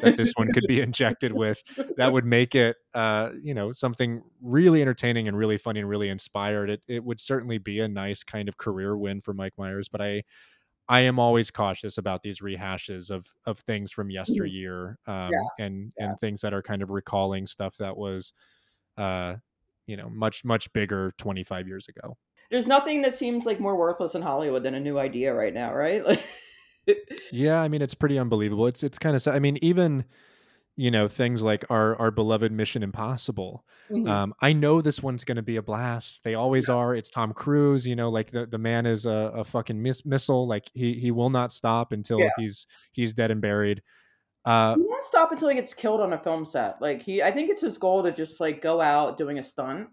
[0.01, 1.61] that this one could be injected with
[1.97, 6.09] that would make it uh you know something really entertaining and really funny and really
[6.09, 9.89] inspired it it would certainly be a nice kind of career win for mike myers
[9.89, 10.23] but i
[10.89, 15.93] i am always cautious about these rehashes of of things from yesteryear um Yeah, and
[15.97, 16.05] yeah.
[16.07, 18.33] and things that are kind of recalling stuff that was
[18.97, 19.35] uh
[19.87, 22.17] you know much much bigger 25 years ago
[22.49, 25.73] There's nothing that seems like more worthless in Hollywood than a new idea right now,
[25.73, 26.05] right?
[26.05, 26.23] Like,
[27.31, 30.05] yeah i mean it's pretty unbelievable it's it's kind of i mean even
[30.75, 34.07] you know things like our our beloved mission impossible Mhm.
[34.07, 37.33] um i know this one's going to be a blast they always are it's tom
[37.33, 40.93] cruise you know like the, the man is a, a fucking miss, missile like he
[40.93, 42.29] he will not stop until Yeah.
[42.37, 43.81] he's he's dead and buried
[44.45, 46.81] uh he won't stop until he gets killed on a film set.
[46.81, 49.89] Like he, I think it's his goal to just like go out doing a stunt.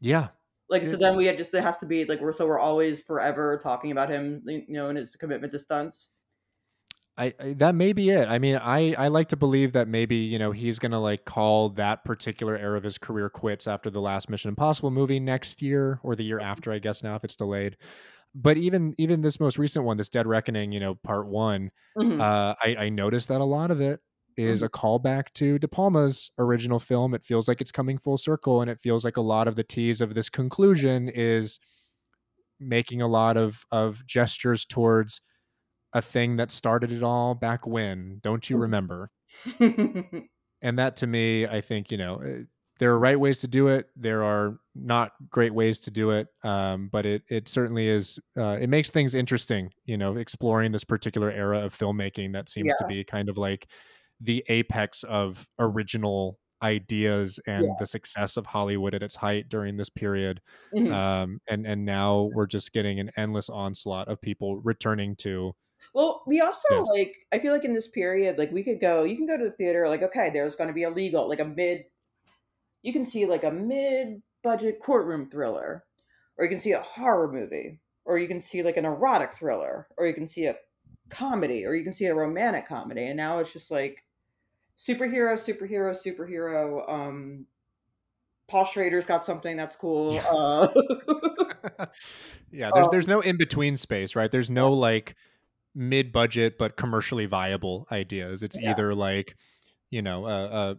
[0.00, 0.28] yeah
[0.68, 3.02] Like so, then we had just it has to be like we're so we're always
[3.02, 6.10] forever talking about him, you know, and his commitment to stunts.
[7.18, 8.28] I, I that may be it.
[8.28, 11.70] I mean, I I like to believe that maybe you know he's gonna like call
[11.70, 15.98] that particular era of his career quits after the last Mission Impossible movie next year
[16.04, 17.76] or the year after, I guess now if it's delayed.
[18.34, 22.20] But even even this most recent one, this Dead Reckoning, you know, part one, Mhm.
[22.20, 24.00] uh, I I noticed that a lot of it
[24.36, 24.64] is Mhm.
[24.64, 27.14] a callback to De Palma's original film.
[27.14, 29.64] It feels like it's coming full circle, and it feels like a lot of the
[29.64, 31.58] tease of this conclusion is
[32.60, 35.20] making a lot of of gestures towards
[35.92, 39.10] a thing that started it all back when don't you remember
[40.62, 42.42] and that to me i think you know uh,
[42.78, 46.28] there are right ways to do it there are not great ways to do it
[46.44, 50.84] um, but it it certainly is uh, it makes things interesting you know exploring this
[50.84, 53.70] particular era of filmmaking that seems to be kind of like
[54.20, 57.78] the apex of original ideas and Yeah.
[57.78, 60.40] the success of hollywood at its height during this period
[60.72, 60.92] Mhm.
[60.92, 65.52] um, and and now we're just getting an endless onslaught of people returning to
[65.94, 66.88] Well, we also Yes.
[66.96, 69.44] like I feel like in this period, like we could go, you can go to
[69.44, 71.84] the theater, like okay, there's going to be a legal, like a mid,
[72.82, 75.84] you can see like a mid-budget courtroom thriller,
[76.36, 79.88] or you can see a horror movie, or you can see like an erotic thriller,
[79.96, 80.56] or you can see a
[81.10, 84.04] comedy, or you can see a romantic comedy, and now it's just like
[84.76, 86.88] superhero, superhero, superhero.
[86.90, 87.46] Um,
[88.48, 90.20] Paul Schrader's got something that's cool.
[90.30, 90.68] Uh,
[92.50, 95.14] yeah there's there's Um, no in between space right there's no like
[95.78, 98.70] mid budget but commercially viable ideas it's Yeah.
[98.70, 99.36] either like
[99.90, 100.74] you know uh, uh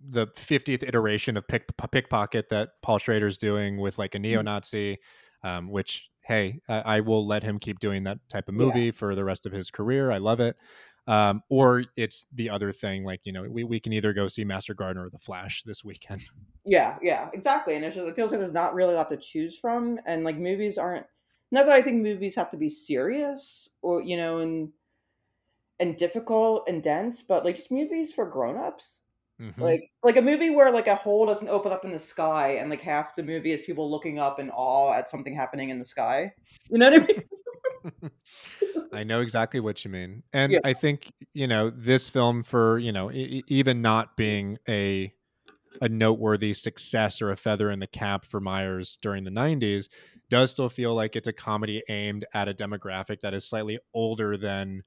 [0.00, 4.22] the 50th iteration of pick, pickpocket that paul schrader's doing with like a Mhm.
[4.22, 4.98] neo-nazi
[5.42, 8.64] um, which hey I, I will let him keep doing that type of Yeah.
[8.66, 10.56] movie for the rest of his career i love it
[11.08, 14.44] um, or it's the other thing like you know we, we can either go see
[14.44, 16.22] master gardener or the flash this weekend
[16.64, 17.76] Yeah, yeah, exactly.
[17.76, 20.24] And it's just, it feels like there's not really a lot to choose from, and
[20.24, 21.06] like movies aren't.
[21.50, 24.72] Not that I think movies have to be serious or you know and
[25.78, 29.02] and difficult and dense, but like just movies for grown-ups.
[29.40, 29.58] Mhm.
[29.58, 32.70] Like like a movie where like a hole doesn't open up in the sky and
[32.70, 35.84] like half the movie is people looking up in awe at something happening in the
[35.84, 36.32] sky.
[36.70, 38.10] You know what I mean?
[38.92, 40.22] I know exactly what you mean.
[40.32, 40.60] And Yeah.
[40.64, 45.12] I think, you know, this film for, you know, e- even not being a
[45.82, 49.90] a noteworthy success or a feather in the cap for Myers during the 90s
[50.30, 54.36] does still feel like it's a comedy aimed at a demographic that is slightly older
[54.36, 54.82] than,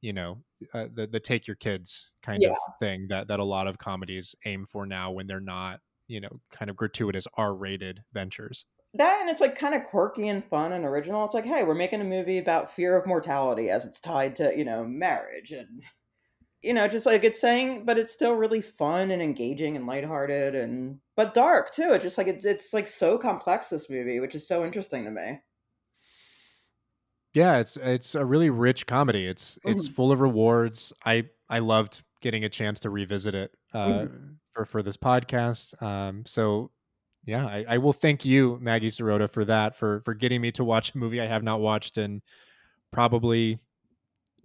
[0.00, 0.44] you know,
[0.74, 2.54] uh, the the take your kids kind Yeah.
[2.54, 6.20] of thing that that a lot of comedies aim for now when they're not, you
[6.20, 8.66] know, kind of gratuitous R-rated ventures.
[8.94, 11.24] that and it's like kind of quirky and fun and original.
[11.24, 14.52] It's like, hey, we're making a movie about fear of mortality as it's tied to,
[14.56, 15.82] you know, marriage and
[16.62, 20.54] you know, just like it's saying, but it's still really fun and engaging and lighthearted
[20.54, 21.92] and but dark too.
[21.92, 25.10] It's just like it's it's like so complex this movie, which is so interesting to
[25.10, 25.40] me.
[27.32, 29.26] Yeah, it's it's a really rich comedy.
[29.26, 29.92] It's it's Mhm.
[29.94, 30.92] full of rewards.
[31.04, 34.36] I I loved getting a chance to revisit it uh, Mhm.
[34.52, 35.80] for for this podcast.
[35.82, 36.72] Um, so
[37.24, 40.64] yeah, I, I will thank you, Maggie Serota, for that for for getting me to
[40.64, 42.22] watch a movie I have not watched in
[42.90, 43.60] probably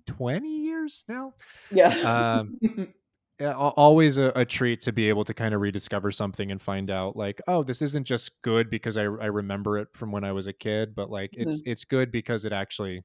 [0.06, 1.34] twenty years now.
[1.72, 1.96] Yeah.
[2.04, 2.54] Um,
[3.40, 6.90] yeah, always a, a treat to be able to kind of rediscover something and find
[6.90, 10.32] out like, oh, this isn't just good because I I remember it from when I
[10.32, 11.68] was a kid, but like it's Mhm.
[11.68, 13.04] it's good because it actually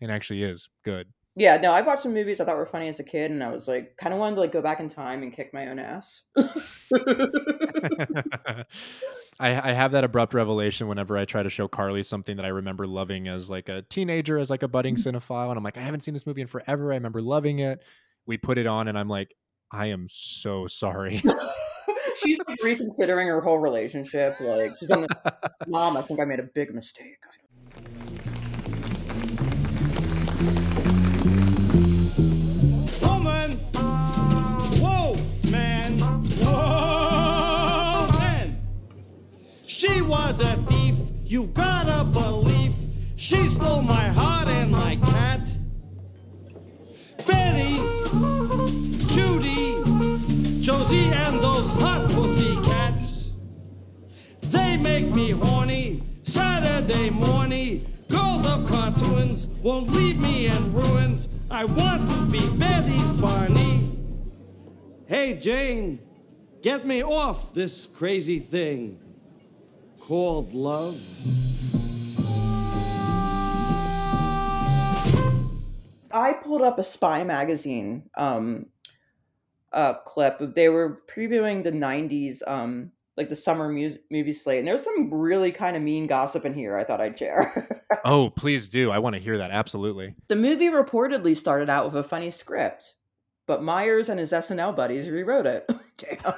[0.00, 1.12] it actually is good.
[1.38, 3.52] Yeah, no, I've watched some movies I thought were funny as a kid, and I
[3.52, 5.78] was like, kind of wanted to like go back in time and kick my own
[5.78, 6.22] ass.
[9.40, 12.48] I, I have that abrupt revelation whenever I try to show Carly something that I
[12.48, 15.16] remember loving as like a teenager, as like a budding mm-hmm.
[15.16, 16.92] cinephile, and I'm like, I haven't seen this movie in forever.
[16.92, 17.84] I remember loving it.
[18.26, 19.32] We put it on, and I'm like,
[19.70, 21.22] I am so sorry.
[22.20, 24.40] she's like reconsidering her whole relationship.
[24.40, 25.96] Like, she's on the mom.
[25.96, 27.18] I think I made a big mistake.
[39.78, 42.74] She was a thief, you gotta believe.
[43.14, 45.56] She stole my heart and my cat.
[47.24, 47.78] Betty,
[49.06, 49.80] Judy,
[50.60, 53.30] Josie, and those hot pussy cats.
[54.40, 57.86] They make me horny Saturday morning.
[58.08, 61.28] Girls of cartoons won't leave me in ruins.
[61.52, 63.96] I want to be Betty's Barney.
[65.06, 66.00] Hey, Jane,
[66.62, 68.98] get me off this crazy thing
[70.08, 70.98] called love.
[76.10, 78.66] I pulled up a Spy magazine um
[79.72, 80.54] uh clip.
[80.54, 84.84] They were previewing the '90s um like the summer music movie slate, and there was
[84.84, 86.74] some really kind of mean gossip in here.
[86.74, 87.68] I thought I'd share.
[88.06, 88.90] oh, please do.
[88.90, 89.50] I want to hear that.
[89.50, 90.14] Absolutely.
[90.28, 92.94] the movie reportedly started out with a funny script,
[93.46, 95.70] but Myers and his SNL buddies rewrote it.
[95.98, 96.32] Damn.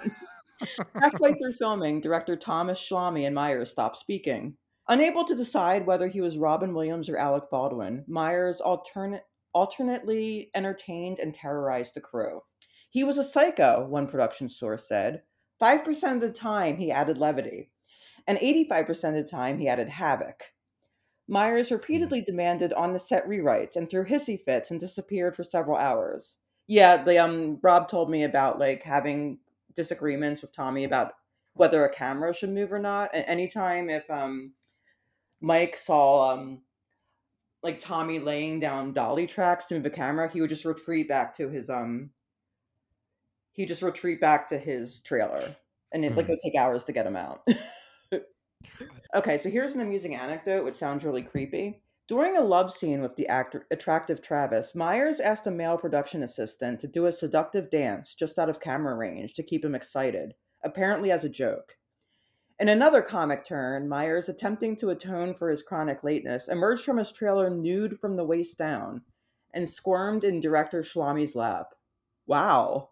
[1.00, 4.56] Halfway through filming, director Thomas Schlamme and Myers stopped speaking.
[4.88, 9.24] Unable to decide whether he was Robin Williams or Alec Baldwin, Myers alternate,
[9.54, 12.42] alternately entertained and terrorized the crew.
[12.90, 15.22] He was a psycho, one production source said.
[15.62, 17.70] 5% of the time, he added levity,
[18.26, 20.52] and 85% of the time, he added havoc.
[21.28, 25.76] Myers repeatedly demanded on the set rewrites and threw hissy fits and disappeared for several
[25.76, 26.38] hours.
[26.66, 29.38] Yeah, the um Rob told me about like having
[29.80, 31.12] disagreements with Tommy about
[31.54, 33.10] whether a camera should move or not.
[33.14, 34.54] And anytime if um
[35.40, 36.62] Mike saw um
[37.62, 41.34] like Tommy laying down dolly tracks to move a camera, he would just retreat back
[41.36, 42.10] to his um
[43.52, 45.58] he just retreat back to his trailer.
[45.92, 46.28] And it like Hmm.
[46.28, 47.46] would take hours to get him out.
[49.14, 51.82] okay, so here's an amusing anecdote which sounds really creepy.
[52.10, 56.80] During a love scene with the actor attractive Travis, Myers asked a male production assistant
[56.80, 60.34] to do a seductive dance just out of camera range to keep him excited,
[60.64, 61.76] apparently as a joke.
[62.58, 67.12] In another comic turn, Myers, attempting to atone for his chronic lateness, emerged from his
[67.12, 69.02] trailer nude from the waist down
[69.54, 71.76] and squirmed in director Schlamme's lap.
[72.26, 72.88] Wow.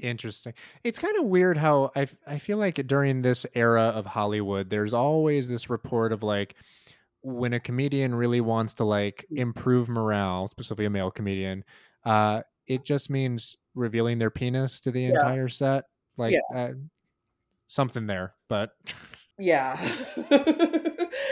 [0.00, 0.54] Interesting.
[0.84, 4.94] It's kind of weird how I, I feel like during this era of Hollywood, there's
[4.94, 6.54] always this report of like
[7.22, 11.64] when a comedian really wants to like improve morale, specifically a male comedian,
[12.04, 15.10] uh, it just means revealing their penis to the Yeah.
[15.10, 15.84] entire set.
[16.16, 16.56] Like Yeah.
[16.58, 16.72] uh,
[17.66, 18.72] something there, but
[19.38, 19.74] Yeah.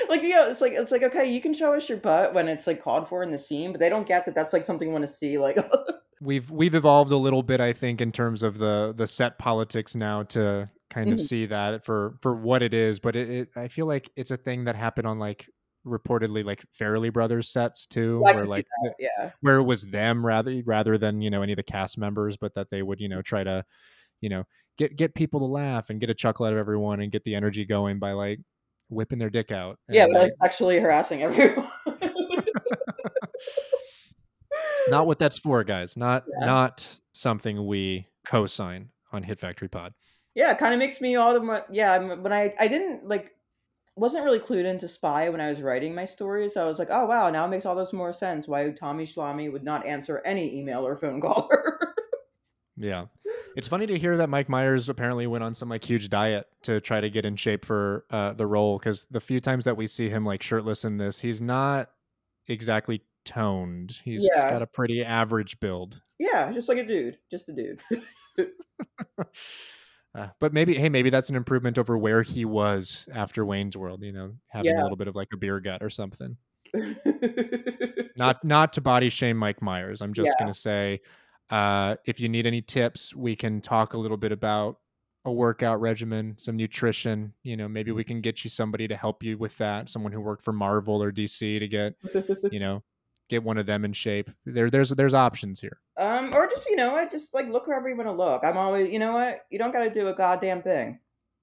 [0.08, 2.66] like yeah, it's like it's like okay, you can show us your butt when it's
[2.66, 4.92] like called for in the scene, but they don't get that that's like something you
[4.92, 5.58] want to see like
[6.20, 9.94] we've we've evolved a little bit, I think, in terms of the the set politics
[9.94, 11.22] now to kind of Mhm.
[11.22, 12.98] see that for for what it is.
[12.98, 15.48] But it, it I feel like it's a thing that happened on like
[15.88, 19.30] reportedly like Farrelly Brothers sets too, I where like that, yeah.
[19.40, 22.54] where it was them rather rather than you know any of the cast members, but
[22.54, 23.64] that they would you know try to
[24.20, 24.44] you know
[24.76, 27.34] get get people to laugh and get a chuckle out of everyone and get the
[27.34, 28.40] energy going by like
[28.88, 29.78] whipping their dick out.
[29.88, 31.68] Yeah, but like like, sexually harassing everyone.
[34.88, 35.96] not what that's for, guys.
[35.96, 36.46] Not Yeah.
[36.46, 39.94] not something we co-sign on Hit Factory Pod.
[40.34, 43.34] yeah, it kind of makes me all the more yeah, when I I didn't like
[43.98, 46.54] wasn't really clued into spy when I was writing my stories.
[46.54, 49.04] So I was like, "Oh wow, now it makes all this more sense why Tommy
[49.06, 51.50] Schlamme would not answer any email or phone call."
[52.80, 53.06] Yeah.
[53.56, 56.80] it's funny to hear that Mike Myers apparently went on some like huge diet to
[56.80, 59.88] try to get in shape for uh, the role because the few times that we
[59.88, 61.90] see him like shirtless in this, he's not
[62.46, 63.98] exactly toned.
[64.04, 64.48] He's, he's Yeah.
[64.48, 66.00] got a pretty average build.
[66.20, 67.80] Yeah, just like a dude, just a dude.
[70.14, 74.02] Uh, but maybe, hey, maybe that's an improvement over where he was after Wayne's World.
[74.02, 74.80] You know, having Yeah.
[74.80, 76.36] a little bit of like a beer gut or something.
[78.16, 80.00] not not to body shame Mike Myers.
[80.00, 80.44] I'm just Yeah.
[80.44, 81.00] gonna say,
[81.50, 84.78] uh, if you need any tips, we can talk a little bit about
[85.24, 87.34] a workout regimen, some nutrition.
[87.42, 89.88] You know, maybe we can get you somebody to help you with that.
[89.88, 91.94] Someone who worked for Marvel or DC to get,
[92.50, 92.82] you know,
[93.28, 94.30] get one of them in shape.
[94.44, 95.78] There, there's there's options here.
[95.96, 98.44] Um, or just you know I just like look wherever you want to look.
[98.44, 101.00] I'm always, you know what, you don't got to do a goddamn thing.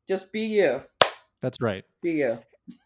[0.07, 0.81] Just be you.
[1.41, 1.83] That's right.
[2.01, 2.39] Be you.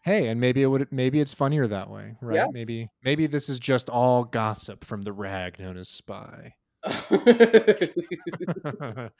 [0.04, 2.36] Hey, and maybe it would maybe it's funnier that way, right?
[2.36, 2.46] Yeah.
[2.52, 6.54] Maybe maybe this is just all gossip from the rag known as Spy.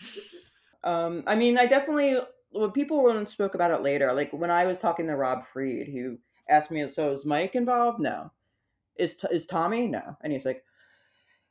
[0.82, 2.18] Um, I mean, I definitely
[2.50, 5.88] when people when spoke about it later, like when I was talking to Rob Fried,
[5.88, 8.30] who asked me, "So is Mike involved?" No.
[9.00, 9.86] Is is Tommy?
[9.88, 10.16] No.
[10.22, 10.64] And he's like,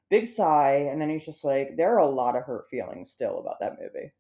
[0.10, 3.40] big sigh, and then he's just like, "There are a lot of hurt feelings still
[3.40, 4.12] about that movie."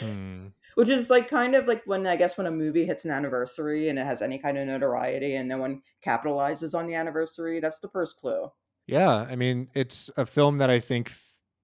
[0.00, 0.48] Hmm.
[0.76, 3.88] Which is like kind of like when I guess when a movie hits an anniversary
[3.88, 7.80] and it has any kind of notoriety and no one capitalizes on the anniversary, that's
[7.80, 8.50] the first clue.
[8.86, 11.12] Yeah, I mean, it's a film that I think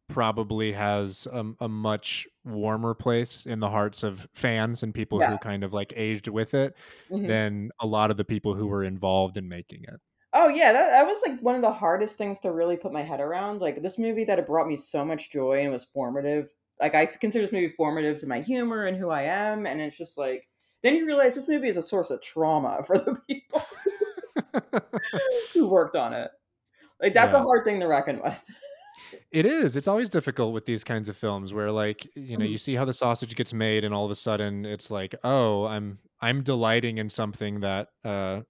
[0.09, 5.30] probably has a, a much warmer place in the hearts of fans and people Yeah.
[5.30, 6.76] who kind of like aged with it
[7.10, 7.26] Mhm.
[7.26, 10.01] than a lot of the people who were involved in making it.
[10.38, 13.02] Oh yeah, that, that was like one of the hardest things to really put my
[13.02, 13.62] head around.
[13.62, 16.50] Like this movie that it brought me so much joy and was formative.
[16.78, 19.96] Like I consider this movie formative to my humor and who I am, and it's
[19.96, 20.46] just like
[20.82, 23.64] then you realize this movie is a source of trauma for the people
[25.54, 26.30] who worked on it.
[27.00, 28.38] Like that's a hard thing to reckon with.
[29.30, 29.74] It is.
[29.74, 32.84] It's always difficult with these kinds of films where like, you know, you see how
[32.84, 36.98] the sausage gets made and all of a sudden it's like, "Oh, I'm I'm delighting
[36.98, 38.42] in something that uh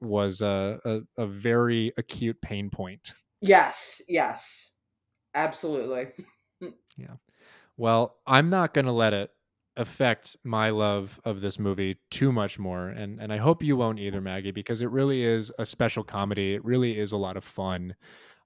[0.00, 4.72] was a a, a very acute pain point." Yes, yes,
[5.34, 6.08] absolutely.
[6.96, 7.16] Yeah.
[7.76, 9.30] Well, I'm not going to let it
[9.76, 13.98] affect my love of this movie too much more and and I hope you won't
[13.98, 16.54] either, Maggie, because it really is a special comedy.
[16.54, 17.96] It really is a lot of fun.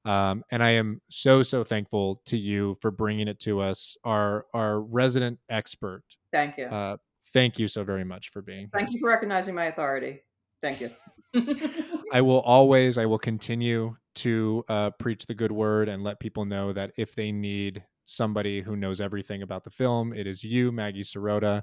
[0.05, 4.47] Um, and I am so so thankful to you for bringing it to us, our
[4.55, 6.03] our resident expert.
[6.33, 6.65] Thank you.
[6.65, 6.97] Uh,
[7.35, 8.70] thank you so very much for being here.
[8.75, 10.23] Thank you for recognizing my authority.
[10.62, 10.91] Thank you.
[12.13, 16.45] I will always, I will continue to uh, preach the good word and let people
[16.45, 20.73] know that if they need somebody who knows everything about the film, it is you,
[20.73, 21.63] Maggie Serota.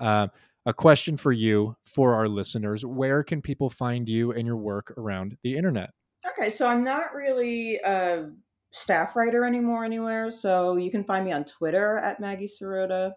[0.00, 0.28] Uh,
[0.66, 4.94] a question for you, for our listeners: Where can people find you and your work
[4.96, 5.90] around the internet?
[6.26, 8.30] Okay, so I'm not really a
[8.72, 10.30] staff writer anymore anywhere.
[10.30, 13.12] So you can find me on Twitter at Maggie Serota.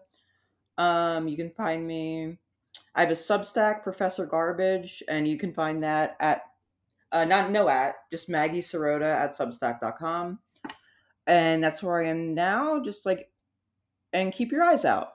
[0.76, 2.38] Um, you can find me.
[2.94, 6.42] I have a Substack, Professor Garbage, and you can find that at
[7.12, 10.38] uh, not no at just Maggie Serota at Substack.com,
[11.26, 12.80] and that's where I am now.
[12.80, 13.30] Just like,
[14.12, 15.12] and keep your eyes out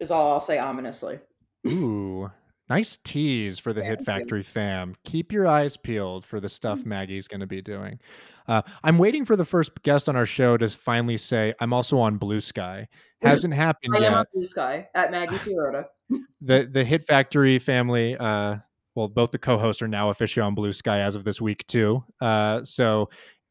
[0.00, 1.20] is all I'll say ominously.
[1.66, 2.30] Ooh,
[2.68, 4.94] nice tease for the Hit Factory fam.
[5.04, 8.00] Keep your eyes peeled for the stuff Maggie's going to be doing.
[8.46, 11.98] Uh, I'm waiting for the first guest on our show to finally say, I'm also
[11.98, 12.88] on Blue Sky.
[13.24, 14.24] Hasn't happened I am on.
[14.34, 15.86] Blue Sky at Maggie Serota.
[16.42, 18.56] The the Hit Factory family, uh,
[18.94, 22.04] well, both the co-hosts are now officially on Blue Sky as of this week too.
[22.20, 23.08] Uh, so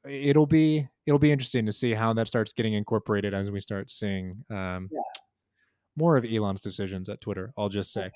[0.07, 3.89] it'll be it'll be interesting to see how that starts getting incorporated as we start
[3.89, 5.01] seeing um, Yeah.
[5.97, 7.51] more of Elon's decisions at Twitter.
[7.57, 8.11] I'll just say.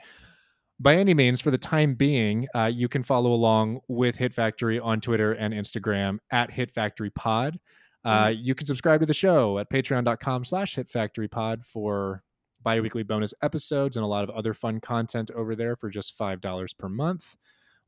[0.80, 4.80] By any means, for the time being, uh, you can follow along with Hit Factory
[4.80, 7.60] on Twitter and Instagram at Hit Factory Pod.
[8.08, 12.24] Uh, you can subscribe to the show at patreon.com slash Hit Factory Pod for
[12.64, 16.78] bi-weekly bonus episodes and a lot of other fun content over there for just $5
[16.78, 17.36] per month.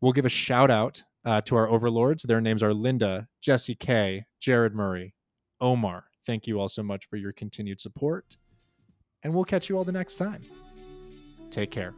[0.01, 2.23] We'll give a shout out uh, to our overlords.
[2.23, 5.15] Their names are Linda, Jesse K, Jared Murray,
[5.61, 6.05] Omar.
[6.25, 8.35] Thank you all so much for your continued support.
[9.23, 10.43] And we'll catch you all the next time.
[11.49, 11.93] Take care.